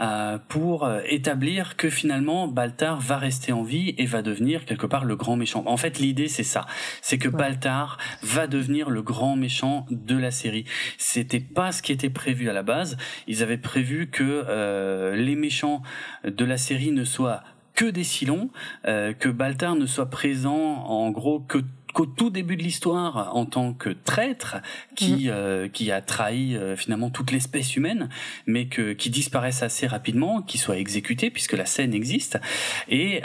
[0.00, 4.86] euh, pour euh, établir que finalement Baltar va rester en vie et va devenir quelque
[4.86, 5.64] part le grand méchant.
[5.66, 6.66] En fait, l'idée c'est ça,
[7.00, 10.66] c'est que Baltar va devenir le grand méchant de la série.
[10.98, 12.96] C'était pas ce qui était prévu à la base.
[13.26, 15.82] Ils avaient prévu que les méchants
[16.24, 17.42] de la série ne soient
[17.74, 18.50] que des Silons,
[18.86, 21.58] euh, que Baltar ne soit présent en gros que
[21.94, 24.56] qu'au tout début de l'histoire en tant que traître
[24.96, 25.30] qui mm.
[25.30, 28.08] euh, qui a trahi euh, finalement toute l'espèce humaine
[28.46, 32.40] mais que qui disparaisse assez rapidement qui soit exécuté puisque la scène existe
[32.88, 33.20] et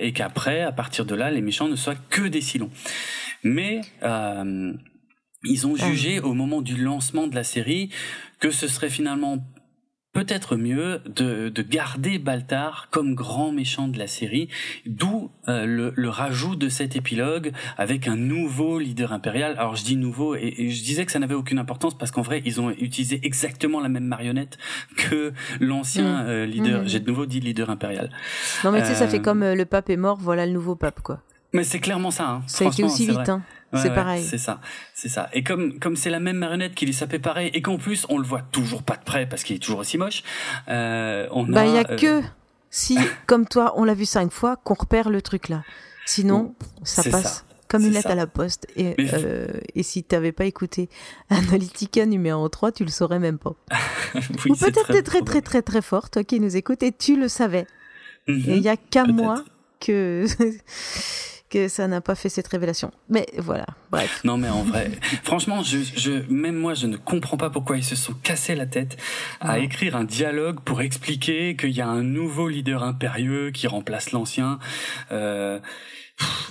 [0.00, 2.70] et qu'après à partir de là les méchants ne soient que des Silons
[3.44, 3.80] mais
[5.44, 5.86] ils ont ah.
[5.86, 7.90] jugé au moment du lancement de la série
[8.40, 9.38] que ce serait finalement
[10.12, 14.48] peut-être mieux de, de, garder Baltar comme grand méchant de la série,
[14.86, 19.54] d'où euh, le, le, rajout de cet épilogue avec un nouveau leader impérial.
[19.58, 22.42] Alors je dis nouveau et, je disais que ça n'avait aucune importance parce qu'en vrai
[22.44, 24.58] ils ont utilisé exactement la même marionnette
[24.96, 26.28] que l'ancien mmh.
[26.28, 26.82] euh, leader.
[26.82, 26.88] Mmh.
[26.88, 28.10] J'ai de nouveau dit leader impérial.
[28.64, 30.74] Non mais tu sais ça fait euh, comme le pape est mort, voilà le nouveau
[30.74, 31.22] pape quoi.
[31.52, 32.28] Mais c'est clairement ça.
[32.28, 32.42] Hein.
[32.46, 33.28] Ça a été aussi vite.
[33.28, 33.42] Hein
[33.74, 34.24] c'est pareil.
[34.24, 34.60] C'est ça,
[34.94, 35.28] c'est ça.
[35.32, 38.18] Et comme comme c'est la même marionnette qui lui sapait pareil, et qu'en plus on
[38.18, 40.22] le voit toujours pas de près parce qu'il est toujours aussi moche.
[40.68, 42.22] Euh, on bah il y a euh, que
[42.70, 45.62] si comme toi on l'a vu cinq fois qu'on repère le truc là.
[46.06, 47.44] Sinon ça passe.
[47.68, 48.66] Comme une lettre à la poste.
[48.74, 49.46] Et, euh,
[49.76, 50.88] et si tu n'avais pas écouté
[51.28, 53.54] Analytica numéro 3, tu le saurais même pas.
[54.48, 57.28] Ou peut-être t'es très, très, très, très fort, toi qui nous écoutes, et tu le
[57.28, 57.68] savais.
[58.26, 58.42] Mhm.
[58.48, 59.44] il n'y a qu'à moi
[59.78, 60.26] que
[61.50, 62.92] que ça n'a pas fait cette révélation.
[63.08, 64.22] Mais voilà, bref.
[64.24, 64.90] Non, mais en vrai,
[65.24, 68.66] franchement, je, je, même moi, je ne comprends pas pourquoi ils se sont cassés la
[68.66, 68.96] tête
[69.40, 74.12] à écrire un dialogue pour expliquer qu'il y a un nouveau leader impérieux qui remplace
[74.12, 74.58] l'ancien.
[75.10, 75.58] Euh,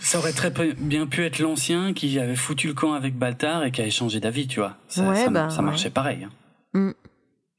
[0.01, 3.71] ça aurait très bien pu être l'ancien qui avait foutu le camp avec Baltar et
[3.71, 4.75] qui avait changé d'avis, tu vois.
[4.87, 6.25] Ça, ça, bah, marchait pareil.
[6.25, 6.31] Hein.
[6.73, 6.91] Mm.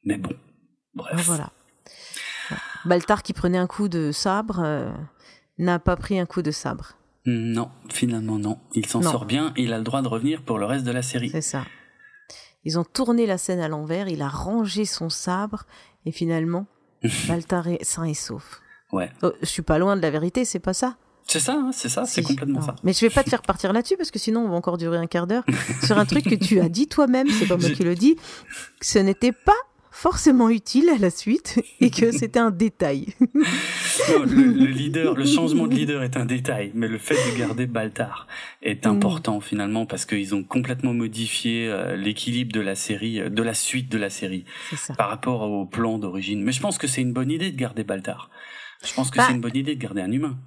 [0.05, 0.33] Mais bon,
[0.95, 1.25] bref.
[1.25, 1.51] Voilà.
[2.85, 4.91] Baltar qui prenait un coup de sabre euh,
[5.59, 6.95] n'a pas pris un coup de sabre.
[7.31, 8.59] Non, finalement non.
[8.75, 11.03] Il s'en sort bien, il a le droit de revenir pour le reste de la
[11.03, 11.31] série.
[11.31, 11.65] C'est ça.
[12.65, 15.65] Ils ont tourné la scène à l'envers, il a rangé son sabre,
[16.05, 16.67] et finalement,
[17.29, 18.61] Baltar est sain et sauf.
[18.93, 19.11] Ouais.
[19.23, 20.97] Oh, je suis pas loin de la vérité, c'est pas ça
[21.31, 22.75] c'est ça, hein, c'est ça, c'est complètement ça.
[22.83, 24.99] Mais je vais pas te faire partir là-dessus parce que sinon on va encore durer
[24.99, 25.45] un quart d'heure
[25.85, 28.17] sur un truc que tu as dit toi-même, c'est pas moi qui le dis.
[28.81, 29.53] Ce n'était pas
[29.91, 33.09] forcément utile à la suite et que c'était un détail.
[34.09, 38.27] le, leader, le changement de leader est un détail, mais le fait de garder Baltar
[38.63, 38.91] est mm.
[38.91, 43.55] important finalement parce qu'ils ont complètement modifié euh, l'équilibre de la série, euh, de la
[43.55, 44.45] suite de la série
[44.97, 46.43] par rapport au plan d'origine.
[46.43, 48.31] Mais je pense que c'est une bonne idée de garder Baltar.
[48.85, 50.39] Je pense que c'est bah une bonne idée de garder un humain.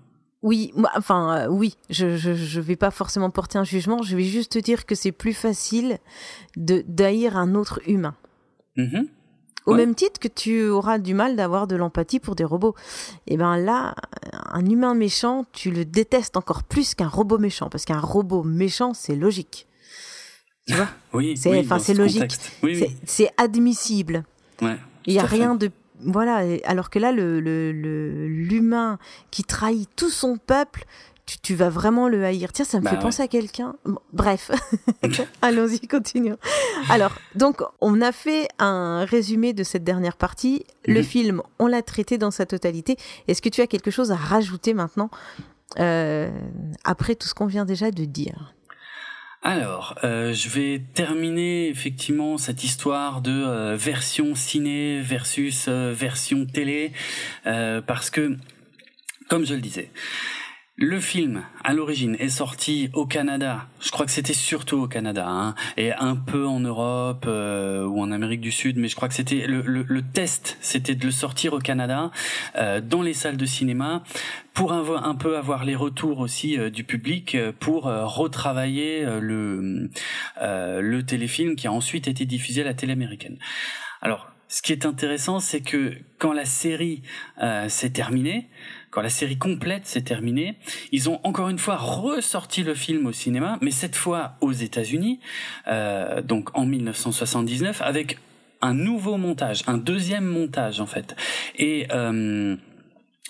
[0.42, 4.60] Oui, enfin oui, je, je vais pas forcément porter un jugement, je vais juste te
[4.60, 6.00] dire que c'est plus facile
[6.58, 8.16] de d'haïr un autre humain.
[8.76, 9.08] Mm-hmm.
[9.66, 12.76] Au même titre que tu auras du mal d'avoir de l'empathie pour des robots.
[13.28, 13.96] Et eh ben là,
[14.52, 18.94] un humain méchant, tu le détestes encore plus qu'un robot méchant, parce qu'un robot méchant,
[18.94, 19.68] c'est logique.
[20.68, 20.88] Tu vois?
[21.14, 22.36] Oui, c'est enfin c'est logique.
[23.06, 24.24] c'est admissible.
[24.62, 25.70] Ouais, Il y a rien de
[26.06, 27.40] voilà, alors que là, le
[28.28, 28.98] l'humain
[29.32, 30.86] qui trahit tout son peuple,
[31.42, 32.52] tu, vas vraiment le haïr.
[32.52, 33.76] Tiens, ça me bah fait penser à quelqu'un.
[34.12, 34.52] bref,
[35.42, 36.38] allons-y, continuons.
[36.90, 40.66] Alors, donc, on a fait un résumé de cette dernière partie.
[40.86, 41.04] Le mhm.
[41.04, 42.98] film, on l'a traité dans sa totalité.
[43.28, 45.10] Est-ce que tu as quelque chose à rajouter maintenant,
[45.80, 46.30] euh,
[46.84, 48.54] après tout ce qu'on vient déjà de dire?
[49.42, 56.94] Alors, euh, je vais terminer effectivement cette histoire de euh, version ciné versus version télé,
[57.44, 58.38] parce que,
[59.30, 59.92] comme je le disais,
[60.76, 63.68] le film, à l'origine, est sorti au Canada.
[63.80, 68.02] Je crois que c'était surtout au Canada, hein, et un peu en Europe euh, ou
[68.02, 71.12] en Amérique du Sud, mais je crois que c'était le, le, test, c'était de le
[71.12, 72.10] sortir au Canada,
[72.56, 74.04] euh, dans les salles de cinéma,
[74.56, 79.90] pour un peu avoir les retours aussi euh, du public, pour retravailler le
[80.42, 83.38] le téléfilm qui a ensuite été diffusé à la télé américaine.
[84.02, 87.02] Alors, ce qui est intéressant, c'est que quand la série
[87.68, 88.50] s'est terminée,
[88.94, 90.56] quand la série complète s'est terminée,
[90.92, 95.20] ils ont encore une fois ressorti le film au cinéma, mais cette fois aux États-Unis,
[95.68, 98.20] euh, donc en 1979, avec
[98.62, 101.16] un nouveau montage, un deuxième montage en fait.
[101.58, 102.56] Et euh,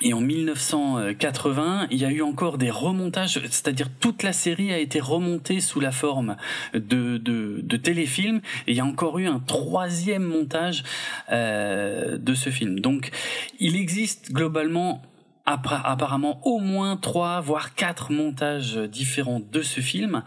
[0.01, 4.79] et en 1980, il y a eu encore des remontages, c'est-à-dire toute la série a
[4.79, 6.35] été remontée sous la forme
[6.73, 10.83] de, de, de téléfilm, et il y a encore eu un troisième montage
[11.31, 12.81] euh, de ce film.
[12.81, 13.11] Donc,
[13.59, 15.01] il existe globalement
[15.45, 20.23] apparemment au moins trois voire quatre montages différents de ce film.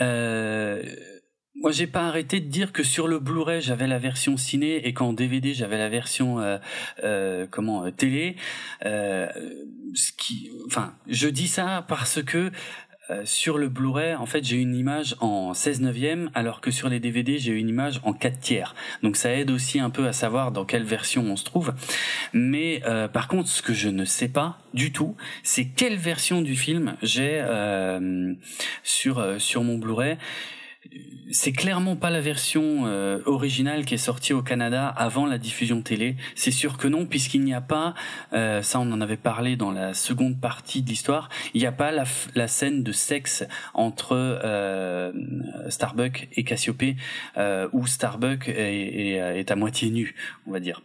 [0.00, 0.82] Euh,
[1.56, 4.92] moi, j'ai pas arrêté de dire que sur le Blu-ray j'avais la version ciné et
[4.92, 6.58] qu'en DVD j'avais la version euh,
[7.04, 8.36] euh, comment euh, télé.
[8.84, 9.28] Euh,
[9.94, 12.50] ce qui, enfin, je dis ça parce que
[13.10, 16.88] euh, sur le Blu-ray, en fait, j'ai une image en 16 neuvième, alors que sur
[16.88, 18.74] les DVD, j'ai une image en 4 tiers.
[19.02, 21.74] Donc ça aide aussi un peu à savoir dans quelle version on se trouve.
[22.32, 26.40] Mais euh, par contre, ce que je ne sais pas du tout, c'est quelle version
[26.40, 28.32] du film j'ai euh,
[28.82, 30.16] sur sur mon Blu-ray
[31.30, 35.82] c'est clairement pas la version euh, originale qui est sortie au Canada avant la diffusion
[35.82, 36.16] télé.
[36.34, 37.94] C'est sûr que non, puisqu'il n'y a pas,
[38.32, 41.72] euh, ça on en avait parlé dans la seconde partie de l'histoire, il n'y a
[41.72, 45.12] pas la, scène de sexe entre euh,
[45.68, 46.96] Starbuck et Cassiopée,
[47.36, 50.14] euh, où Starbuck est, est, à moitié nu,
[50.46, 50.82] on va dire.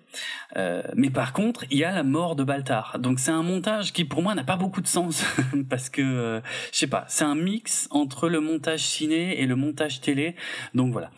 [0.95, 2.97] Mais par contre, il y a la mort de Baltar.
[2.99, 5.23] Donc c'est un montage qui pour moi n'a pas beaucoup de sens,
[5.69, 6.41] parce que,
[6.71, 10.35] je sais pas, c'est un mix entre le montage ciné et le montage télé
[10.73, 11.11] donc voilà.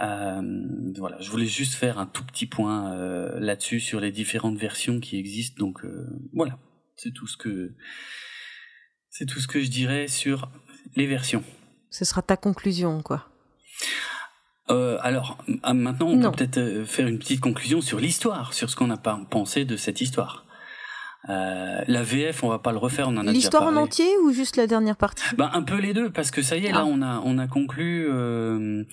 [0.00, 0.42] Euh,
[0.98, 5.00] voilà, je voulais juste faire un tout petit point euh, là-dessus sur les différentes versions
[5.00, 5.56] qui existent.
[5.58, 6.58] Donc euh, voilà,
[6.96, 7.74] c'est tout ce que
[9.08, 10.50] c'est tout ce que je dirais sur
[10.96, 11.42] les versions.
[11.90, 13.28] Ce sera ta conclusion, quoi.
[14.68, 18.90] alors ah, maintenant, on peut peut-être faire une petite conclusion sur l'histoire, sur ce qu'on
[18.90, 20.45] a pensé de cette histoire.
[21.28, 24.32] Euh, la VF, on va pas le refaire, on en a L'histoire en entier ou
[24.32, 25.24] juste la dernière partie?
[25.36, 26.86] Ben un peu les deux, parce que ça y est, là, ah.
[26.86, 28.06] on a on a conclu.
[28.08, 28.84] Euh,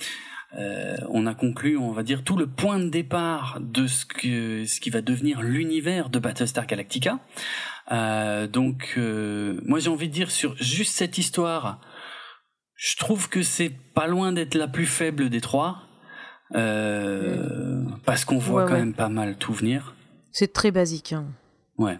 [0.55, 4.65] euh, on a conclu, on va dire, tout le point de départ de ce que
[4.65, 7.19] ce qui va devenir l'univers de Battlestar Galactica.
[7.91, 11.81] Euh, donc, euh, moi, j'ai envie de dire sur juste cette histoire,
[12.75, 15.87] je trouve que c'est pas loin d'être la plus faible des trois,
[16.51, 19.95] parce qu'on voit quand même pas mal tout venir.
[20.31, 21.13] C'est très basique.
[21.13, 21.25] Hein.
[21.77, 21.97] Ouais.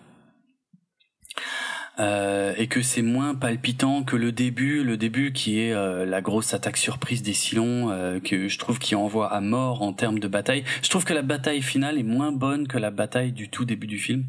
[1.99, 6.21] Euh, et que c'est moins palpitant que le début, le début qui est euh, la
[6.21, 10.17] grosse attaque surprise des Silons, euh, que je trouve qui envoie à mort en termes
[10.17, 10.63] de bataille.
[10.81, 13.87] Je trouve que la bataille finale est moins bonne que la bataille du tout début
[13.87, 14.25] du film.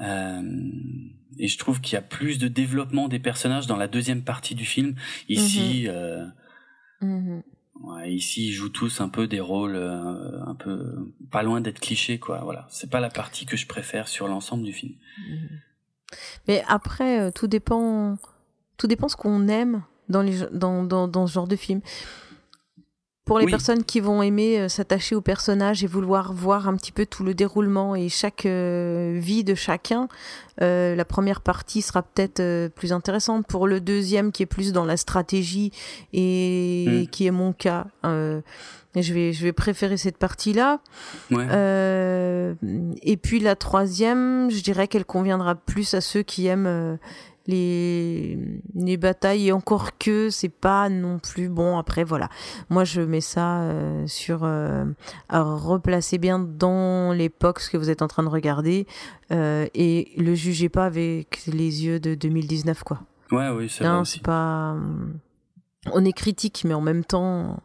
[0.00, 4.54] et je trouve qu'il y a plus de développement des personnages dans la deuxième partie
[4.54, 4.94] du film.
[5.28, 6.32] Ici, mhm.
[7.02, 7.42] Mhm.
[7.80, 12.18] Ouais, ici ils jouent tous un peu des rôles un peu pas loin d'être clichés
[12.18, 12.40] quoi.
[12.42, 14.94] Voilà, c'est pas la partie que je préfère sur l'ensemble du film.
[15.28, 15.60] Mhm.
[16.46, 18.16] Mais après, euh, tout dépend,
[18.76, 21.80] tout dépend ce qu'on aime dans, les, dans, dans, dans, ce genre de film.
[23.24, 26.92] pour les personnes qui vont aimer euh, s'attacher au personnage et vouloir voir un petit
[26.92, 30.08] peu tout le déroulement et chaque euh, vie de chacun,
[30.62, 33.46] euh, la première partie sera peut-être plus intéressante.
[33.46, 35.72] Pour le deuxième qui est plus dans la stratégie
[36.14, 37.06] et mm.
[37.08, 37.86] qui est mon cas,
[39.02, 40.80] je vais je vais préférer cette partie-là.
[41.30, 46.98] et puis la troisième, je dirais qu'elle conviendra plus à ceux qui aiment
[47.48, 48.38] les,
[48.74, 49.48] les batailles.
[49.48, 51.78] Et encore que c'est pas non plus bon.
[51.78, 52.28] Après voilà.
[52.68, 54.84] Moi je mets ça euh, sur euh,
[55.28, 58.86] à replacer bien dans l'époque ce que vous êtes en train de regarder.
[59.32, 63.00] Euh, et le jugez pas avec les yeux de 2019 quoi.
[63.32, 64.76] Ouais oui c'est vrai c'est pas
[65.92, 67.62] on est critique mais en même temps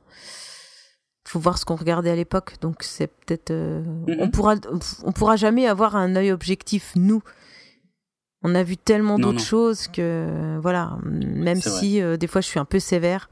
[1.26, 4.18] faut voir ce qu'on regardait à l'époque donc c'est peut-être mm-hmm.
[4.20, 4.56] on pourra
[5.04, 7.24] on pourra jamais avoir un œil objectif nous
[8.44, 12.60] on a vu tellement d'autres choses que voilà, même si euh, des fois je suis
[12.60, 13.30] un peu sévère,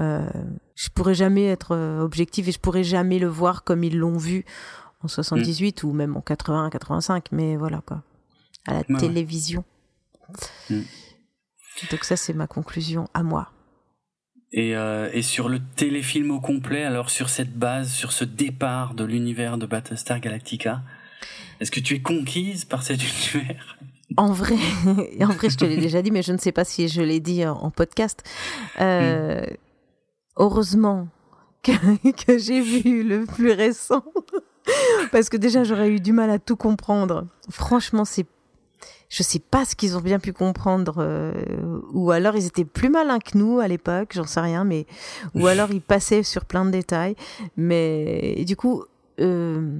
[0.00, 0.28] euh,
[0.74, 4.18] je pourrais jamais être euh, objectif et je pourrais jamais le voir comme ils l'ont
[4.18, 4.44] vu
[5.02, 8.02] en 78 ou même en 80, 85, mais voilà quoi,
[8.66, 9.64] à la télévision.
[10.70, 10.80] Mm.
[11.90, 13.50] Donc ça c'est ma conclusion à moi.
[14.52, 18.94] Et, euh, et, sur le téléfilm au complet, alors sur cette base, sur ce départ
[18.94, 20.82] de l'univers de Battlestar Galactica,
[21.60, 23.00] est-ce que tu es conquise par cet
[23.34, 23.78] univers?
[24.16, 24.56] En vrai,
[25.20, 27.20] en vrai, je te l'ai déjà dit, mais je ne sais pas si je l'ai
[27.20, 28.22] dit en, podcast.
[28.80, 29.56] Euh, hmm.
[30.36, 31.08] Heureusement
[31.62, 31.72] que,
[32.26, 34.04] que j'ai vu le plus récent,
[35.12, 37.26] parce que déjà j'aurais eu du mal à tout comprendre.
[37.48, 38.26] Franchement, c'est,
[39.12, 41.34] je sais pas ce qu'ils ont bien pu comprendre, euh,
[41.92, 44.86] ou alors ils étaient plus malins que nous à l'époque, j'en sais rien, mais
[45.34, 47.14] ou alors ils passaient sur plein de détails.
[47.58, 48.84] Mais du coup,
[49.20, 49.78] euh,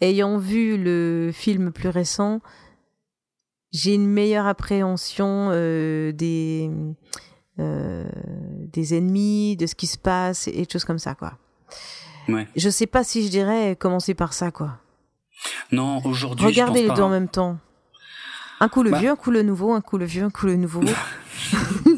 [0.00, 2.40] ayant vu le film plus récent
[3.72, 6.70] j'ai une meilleure appréhension euh, des
[7.58, 11.34] des ennemis, de ce qui se passe et de choses comme ça quoi.
[12.28, 12.46] Ouais.
[12.56, 14.78] Je sais pas si je dirais commencer par ça quoi.
[15.72, 16.46] Non, aujourd'hui.
[16.46, 17.58] Regardez les deux en même temps.
[18.60, 18.98] Un coup le bah.
[18.98, 20.80] vieux, un coup le nouveau, un coup le vieux, un coup le nouveau.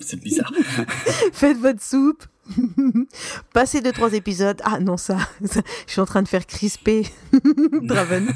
[0.00, 0.52] c'est bizarre.
[1.32, 2.24] Faites votre soupe.
[3.54, 4.60] Passez deux trois épisodes.
[4.64, 7.06] Ah non ça, je suis en train de faire crisper
[7.82, 8.28] Draven.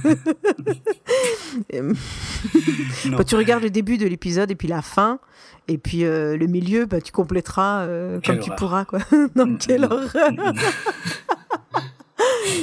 [3.11, 5.20] bah, tu regardes le début de l'épisode et puis la fin
[5.69, 9.01] et puis euh, le milieu, bah tu compléteras euh, comme tu pourras quoi.
[9.36, 10.32] non quelle horreur.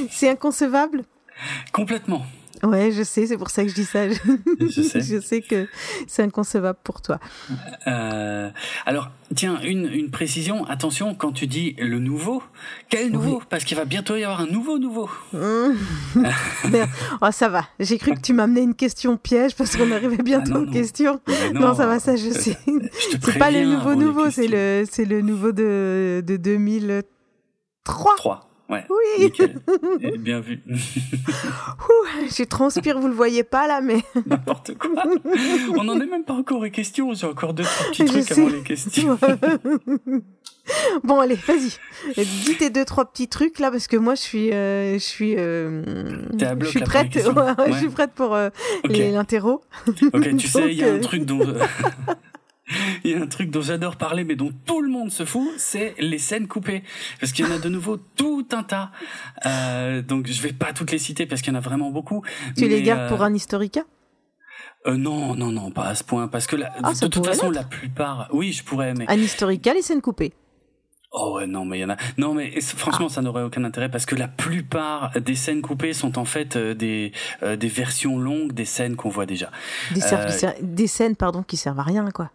[0.09, 1.03] C'est inconcevable?
[1.71, 2.25] Complètement.
[2.63, 4.09] Ouais, je sais, c'est pour ça que je dis ça.
[4.09, 5.01] Je sais.
[5.01, 5.67] je sais que
[6.07, 7.19] c'est inconcevable pour toi.
[7.87, 8.49] Euh,
[8.85, 10.65] alors, tiens, une, une précision.
[10.65, 12.41] Attention, quand tu dis le nouveau,
[12.89, 13.41] quel nouveau?
[13.49, 15.09] Parce qu'il va bientôt y avoir un nouveau nouveau.
[15.33, 15.73] Mmh.
[17.21, 17.65] oh, ça va.
[17.79, 21.19] J'ai cru que tu m'amenais une question piège parce qu'on arrivait bientôt ah aux questions.
[21.53, 22.57] Non, ça va, ça, je sais.
[23.21, 27.05] C'est pas le nouveau nouveau, c'est le, le nouveau de, de 2003.
[27.85, 28.49] 3.
[28.69, 28.83] Ouais.
[28.89, 29.31] Oui.
[30.01, 30.61] Eh, bien vu.
[30.67, 34.03] je transpire, vous le voyez pas là, mais.
[34.25, 35.03] N'importe quoi.
[35.77, 37.13] On n'en est même pas encore aux questions.
[37.13, 39.17] J'ai encore deux trois petits trucs avant les questions.
[41.03, 41.77] bon, allez, vas-y.
[42.45, 45.35] Dis tes deux trois petits trucs là, parce que moi, je suis, euh, je suis,
[45.37, 45.83] euh,
[46.37, 47.13] je suis prête.
[47.13, 48.49] je suis prête pour euh,
[48.89, 49.61] l'interro.
[50.13, 51.39] Ok, tu sais, il y a un truc dont.
[53.03, 55.47] Il y a un truc dont j'adore parler, mais dont tout le monde se fout,
[55.57, 56.83] c'est les scènes coupées.
[57.19, 58.91] Parce qu'il y en a de nouveau tout un tas.
[59.45, 62.23] Euh, donc je vais pas toutes les citer parce qu'il y en a vraiment beaucoup.
[62.57, 63.81] Tu les gardes pour euh, un historica?
[64.87, 67.63] Euh, non, non, non, pas à ce point, parce que ah, de toute façon, la
[67.63, 70.33] plupart, oui, je pourrais, mais un historica, les scènes coupées.
[71.11, 71.97] Oh ouais, non, mais il y en a.
[72.17, 73.13] Non, mais franchement, ah.
[73.13, 76.73] ça n'aurait aucun intérêt parce que la plupart des scènes coupées sont en fait euh,
[76.73, 79.49] des des versions longues des scènes qu'on voit déjà.
[79.93, 80.01] Des,
[80.61, 82.31] des scènes, pardon, qui servent à rien, quoi.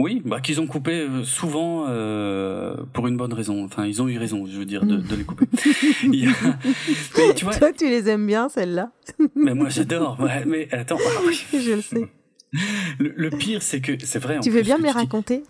[0.00, 3.62] Oui, bah, qu'ils ont coupé euh, souvent euh, pour une bonne raison.
[3.66, 5.44] Enfin, ils ont eu raison, je veux dire, de, de les couper.
[7.36, 7.54] tu vois...
[7.54, 8.92] Toi, tu les aimes bien, celles-là
[9.34, 10.18] Mais moi, j'adore.
[10.46, 12.08] mais attends, ah je le sais.
[12.98, 14.40] Le, pire, c'est que c'est vrai.
[14.42, 15.42] Tu veux bien me les raconter?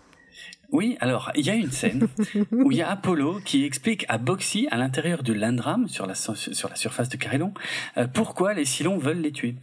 [0.71, 2.07] Oui, alors il y a une scène
[2.51, 6.15] où il y a Apollo qui explique à Boxy, à l'intérieur du Landram, sur la,
[6.15, 7.53] sur la surface de Carillon,
[7.97, 9.55] euh, pourquoi les Silons veulent les tuer.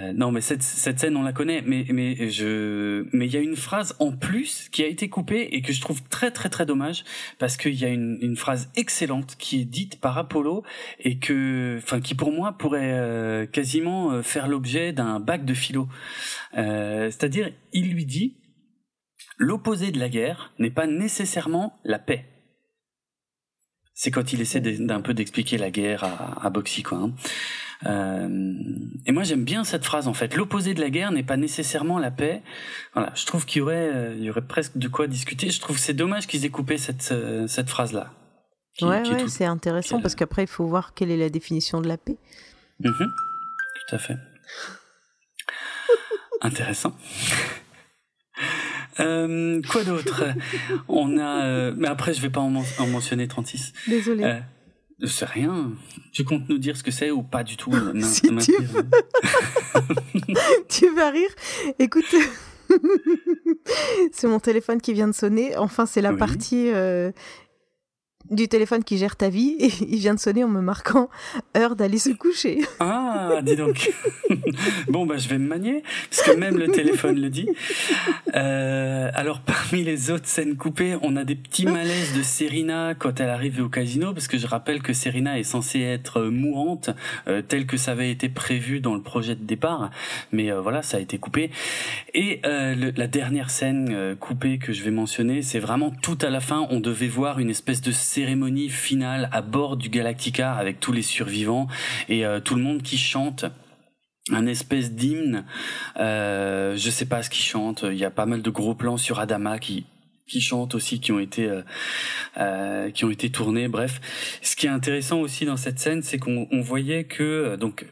[0.00, 3.36] Euh, non, mais cette, cette scène, on la connaît, mais mais je, mais il y
[3.36, 6.48] a une phrase en plus qui a été coupée et que je trouve très très
[6.48, 7.04] très dommage
[7.38, 10.64] parce qu'il y a une, phrase excellente qui est dite par Apollo
[10.98, 15.52] et que, enfin, qui pour moi pourrait euh, quasiment euh, faire l'objet d'un bac de
[15.52, 15.88] philo.
[16.54, 18.34] C'est-à-dire, il lui dit,
[19.42, 22.24] l'opposé de la guerre n'est pas nécessairement la paix.
[23.94, 26.98] C'est quand il essaie d'un peu d'expliquer la guerre à, à Boxy, quoi.
[26.98, 27.12] Hein.
[27.84, 28.52] Euh,
[29.06, 30.36] et moi j'aime bien cette phrase en fait.
[30.36, 32.42] L'opposé de la guerre n'est pas nécessairement la paix.
[32.94, 35.50] Voilà, je trouve qu'il y aurait, euh, il y aurait presque de quoi discuter.
[35.50, 38.12] Je trouve que c'est dommage qu'ils aient coupé cette euh, cette phrase là.
[38.82, 41.98] ouais, ouais c'est intéressant parce qu'après, il faut voir quelle est la définition de la
[41.98, 42.16] paix.
[42.78, 42.92] Mhm.
[42.94, 44.16] Tout à fait.
[46.40, 46.94] intéressant.
[49.00, 50.24] Euh, quoi d'autre?
[50.88, 53.72] On a, euh, mais après je vais pas en, mentionner 36.
[53.88, 54.24] Désolé.
[54.24, 54.40] Euh,
[55.06, 55.72] c'est rien.
[56.12, 57.72] Tu comptes nous dire ce que c'est ou pas du tout?
[58.02, 58.86] Si tu veux.
[60.68, 61.30] tu vas rire.
[61.78, 62.14] Écoute,
[64.12, 65.56] c'est mon téléphone qui vient de sonner.
[65.56, 66.70] Enfin, c'est la partie
[68.32, 71.08] du téléphone qui gère ta vie et il vient de sonner en me marquant
[71.56, 72.60] heure d'aller se coucher.
[72.84, 73.92] Ah, dis donc.
[74.88, 77.48] bon, bah, je vais me manier, parce que même le téléphone le dit.
[78.34, 83.20] Euh, alors, parmi les autres scènes coupées, on a des petits malaises de Serena quand
[83.20, 86.90] elle arrive au casino, parce que je rappelle que Serena est censée être mourante,
[87.28, 89.90] euh, telle que ça avait été prévu dans le projet de départ,
[90.32, 91.50] mais euh, voilà, ça a été coupé.
[92.14, 96.40] Et euh, la dernière scène coupée que je vais mentionner, c'est vraiment tout à la
[96.40, 97.92] fin, on devait voir une espèce de
[98.22, 101.66] cérémonie finale à bord du Galactica avec tous les survivants
[102.08, 103.46] et euh, tout le monde qui chante
[104.30, 105.44] un espèce d'hymne.
[105.96, 107.84] Euh, je sais pas ce qu'ils chantent.
[107.90, 109.86] Il y a pas mal de gros plans sur Adama qui
[110.28, 111.62] qui chantent aussi, qui ont été euh,
[112.38, 113.66] euh qui ont été tournés.
[113.66, 114.00] Bref,
[114.40, 117.86] ce qui est intéressant aussi dans cette scène, c'est qu'on voyait que donc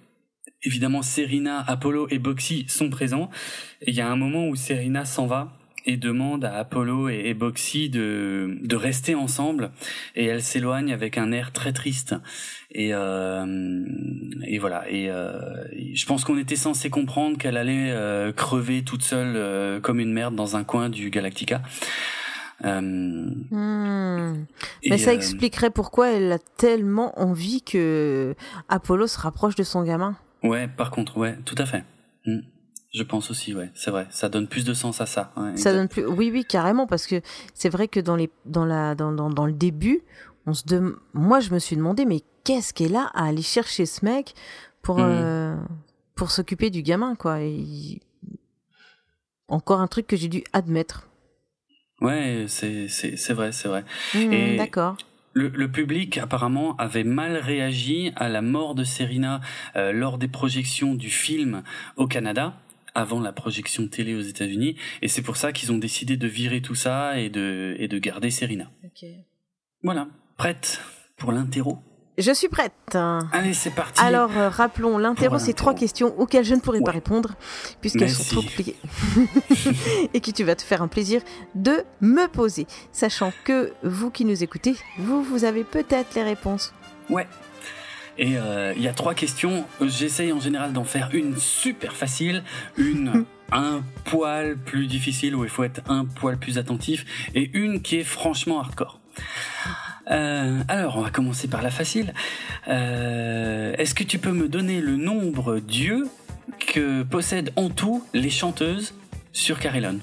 [0.63, 3.31] évidemment Serena, Apollo et Boxy sont présents.
[3.85, 7.89] il y a un moment où Serena s'en va et demande à Apollo et, Boxy
[7.91, 9.71] de, de rester ensemble
[10.15, 12.15] et elle s'éloigne avec un air très triste
[12.73, 13.85] et euh,
[14.47, 19.03] et voilà et euh, je pense qu'on était censé comprendre qu'elle allait euh, crever toute
[19.03, 21.63] seule comme une merde dans un coin du Galactica.
[22.63, 24.45] Hmm.
[24.87, 28.35] Mais ça expliquerait pourquoi elle a tellement envie que
[28.69, 30.17] Apollo se rapproche de son gamin.
[30.43, 31.85] Ouais, par contre, ouais, tout à fait.
[32.27, 32.41] Hmm.
[32.93, 34.07] Je pense aussi, ouais, c'est vrai.
[34.11, 35.33] Ça donne plus de sens à ça.
[35.55, 37.21] ça donne plus, oui, oui, carrément, parce que
[37.55, 40.03] c'est vrai que dans les, dans la, dans, dans, dans le début,
[40.47, 40.97] on se dem...
[41.15, 44.35] moi, je me suis demandé, mais qu'est-ce qu'elle a à aller chercher ce mec
[44.83, 45.09] pour, hmm.
[45.09, 45.57] euh,
[46.17, 47.39] pour s'occuper du gamin, quoi?
[49.47, 51.09] Encore un truc que j'ai dû admettre.
[52.01, 53.85] Ouais, c'est, c'est, c'est vrai, c'est vrai.
[54.15, 54.97] Hmm, d'accord.
[55.33, 59.41] Le, le, public apparemment avait mal réagi à la mort de Serena
[59.77, 61.63] euh, lors des projections du film
[61.97, 62.55] au Canada
[62.95, 66.61] avant la projection télé aux États-Unis, et c'est pour ça qu'ils ont décidé de virer
[66.63, 68.71] tout ça et de, et de garder Serena.
[69.83, 70.81] Voilà, prête
[71.17, 71.79] pour l'interro?
[72.19, 72.73] Je suis prête.
[73.33, 74.01] Allez, c'est parti.
[74.03, 77.35] Alors, euh, rappelons, l'interro, c'est trois questions auxquelles je ne pourrai pas répondre,
[77.81, 78.77] puisqu'elles sont trop compliquées.
[80.15, 81.23] et que tu vas te faire un plaisir
[81.55, 82.67] de me poser.
[82.93, 86.75] Sachant que vous qui nous écoutez, vous, vous avez peut-être les réponses.
[87.09, 87.27] Ouais,
[88.19, 89.65] et euh, il y a trois questions.
[89.81, 92.43] J'essaye en général d'en faire une super facile,
[92.77, 97.05] une un poil plus difficile où il faut être un poil plus attentif,
[97.35, 99.01] et une qui est franchement hardcore.
[100.11, 102.13] Euh, alors, on va commencer par la facile.
[102.69, 106.09] Euh, est-ce que tu peux me donner le nombre d'yeux
[106.59, 108.95] que possèdent en tout les chanteuses
[109.33, 109.99] sur Carillon?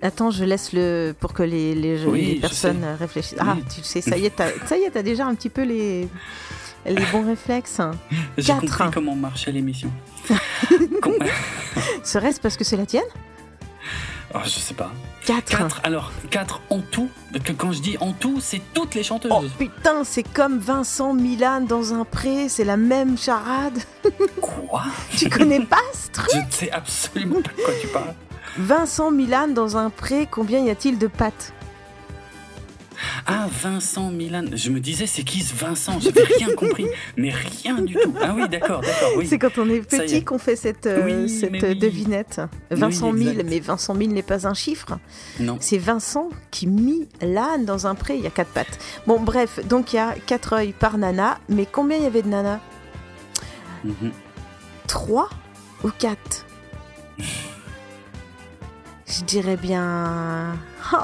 [0.00, 3.38] Attends, je laisse le pour que les, les, personnes réfléchissent.
[3.40, 5.62] Ah, tu sais, ça y est, t'as, ça y est, t'as déjà un petit peu
[5.62, 6.08] les,
[6.86, 7.80] les bons réflexes.
[8.36, 9.90] J'ai compris comment marchait l'émission.
[12.04, 13.02] Serait-ce parce que c'est la tienne?
[14.34, 14.92] Oh, Je sais pas.
[15.24, 15.80] 4.
[15.82, 17.08] Alors, 4 en tout.
[17.44, 19.32] Que quand je dis en tout, c'est toutes les chanteuses.
[19.34, 23.78] Oh putain, c'est comme Vincent Milan dans un pré, c'est la même charade.
[24.40, 24.84] Quoi?
[25.16, 26.30] Tu connais pas ce truc?
[26.32, 28.14] Je ne sais absolument pas de quoi tu parles.
[28.58, 31.52] Vincent Milan dans un pré, combien y a-t-il de pattes
[33.26, 34.46] ah, Vincent Milan.
[34.52, 36.00] Je me disais, c'est qui ce Vincent?
[36.00, 36.86] J'avais rien compris.
[37.16, 38.12] Mais rien du tout.
[38.20, 39.10] Ah oui, d'accord, d'accord.
[39.16, 39.24] Oui.
[39.24, 42.40] C'est quand on est petit qu'on fait cette, euh, cette devinette.
[42.72, 44.98] Vincent Mille, mais Vincent Mille n'est pas un chiffre.
[45.38, 45.58] Non.
[45.60, 48.78] C'est Vincent qui mit l'âne dans un pré, il y a quatre pattes.
[49.06, 51.38] Bon, bref, donc il y a quatre œils par nana.
[51.48, 52.60] Mais combien il y avait de nana?
[53.84, 54.10] Mhm.
[54.88, 55.28] Trois
[55.84, 56.46] ou quatre?
[59.08, 60.56] Je dirais bien.
[60.92, 60.96] Oh,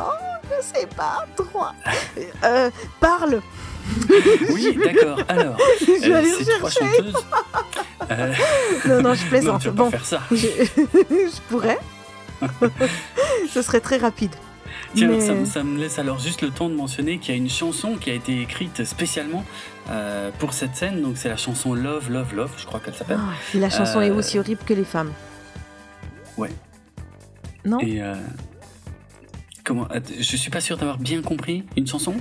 [0.44, 1.74] je sais pas, trois.
[2.44, 2.70] Euh,
[3.00, 3.40] parle
[4.50, 5.18] Oui, d'accord.
[5.28, 7.24] Alors, je vais aller euh, trois chanteuses.
[8.10, 8.32] Euh,
[8.86, 9.62] non, non, je plaisante.
[9.62, 10.22] tu bon, pas faire ça.
[10.30, 11.78] Je, pourrais.
[13.50, 14.34] Ce serait très rapide.
[14.94, 17.50] Tiens, ça, ça, me laisse alors juste le temps de mentionner qu'il y a une
[17.50, 19.44] chanson qui a été écrite spécialement
[19.90, 21.02] euh, pour cette scène.
[21.02, 23.18] Donc c'est la chanson Love, Love, Love, je crois qu'elle s'appelle.
[23.18, 25.12] Ah, la chanson est aussi horrible que les femmes.
[26.36, 26.50] Ouais,
[27.64, 28.14] non Et euh,
[29.64, 29.88] comment
[30.18, 32.14] Je suis pas sûr d'avoir bien compris une chanson.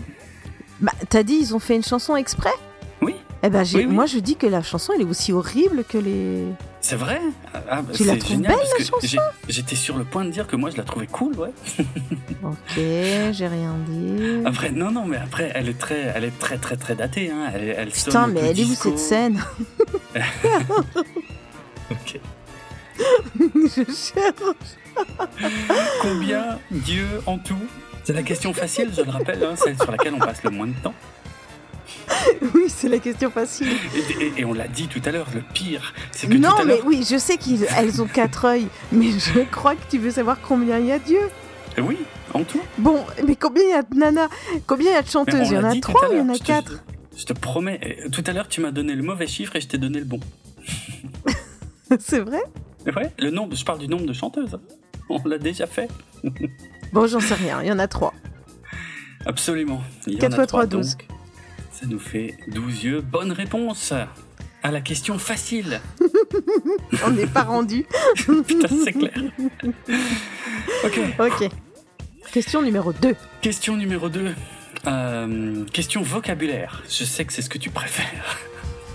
[0.82, 2.54] Bah, t'as dit ils ont fait une chanson exprès?
[3.02, 3.16] Oui.
[3.46, 6.46] Eh ben, moi je dis que la chanson elle est aussi horrible que les.
[6.80, 7.20] C'est vrai?
[7.70, 9.18] Ah, bah, Tu la trouves belle la chanson?
[9.50, 11.52] J'étais sur le point de dire que moi je la trouvais cool, ouais.
[12.44, 14.42] ok, j'ai rien dit.
[14.46, 17.32] Après, non, non, mais après, elle est très, elle est très, très, très datée.
[17.32, 17.52] Hein.
[17.54, 19.42] Elle, elle Putain, mais elle est où cette scène?
[21.92, 22.20] Ok.
[23.36, 24.78] je cherche.
[26.02, 27.56] Combien Dieu en tout
[28.04, 30.68] C'est la question facile, je le rappelle, hein, celle sur laquelle on passe le moins
[30.68, 30.94] de temps.
[32.56, 33.70] oui, c'est la question facile.
[34.38, 36.36] Et, on l'a dit tout à l'heure, le pire, c'est que.
[36.36, 40.12] Non, mais oui, je sais qu'elles ont quatre yeux, mais je crois que tu veux
[40.12, 41.22] savoir combien il y a Dieu.
[41.78, 41.98] Oui,
[42.34, 42.62] en tout.
[42.78, 44.30] Bon, mais combien il y a de nanas
[44.68, 45.50] Combien il y a de chanteuses?
[45.50, 46.84] Il y en a trois ou il y en a quatre?
[47.16, 49.68] Je te promets, euh, tout à l'heure tu m'as donné le mauvais chiffre et je
[49.68, 50.20] t'ai donné le bon.
[52.00, 52.42] c'est vrai?
[52.86, 54.58] Ouais, le nombre, je parle du nombre de chanteuses.
[55.10, 55.90] On l'a déjà fait.
[56.92, 58.14] bon, j'en sais rien, il y en a trois.
[59.26, 59.82] Absolument.
[60.06, 60.98] 4 x 3, 12
[61.84, 63.02] ça nous fait 12 yeux.
[63.02, 65.82] Bonne réponse à la question facile.
[67.06, 67.86] On n'est pas rendu.
[68.16, 69.12] Putain, c'est clair.
[70.86, 71.00] Ok.
[71.20, 71.50] Ok.
[72.32, 73.16] Question numéro 2.
[73.42, 74.34] Question numéro 2.
[74.88, 76.84] Euh, question vocabulaire.
[76.88, 78.40] Je sais que c'est ce que tu préfères.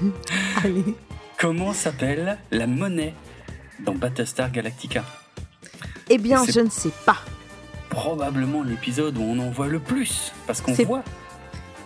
[0.65, 0.95] Allez.
[1.39, 3.15] Comment s'appelle la monnaie
[3.85, 5.05] dans Battlestar Galactica?
[6.11, 7.19] Eh bien, je ne sais pas.
[7.91, 11.03] Probablement l'épisode où on en voit le plus, parce qu'on voit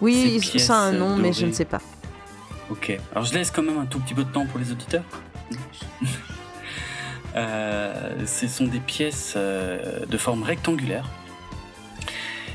[0.03, 1.81] oui, ça a un nom, mais je ne sais pas.
[2.71, 2.99] Ok.
[3.13, 5.05] Alors je laisse quand même un tout petit peu de temps pour les auditeurs.
[7.37, 11.09] euh, ce sont des pièces euh, de forme rectangulaire.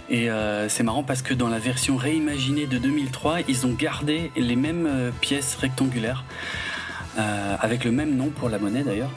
[0.09, 4.31] Et euh, c'est marrant parce que dans la version réimaginée de 2003, ils ont gardé
[4.35, 6.25] les mêmes pièces rectangulaires.
[7.17, 9.11] Avec le même nom pour la monnaie d'ailleurs.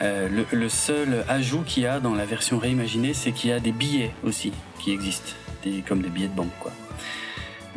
[0.00, 3.60] Le, le, seul ajout qu'il y a dans la version réimaginée, c'est qu'il y a
[3.60, 5.32] des billets aussi qui existent,
[5.64, 6.72] des, comme des billets de banque quoi.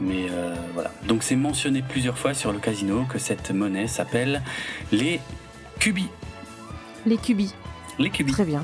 [0.01, 0.91] Mais euh, voilà.
[1.07, 4.41] Donc c'est mentionné plusieurs fois sur le casino que cette monnaie s'appelle
[4.91, 5.19] les
[5.79, 6.09] cubis.
[7.05, 7.53] Les cubis.
[7.97, 8.31] Les cubis.
[8.31, 8.63] Très bien.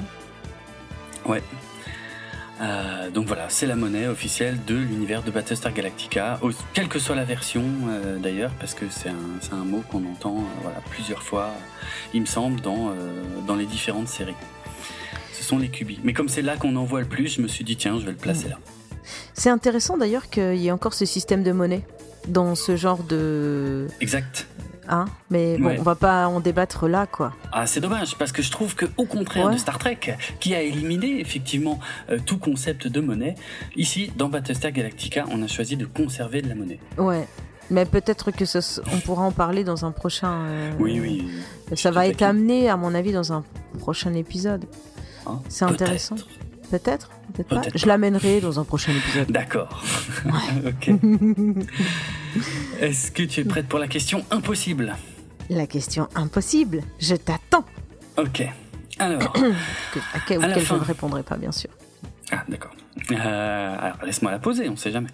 [1.26, 1.44] Ouais.
[2.62, 6.40] Euh, donc voilà, c'est la monnaie officielle de l'univers de Battlestar Galactica,
[6.74, 10.44] quelle que soit la version euh, d'ailleurs, parce que c'est un, un, mot qu'on entend
[10.62, 11.52] voilà, plusieurs fois,
[12.14, 12.94] il me semble, dans,
[13.46, 14.36] dans les différentes séries.
[15.34, 16.00] Ce sont les cubis.
[16.04, 18.06] Mais comme c'est là qu'on en voit le plus, je me suis dit, tiens, je
[18.06, 18.58] vais le placer là.
[19.34, 21.84] C'est intéressant d'ailleurs qu'il y ait encore ce système de monnaie
[22.28, 23.88] dans ce genre de.
[24.02, 24.48] Exact.
[24.88, 27.34] Hein mais bon, on va pas en débattre là, quoi.
[27.52, 30.62] Ah, c'est dommage, parce que je trouve que, au contraire de Star Trek, qui a
[30.62, 31.80] éliminé effectivement
[32.10, 33.36] euh, tout concept de monnaie,
[33.76, 36.80] ici, dans Battlestar Galactica, on a choisi de conserver de la monnaie.
[36.98, 37.28] Ouais.
[37.72, 38.46] Mais peut-être que
[38.94, 40.46] on pourra en parler dans un prochain.
[40.46, 41.28] Euh, oui, oui.
[41.76, 43.44] Ça va être amené, à mon avis, dans un
[43.80, 44.66] prochain épisode.
[45.26, 46.16] Hein, c'est intéressant.
[46.70, 47.62] Peut-être, peut-être pas.
[47.74, 49.32] Je l'amènerai dans un prochain épisode.
[49.32, 49.84] D'accord.
[50.66, 50.92] ok.
[52.82, 54.96] Est-ce que tu es prête pour la question impossible?
[55.50, 57.66] La question impossible Je t'attends.
[58.18, 58.48] Ok.
[59.00, 59.22] Alors.
[59.36, 61.70] à je ne répondrai pas, bien sûr.
[62.32, 62.72] Ah, d'accord.
[63.12, 65.10] Euh, alors, laisse-moi la poser, on ne sait jamais.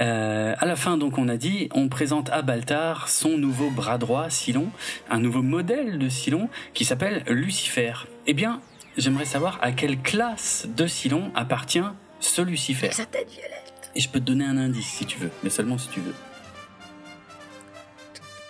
[0.00, 3.98] Euh, à la fin, donc, on a dit, on présente à Baltar son nouveau bras
[3.98, 4.68] droit, Silon,
[5.10, 7.92] un nouveau modèle de Silon qui s'appelle Lucifer.
[8.26, 8.60] Eh bien,
[8.98, 11.82] j'aimerais savoir à quelle classe de Silon appartient
[12.20, 12.90] ce Lucifer.
[12.92, 13.90] Sa tête violette.
[13.94, 16.14] Et je peux te donner un indice si tu veux, mais seulement si tu veux.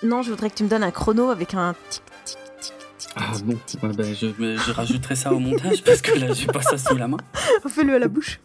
[0.02, 3.10] Non, je voudrais que tu me donnes un chrono avec un tic tic tic tic.
[3.16, 6.78] Ah bon, ben, je, je, rajouterai ça au montage parce que là, j'ai pas ça
[6.78, 7.18] sous la main.
[7.68, 8.40] Fais-le à la bouche.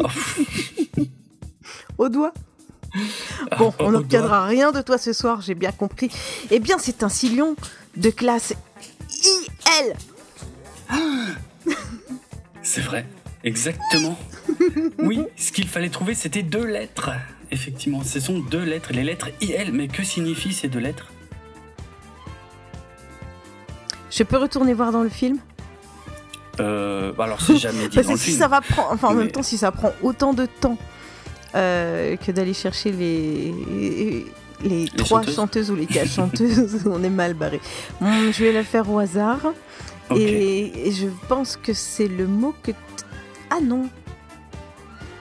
[0.00, 0.06] Oh.
[1.98, 2.34] au doigt.
[3.50, 6.10] Ah, bon, on n'obtiendra rien de toi ce soir, j'ai bien compris.
[6.50, 7.56] Eh bien, c'est un Silion
[7.96, 8.54] de classe
[9.24, 9.94] IL.
[12.62, 13.06] C'est vrai,
[13.44, 14.18] exactement.
[14.98, 17.10] Oui, ce qu'il fallait trouver, c'était deux lettres.
[17.50, 19.72] Effectivement, ce sont deux lettres, les lettres IL.
[19.72, 21.12] Mais que signifient ces deux lettres?
[24.10, 25.38] Je peux retourner voir dans le film?
[26.60, 29.30] Euh, bah alors c'est jamais dit dans le si ça va prendre, enfin en même
[29.30, 30.78] temps, si ça prend autant de temps
[31.56, 34.24] euh, que d'aller chercher les
[34.62, 35.70] les, trois chanteuses.
[35.70, 37.60] ou les quatre chanteuses, on est mal barré.
[38.00, 39.40] je vais la faire au hasard.
[40.10, 42.72] Et, je pense que c'est le mot que...
[43.50, 43.88] Ah non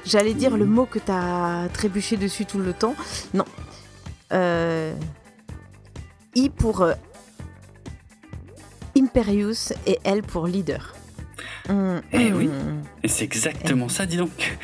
[0.06, 2.96] J'allais dire le mot que tu as trébuché dessus tout le temps.
[3.34, 3.46] Non.
[4.34, 4.94] Euh...
[6.36, 6.94] I pour euh,
[8.98, 10.94] Imperius et L pour leader.
[11.70, 12.50] Hum, eh oui,
[13.04, 14.58] et c'est exactement ça, dis donc.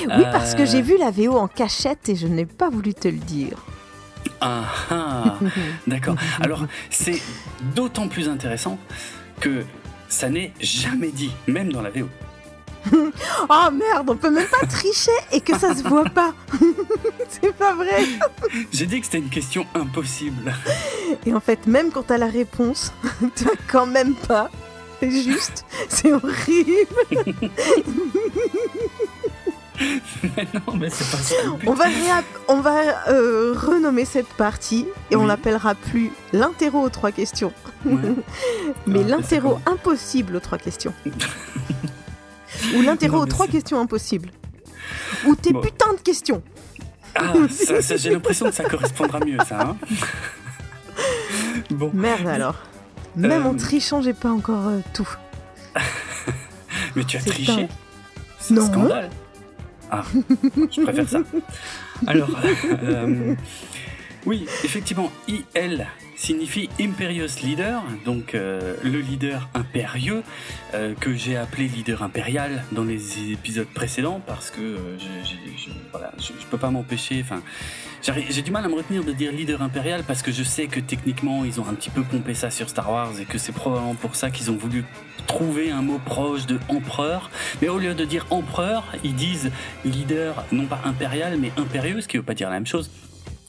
[0.00, 0.82] Oui, parce que j'ai euh.
[0.82, 3.58] vu la VO en cachette et je n'ai pas voulu te le dire.
[4.40, 5.38] Ah, ah.
[5.86, 6.16] d'accord.
[6.40, 7.20] Alors, c'est
[7.74, 8.78] d'autant plus intéressant
[9.40, 9.64] que
[10.08, 12.08] ça n'est jamais dit, même dans la VO.
[12.92, 16.34] oh merde, on peut même pas tricher et que ça se voit pas.
[17.28, 18.04] c'est pas vrai.
[18.72, 20.54] J'ai dit que c'était une question impossible.
[21.24, 22.92] Et en fait, même quand t'as la réponse,
[23.34, 24.50] t'as quand même pas.
[25.00, 27.50] C'est juste, c'est horrible.
[30.36, 31.34] Mais non, mais c'est pas ça.
[31.66, 31.84] On va,
[32.48, 37.52] on va euh, renommer cette partie et on l'appellera plus l'interro aux trois questions,
[37.84, 40.92] mais ah, l'interro impossible aux trois questions.
[42.76, 44.30] Ou l'interro aux trois questions impossibles.
[45.26, 46.42] Ou tes putains de questions.
[47.14, 47.32] Ah,
[47.96, 49.60] j'ai l'impression que ça correspondra mieux, ça.
[49.60, 49.76] Hein
[51.70, 51.90] bon.
[51.94, 52.56] Merde alors.
[53.16, 55.08] Même en euh, trichant, j'ai pas encore euh, tout.
[56.96, 57.68] Mais tu as triché
[58.38, 59.10] C'est un scandale.
[59.90, 60.04] Ah,
[60.70, 61.20] je préfère ça.
[62.06, 62.30] Alors,
[62.82, 63.34] euh,
[64.26, 65.86] oui, effectivement, IL
[66.16, 70.22] signifie Imperious Leader, donc euh, le leader impérieux,
[70.74, 76.12] euh, que j'ai appelé leader impérial dans les épisodes précédents, parce que euh, je, voilà,
[76.18, 77.42] je, peux pas m'empêcher, enfin,
[78.02, 80.80] j'ai du mal à me retenir de dire leader impérial, parce que je sais que
[80.80, 83.94] techniquement, ils ont un petit peu pompé ça sur Star Wars, et que c'est probablement
[83.94, 84.84] pour ça qu'ils ont voulu
[85.26, 87.30] trouver un mot proche de empereur,
[87.60, 89.50] mais au lieu de dire empereur, ils disent
[89.84, 92.90] leader, non pas impérial, mais impérieux, ce qui veut pas dire la même chose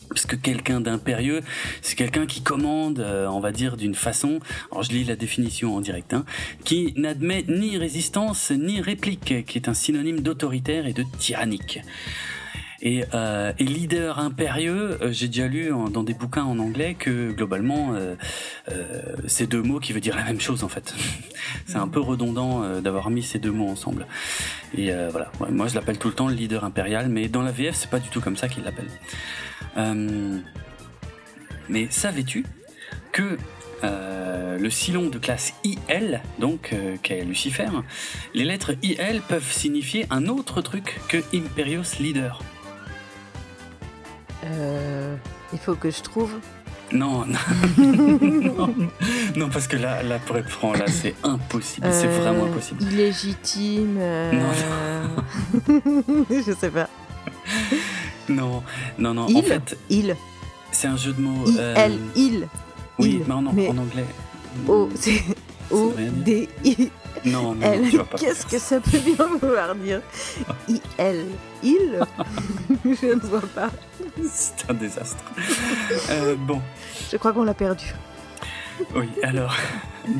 [0.09, 1.41] parce que quelqu'un d'impérieux,
[1.81, 4.39] c'est quelqu'un qui commande, euh, on va dire, d'une façon,
[4.71, 6.25] alors je lis la définition en direct, hein,
[6.63, 11.81] qui n'admet ni résistance ni réplique, qui est un synonyme d'autoritaire et de tyrannique.
[12.82, 17.32] Et, euh, et leader impérieux, euh, j'ai déjà lu dans des bouquins en anglais que
[17.32, 18.16] globalement, euh,
[18.72, 20.94] euh, ces deux mots qui veulent dire la même chose en fait.
[21.66, 24.06] c'est un peu redondant euh, d'avoir mis ces deux mots ensemble.
[24.78, 27.76] Et voilà, moi je l'appelle tout le temps le leader impérial, mais dans la VF
[27.76, 28.90] c'est pas du tout comme ça qu'il l'appelle.
[31.70, 32.45] mais savais-tu
[33.12, 33.38] que
[33.84, 37.68] euh, le Silon de classe IL, donc euh, qu'est Lucifer,
[38.34, 42.41] les lettres IL peuvent signifier un autre truc que Imperious Leader.
[44.52, 45.15] Euh,
[45.53, 46.34] il faut que je trouve.
[46.91, 47.38] Non, non,
[49.36, 52.82] non, parce que là, là, pour être franc, là, c'est impossible, c'est vraiment impossible.
[52.84, 53.99] Illégitime.
[54.34, 54.52] Non,
[56.30, 56.88] je sais pas.
[58.30, 58.64] Non,
[58.98, 59.26] non, non.
[59.28, 60.15] Il, en fait, il.
[60.72, 61.45] C'est un jeu de mots.
[61.45, 62.48] Il, il.
[62.99, 64.06] Oui, mais en, en anglais.
[64.68, 65.22] O, c'est
[65.72, 66.90] O, D, I.
[67.26, 67.56] Non,
[68.06, 68.18] pas.
[68.18, 70.02] Qu'est-ce que ça peut bien vouloir dire
[70.68, 71.26] I, L.
[71.64, 72.06] Il
[72.85, 73.69] Je ne vois pas.
[74.31, 75.23] C'est un désastre.
[76.10, 76.61] euh, bon.
[77.11, 77.94] Je crois qu'on l'a perdu.
[78.95, 79.56] Oui, alors,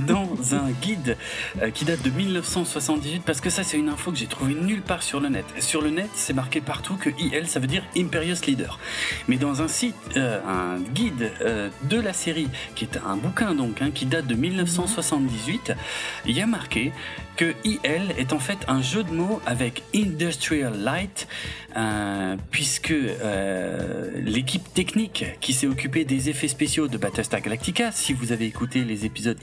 [0.08, 1.18] dans un guide
[1.62, 4.82] euh, qui date de 1978, parce que ça c'est une info que j'ai trouvée nulle
[4.82, 5.46] part sur le net.
[5.60, 8.80] Sur le net, c'est marqué partout que IL, ça veut dire Imperious Leader.
[9.28, 13.56] Mais dans un site, euh, un guide euh, de la série, qui est un bouquin
[13.56, 15.74] donc, hein, qui date de 1978,
[16.26, 16.92] il y a marqué
[17.36, 21.28] que IL est en fait un jeu de mots avec Industrial Light,
[22.50, 22.96] puisque
[24.16, 28.84] l'équipe technique qui s'est occupée des effets spéciaux de Battlestar Galactica, si vous avez écouté
[28.84, 29.38] les épisodes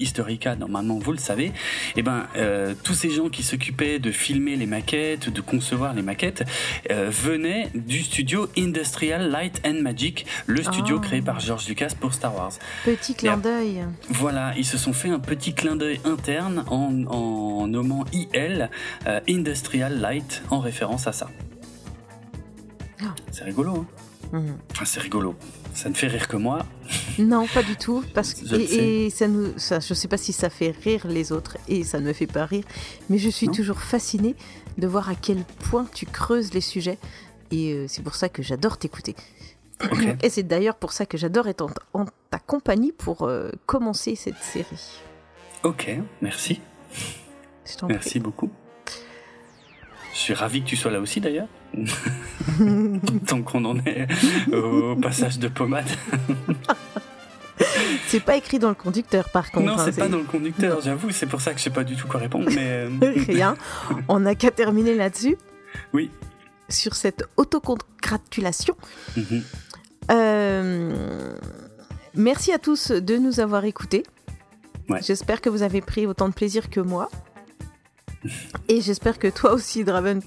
[0.59, 1.53] Normalement vous le savez, et
[1.97, 6.03] eh ben euh, tous ces gens qui s'occupaient de filmer les maquettes, de concevoir les
[6.03, 6.45] maquettes,
[6.91, 12.35] venaient du studio Industrial Light and Magic, le studio créé par George Lucas pour Star
[12.35, 12.53] Wars.
[12.85, 13.85] Petit clin d'œil.
[14.11, 18.71] Voilà, ils se sont fait un petit clin d'œil interne en, en IL,
[19.07, 21.29] euh, Industrial Light, en référence à ça.
[23.03, 23.15] Ah.
[23.31, 23.87] C'est rigolo,
[24.33, 24.57] hein mhm.
[24.73, 25.37] Enfin, c'est rigolo.
[25.75, 26.65] Ça ne fait rire que moi.
[27.19, 28.05] Non, pas du tout.
[28.15, 31.33] Parce que, et, ça nous, ça, je ne sais pas si ça fait rire les
[31.33, 32.65] autres et ça ne me fait pas rire,
[33.11, 34.37] mais je suis toujours fascinée
[34.79, 36.99] de voir à quel point tu creuses les sujets
[37.51, 39.15] et euh, c'est pour ça que j'adore t'écouter.
[40.23, 44.39] Et c'est d'ailleurs pour ça que j'adore être en, ta compagnie pour euh, commencer cette
[44.41, 45.01] série.
[45.63, 45.91] Ok,
[46.21, 46.61] merci.
[47.89, 48.51] Merci beaucoup.
[50.15, 51.49] Je suis ravi que tu sois là aussi d'ailleurs.
[53.27, 54.07] Tant qu'on en est
[54.55, 55.89] au passage de pommade.
[58.07, 59.67] c'est pas écrit dans le conducteur par contre.
[59.67, 61.83] Non, hein, c'est pas dans le conducteur, j'avoue, c'est pour ça que je sais pas
[61.83, 62.49] du tout quoi répondre.
[62.55, 62.87] Mais...
[62.87, 62.89] Euh,
[63.27, 63.57] Rien,
[64.09, 65.37] on n'a qu'à terminer là-dessus.
[65.93, 66.13] Oui.
[66.69, 68.77] Sur cette autocongratulation.
[69.17, 69.43] Mhm.
[70.13, 71.37] Euh,
[72.15, 74.05] merci à tous de nous avoir écoutés.
[75.01, 77.09] J'espère que vous avez pris autant de plaisir que moi.
[78.69, 80.21] Et j'espère que toi aussi, Draven,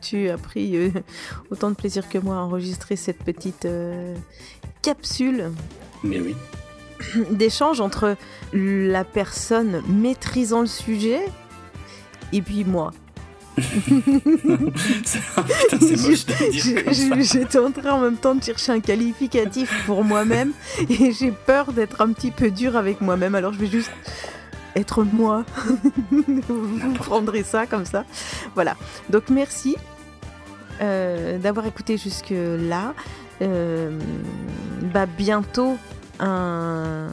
[0.00, 0.90] tu as pris euh,
[1.50, 4.14] autant de plaisir que moi à enregistrer cette petite euh,
[4.82, 5.50] capsule.
[6.02, 6.34] Mais oui.
[7.30, 8.16] D'échange entre
[8.52, 11.20] la personne maîtrisant le sujet
[12.32, 12.92] et puis moi.
[17.18, 20.52] J'étais en train en même temps de chercher un qualificatif pour moi-même
[20.88, 23.34] et j'ai peur d'être un petit peu dur avec moi-même.
[23.34, 23.90] Alors je vais juste
[24.76, 25.44] être moi.
[26.10, 28.04] vous prendrez ça comme ça.
[28.54, 28.76] Voilà.
[29.10, 29.76] Donc merci
[30.80, 32.94] d'avoir écouté jusque là.
[33.40, 35.76] bah bientôt
[36.18, 37.12] un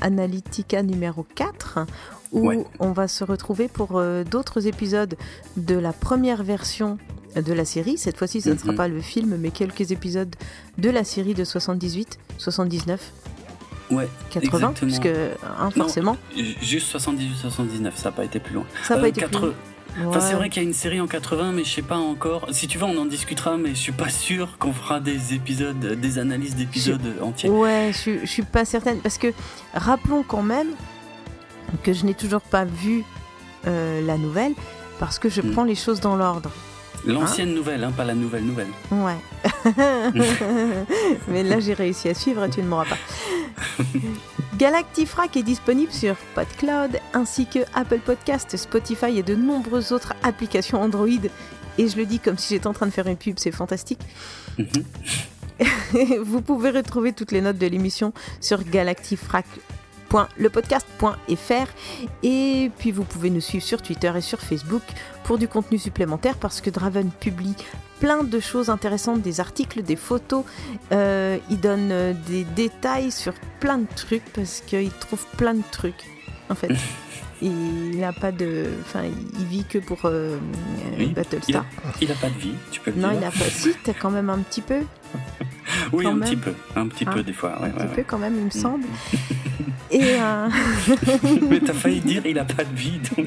[0.00, 1.86] Analytica numéro 4
[2.32, 5.16] où on va se retrouver pour euh, d'autres épisodes
[5.56, 6.98] de la première version
[7.34, 7.98] de la série.
[7.98, 8.76] Cette fois-ci, ce ne sera mhm.
[8.76, 10.34] pas le film, mais quelques épisodes
[10.78, 13.12] de la série de 78, 79.
[13.90, 16.16] Ouais, 80, puisque hein, forcément.
[16.62, 18.64] juste 78-79, ça n'a pas été plus loin.
[18.84, 19.54] Ça n'a pas euh, été plus loin.
[20.06, 22.46] Enfin, c'est vrai qu'il y a une série en 80, mais je sais pas encore.
[22.52, 25.78] Si tu veux, on en discutera, mais je suis pas sûr qu'on fera des épisodes,
[25.78, 27.50] des analyses d'épisodes entiers.
[27.50, 28.98] Ouais, je, je suis pas certaine.
[29.00, 29.32] Parce que
[29.74, 30.68] rappelons quand même
[31.82, 33.04] que je n'ai toujours pas vu
[33.66, 34.52] euh, la nouvelle,
[34.98, 35.52] parce que je hmm.
[35.52, 36.50] prends les choses dans l'ordre.
[37.06, 38.68] L'ancienne nouvelle, hein, pas la nouvelle nouvelle.
[38.90, 39.16] Ouais.
[41.28, 43.84] mais là, j'ai réussi à suivre et tu ne m'auras pas.
[44.56, 50.82] Galactifrac est disponible sur PodCloud ainsi que Apple Podcast, Spotify et de nombreuses autres applications
[50.82, 51.08] Android.
[51.78, 54.00] Et je le dis comme si j'étais en train de faire une pub, c'est fantastique.
[54.58, 54.84] Mhm.
[56.22, 58.62] vous pouvez retrouver toutes les notes de l'émission sur
[60.10, 61.70] galactifrac.lepodcast.fr
[62.22, 64.82] et puis vous pouvez nous suivre sur Twitter et sur Facebook
[65.24, 67.54] pour du contenu supplémentaire parce que Draven publie
[68.00, 70.44] plein de choses intéressantes, des articles, des photos.
[70.92, 75.62] Euh, il donne euh, des détails sur plein de trucs parce qu'il trouve plein de
[75.70, 76.04] trucs,
[76.48, 76.70] en fait.
[77.42, 78.70] il n'a pas de.
[78.80, 79.02] Enfin,
[79.38, 80.38] il vit que pour euh,
[81.14, 81.64] Battlestar.
[82.00, 83.20] Il n'a pas de vie, tu peux le non, dire.
[83.20, 83.50] Non, il n'a pas.
[83.50, 84.80] Si, t'as quand même un petit peu.
[85.92, 86.52] oui, un petit peu.
[86.76, 87.58] Un petit peu, hein des fois.
[87.62, 88.84] un petit peu, quand même, il me semble.
[89.90, 89.98] Et.
[91.50, 93.26] Mais t'as failli dire il n'a pas de vie, donc.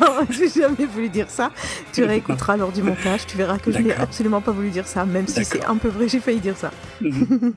[0.00, 1.52] non, j'ai jamais voulu dire ça.
[1.92, 5.04] Tu réécouteras lors du montage, tu verras que je n'ai absolument pas voulu dire ça,
[5.04, 6.72] même si c'est un peu vrai, j'ai failli dire ça.
[7.00, 7.52] Mhm.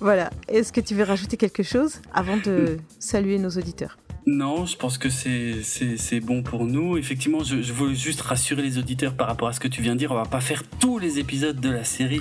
[0.00, 0.30] voilà.
[0.48, 3.96] Est-ce que tu veux rajouter quelque chose avant de saluer nos auditeurs?
[4.26, 6.96] Non, je pense que c'est bon pour nous.
[6.96, 9.94] Effectivement, je, je, veux juste rassurer les auditeurs par rapport à ce que tu viens
[9.94, 10.12] de dire.
[10.12, 12.13] On va pas faire tous les épisodes de la série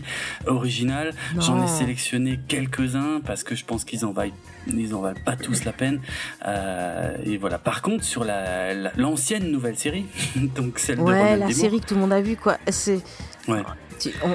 [0.47, 1.13] originale.
[1.39, 4.33] J'en ai sélectionné quelques-uns parce que je pense qu'ils en valent,
[4.67, 5.99] ils en valent pas tous la peine.
[6.45, 7.57] Euh, et voilà.
[7.57, 10.05] Par contre, sur la l'ancienne nouvelle série,
[10.35, 12.57] donc celle de Ouais, la série que tout le monde a vue, quoi.
[12.69, 13.01] C'est.
[13.47, 13.63] Ouais.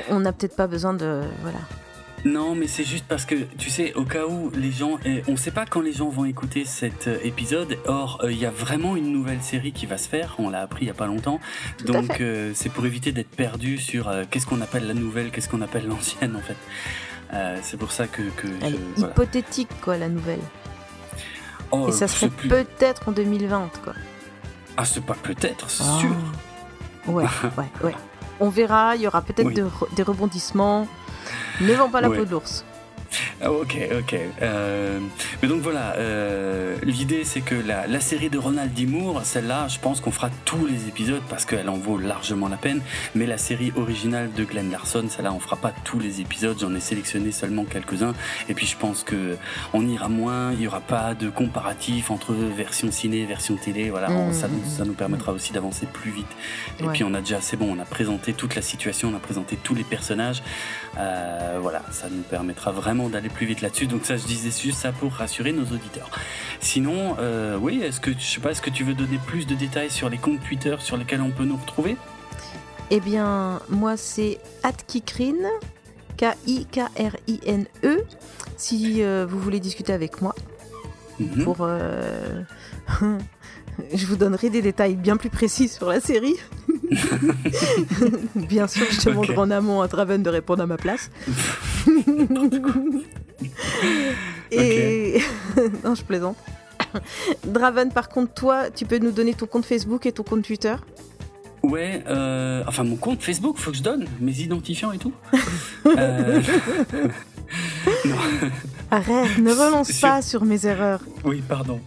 [0.08, 1.58] On n'a peut-être pas besoin de voilà.
[2.24, 4.98] Non, mais c'est juste parce que, tu sais, au cas où les gens...
[5.28, 7.78] On ne sait pas quand les gens vont écouter cet euh, épisode.
[7.86, 10.34] Or, euh, il y a vraiment une nouvelle série qui va se faire.
[10.38, 11.40] On l'a appris il n'y a pas longtemps.
[11.84, 15.62] Donc, euh, c'est pour éviter d'être perdu sur qu'est-ce qu'on appelle la nouvelle, qu'est-ce qu'on
[15.62, 16.56] appelle l'ancienne, en fait.
[17.62, 18.22] c'est pour ça que...
[18.36, 20.40] que Elle est hypothétique, quoi, la nouvelle.
[21.70, 23.94] Oh, Et ça serait peut-être en 2020, quoi.
[24.76, 25.98] Ah, c'est pas peut-être, c'est ah.
[26.00, 26.16] sûr.
[27.12, 27.24] Ouais,
[27.58, 27.94] ouais, ouais.
[28.40, 30.86] On verra, il y aura peut-être des rebondissements.
[31.60, 32.64] Ne vends pas la peau de l'ours.
[33.40, 34.16] Ah, ok, ok.
[34.42, 34.98] Euh,
[35.40, 38.84] mais donc voilà, euh, l'idée c'est que la, la, série de Ronald D.
[38.84, 42.56] Moore, celle-là, je pense qu'on fera tous les épisodes parce qu'elle en vaut largement la
[42.56, 42.80] peine.
[43.14, 46.56] Mais la série originale de Glenn Larson, celle-là, on fera pas tous les épisodes.
[46.60, 48.12] J'en ai sélectionné seulement quelques-uns.
[48.48, 49.36] Et puis je pense que
[49.72, 50.52] on ira moins.
[50.52, 53.90] Il y aura pas de comparatif entre version ciné, version télé.
[53.90, 56.26] Voilà, mmh, ça, nous, ça, nous, permettra aussi d'avancer plus vite.
[56.80, 59.20] Et puis on a déjà, c'est bon, on a présenté toute la situation, on a
[59.20, 60.42] présenté tous les personnages.
[60.98, 63.86] Euh, voilà, ça nous permettra vraiment d'aller plus vite là-dessus.
[63.86, 66.10] Donc ça, je disais juste ça pour rassurer nos auditeurs.
[66.60, 69.54] Sinon, euh, oui, est-ce que je sais pas, est-ce que tu veux donner plus de
[69.54, 71.96] détails sur les comptes Twitter sur lesquels on peut nous retrouver?
[72.90, 74.38] Eh bien, moi c'est
[74.86, 75.46] @kikrine,
[76.16, 78.04] K-I-K-R-I-N-E.
[78.56, 80.34] Si euh, vous voulez discuter avec moi,
[81.20, 81.44] mhm.
[81.44, 81.68] pour
[83.92, 86.36] je vous donnerai des détails bien plus précis sur la série.
[88.34, 89.40] Bien sûr, je demanderai okay.
[89.40, 91.10] en amont à Draven de répondre à ma place.
[94.50, 95.20] et
[95.84, 96.36] non, je plaisante.
[97.44, 100.74] Draven, par contre, toi, tu peux nous donner ton compte Facebook et ton compte Twitter?
[101.62, 105.12] Ouais, euh, enfin mon compte Facebook, faut que je donne mes identifiants et tout.
[105.86, 106.40] euh...
[108.90, 111.00] Arrête, ne relance pas sur mes erreurs.
[111.24, 111.80] Oui, pardon.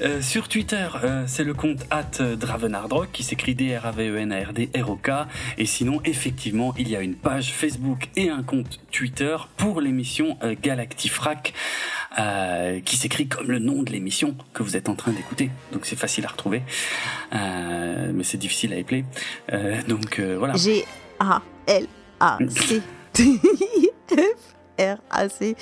[0.00, 5.10] Euh, sur Twitter, euh, c'est le compte at Dravenardrock qui s'écrit D-R-A-V-E-N-A-R-D-R-O-K.
[5.58, 10.36] Et sinon, effectivement, il y a une page Facebook et un compte Twitter pour l'émission
[10.42, 11.54] euh, Galactifrac
[12.84, 15.48] qui s'écrit comme le nom de l'émission que vous êtes en train d'écouter.
[15.72, 16.62] Donc c'est facile à retrouver,
[17.32, 19.06] mais c'est difficile à épeler.
[19.88, 20.54] donc voilà.
[20.54, 20.92] G-A-L-A-C.
[24.82, 25.56] F-R-A-C.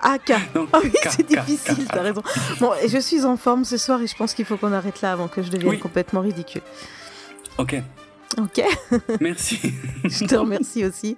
[0.00, 0.32] Ah, K.
[0.72, 2.22] Ah oui, c'est difficile, t'as raison.
[2.60, 5.12] Bon, je suis en forme ce soir et je pense qu'il faut qu'on arrête là
[5.12, 6.62] avant que je devienne complètement ridicule.
[7.58, 7.76] Ok.
[8.38, 8.62] Ok.
[9.20, 9.60] Merci.
[10.04, 11.16] je te remercie aussi.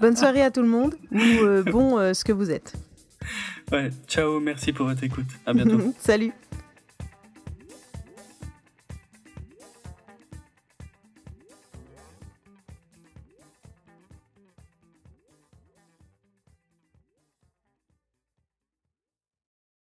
[0.00, 2.74] Bonne soirée à tout le monde ou euh, bon euh, ce que vous êtes.
[3.72, 5.26] Ouais, ciao, merci pour votre écoute.
[5.44, 5.92] À bientôt.
[5.98, 6.32] Salut.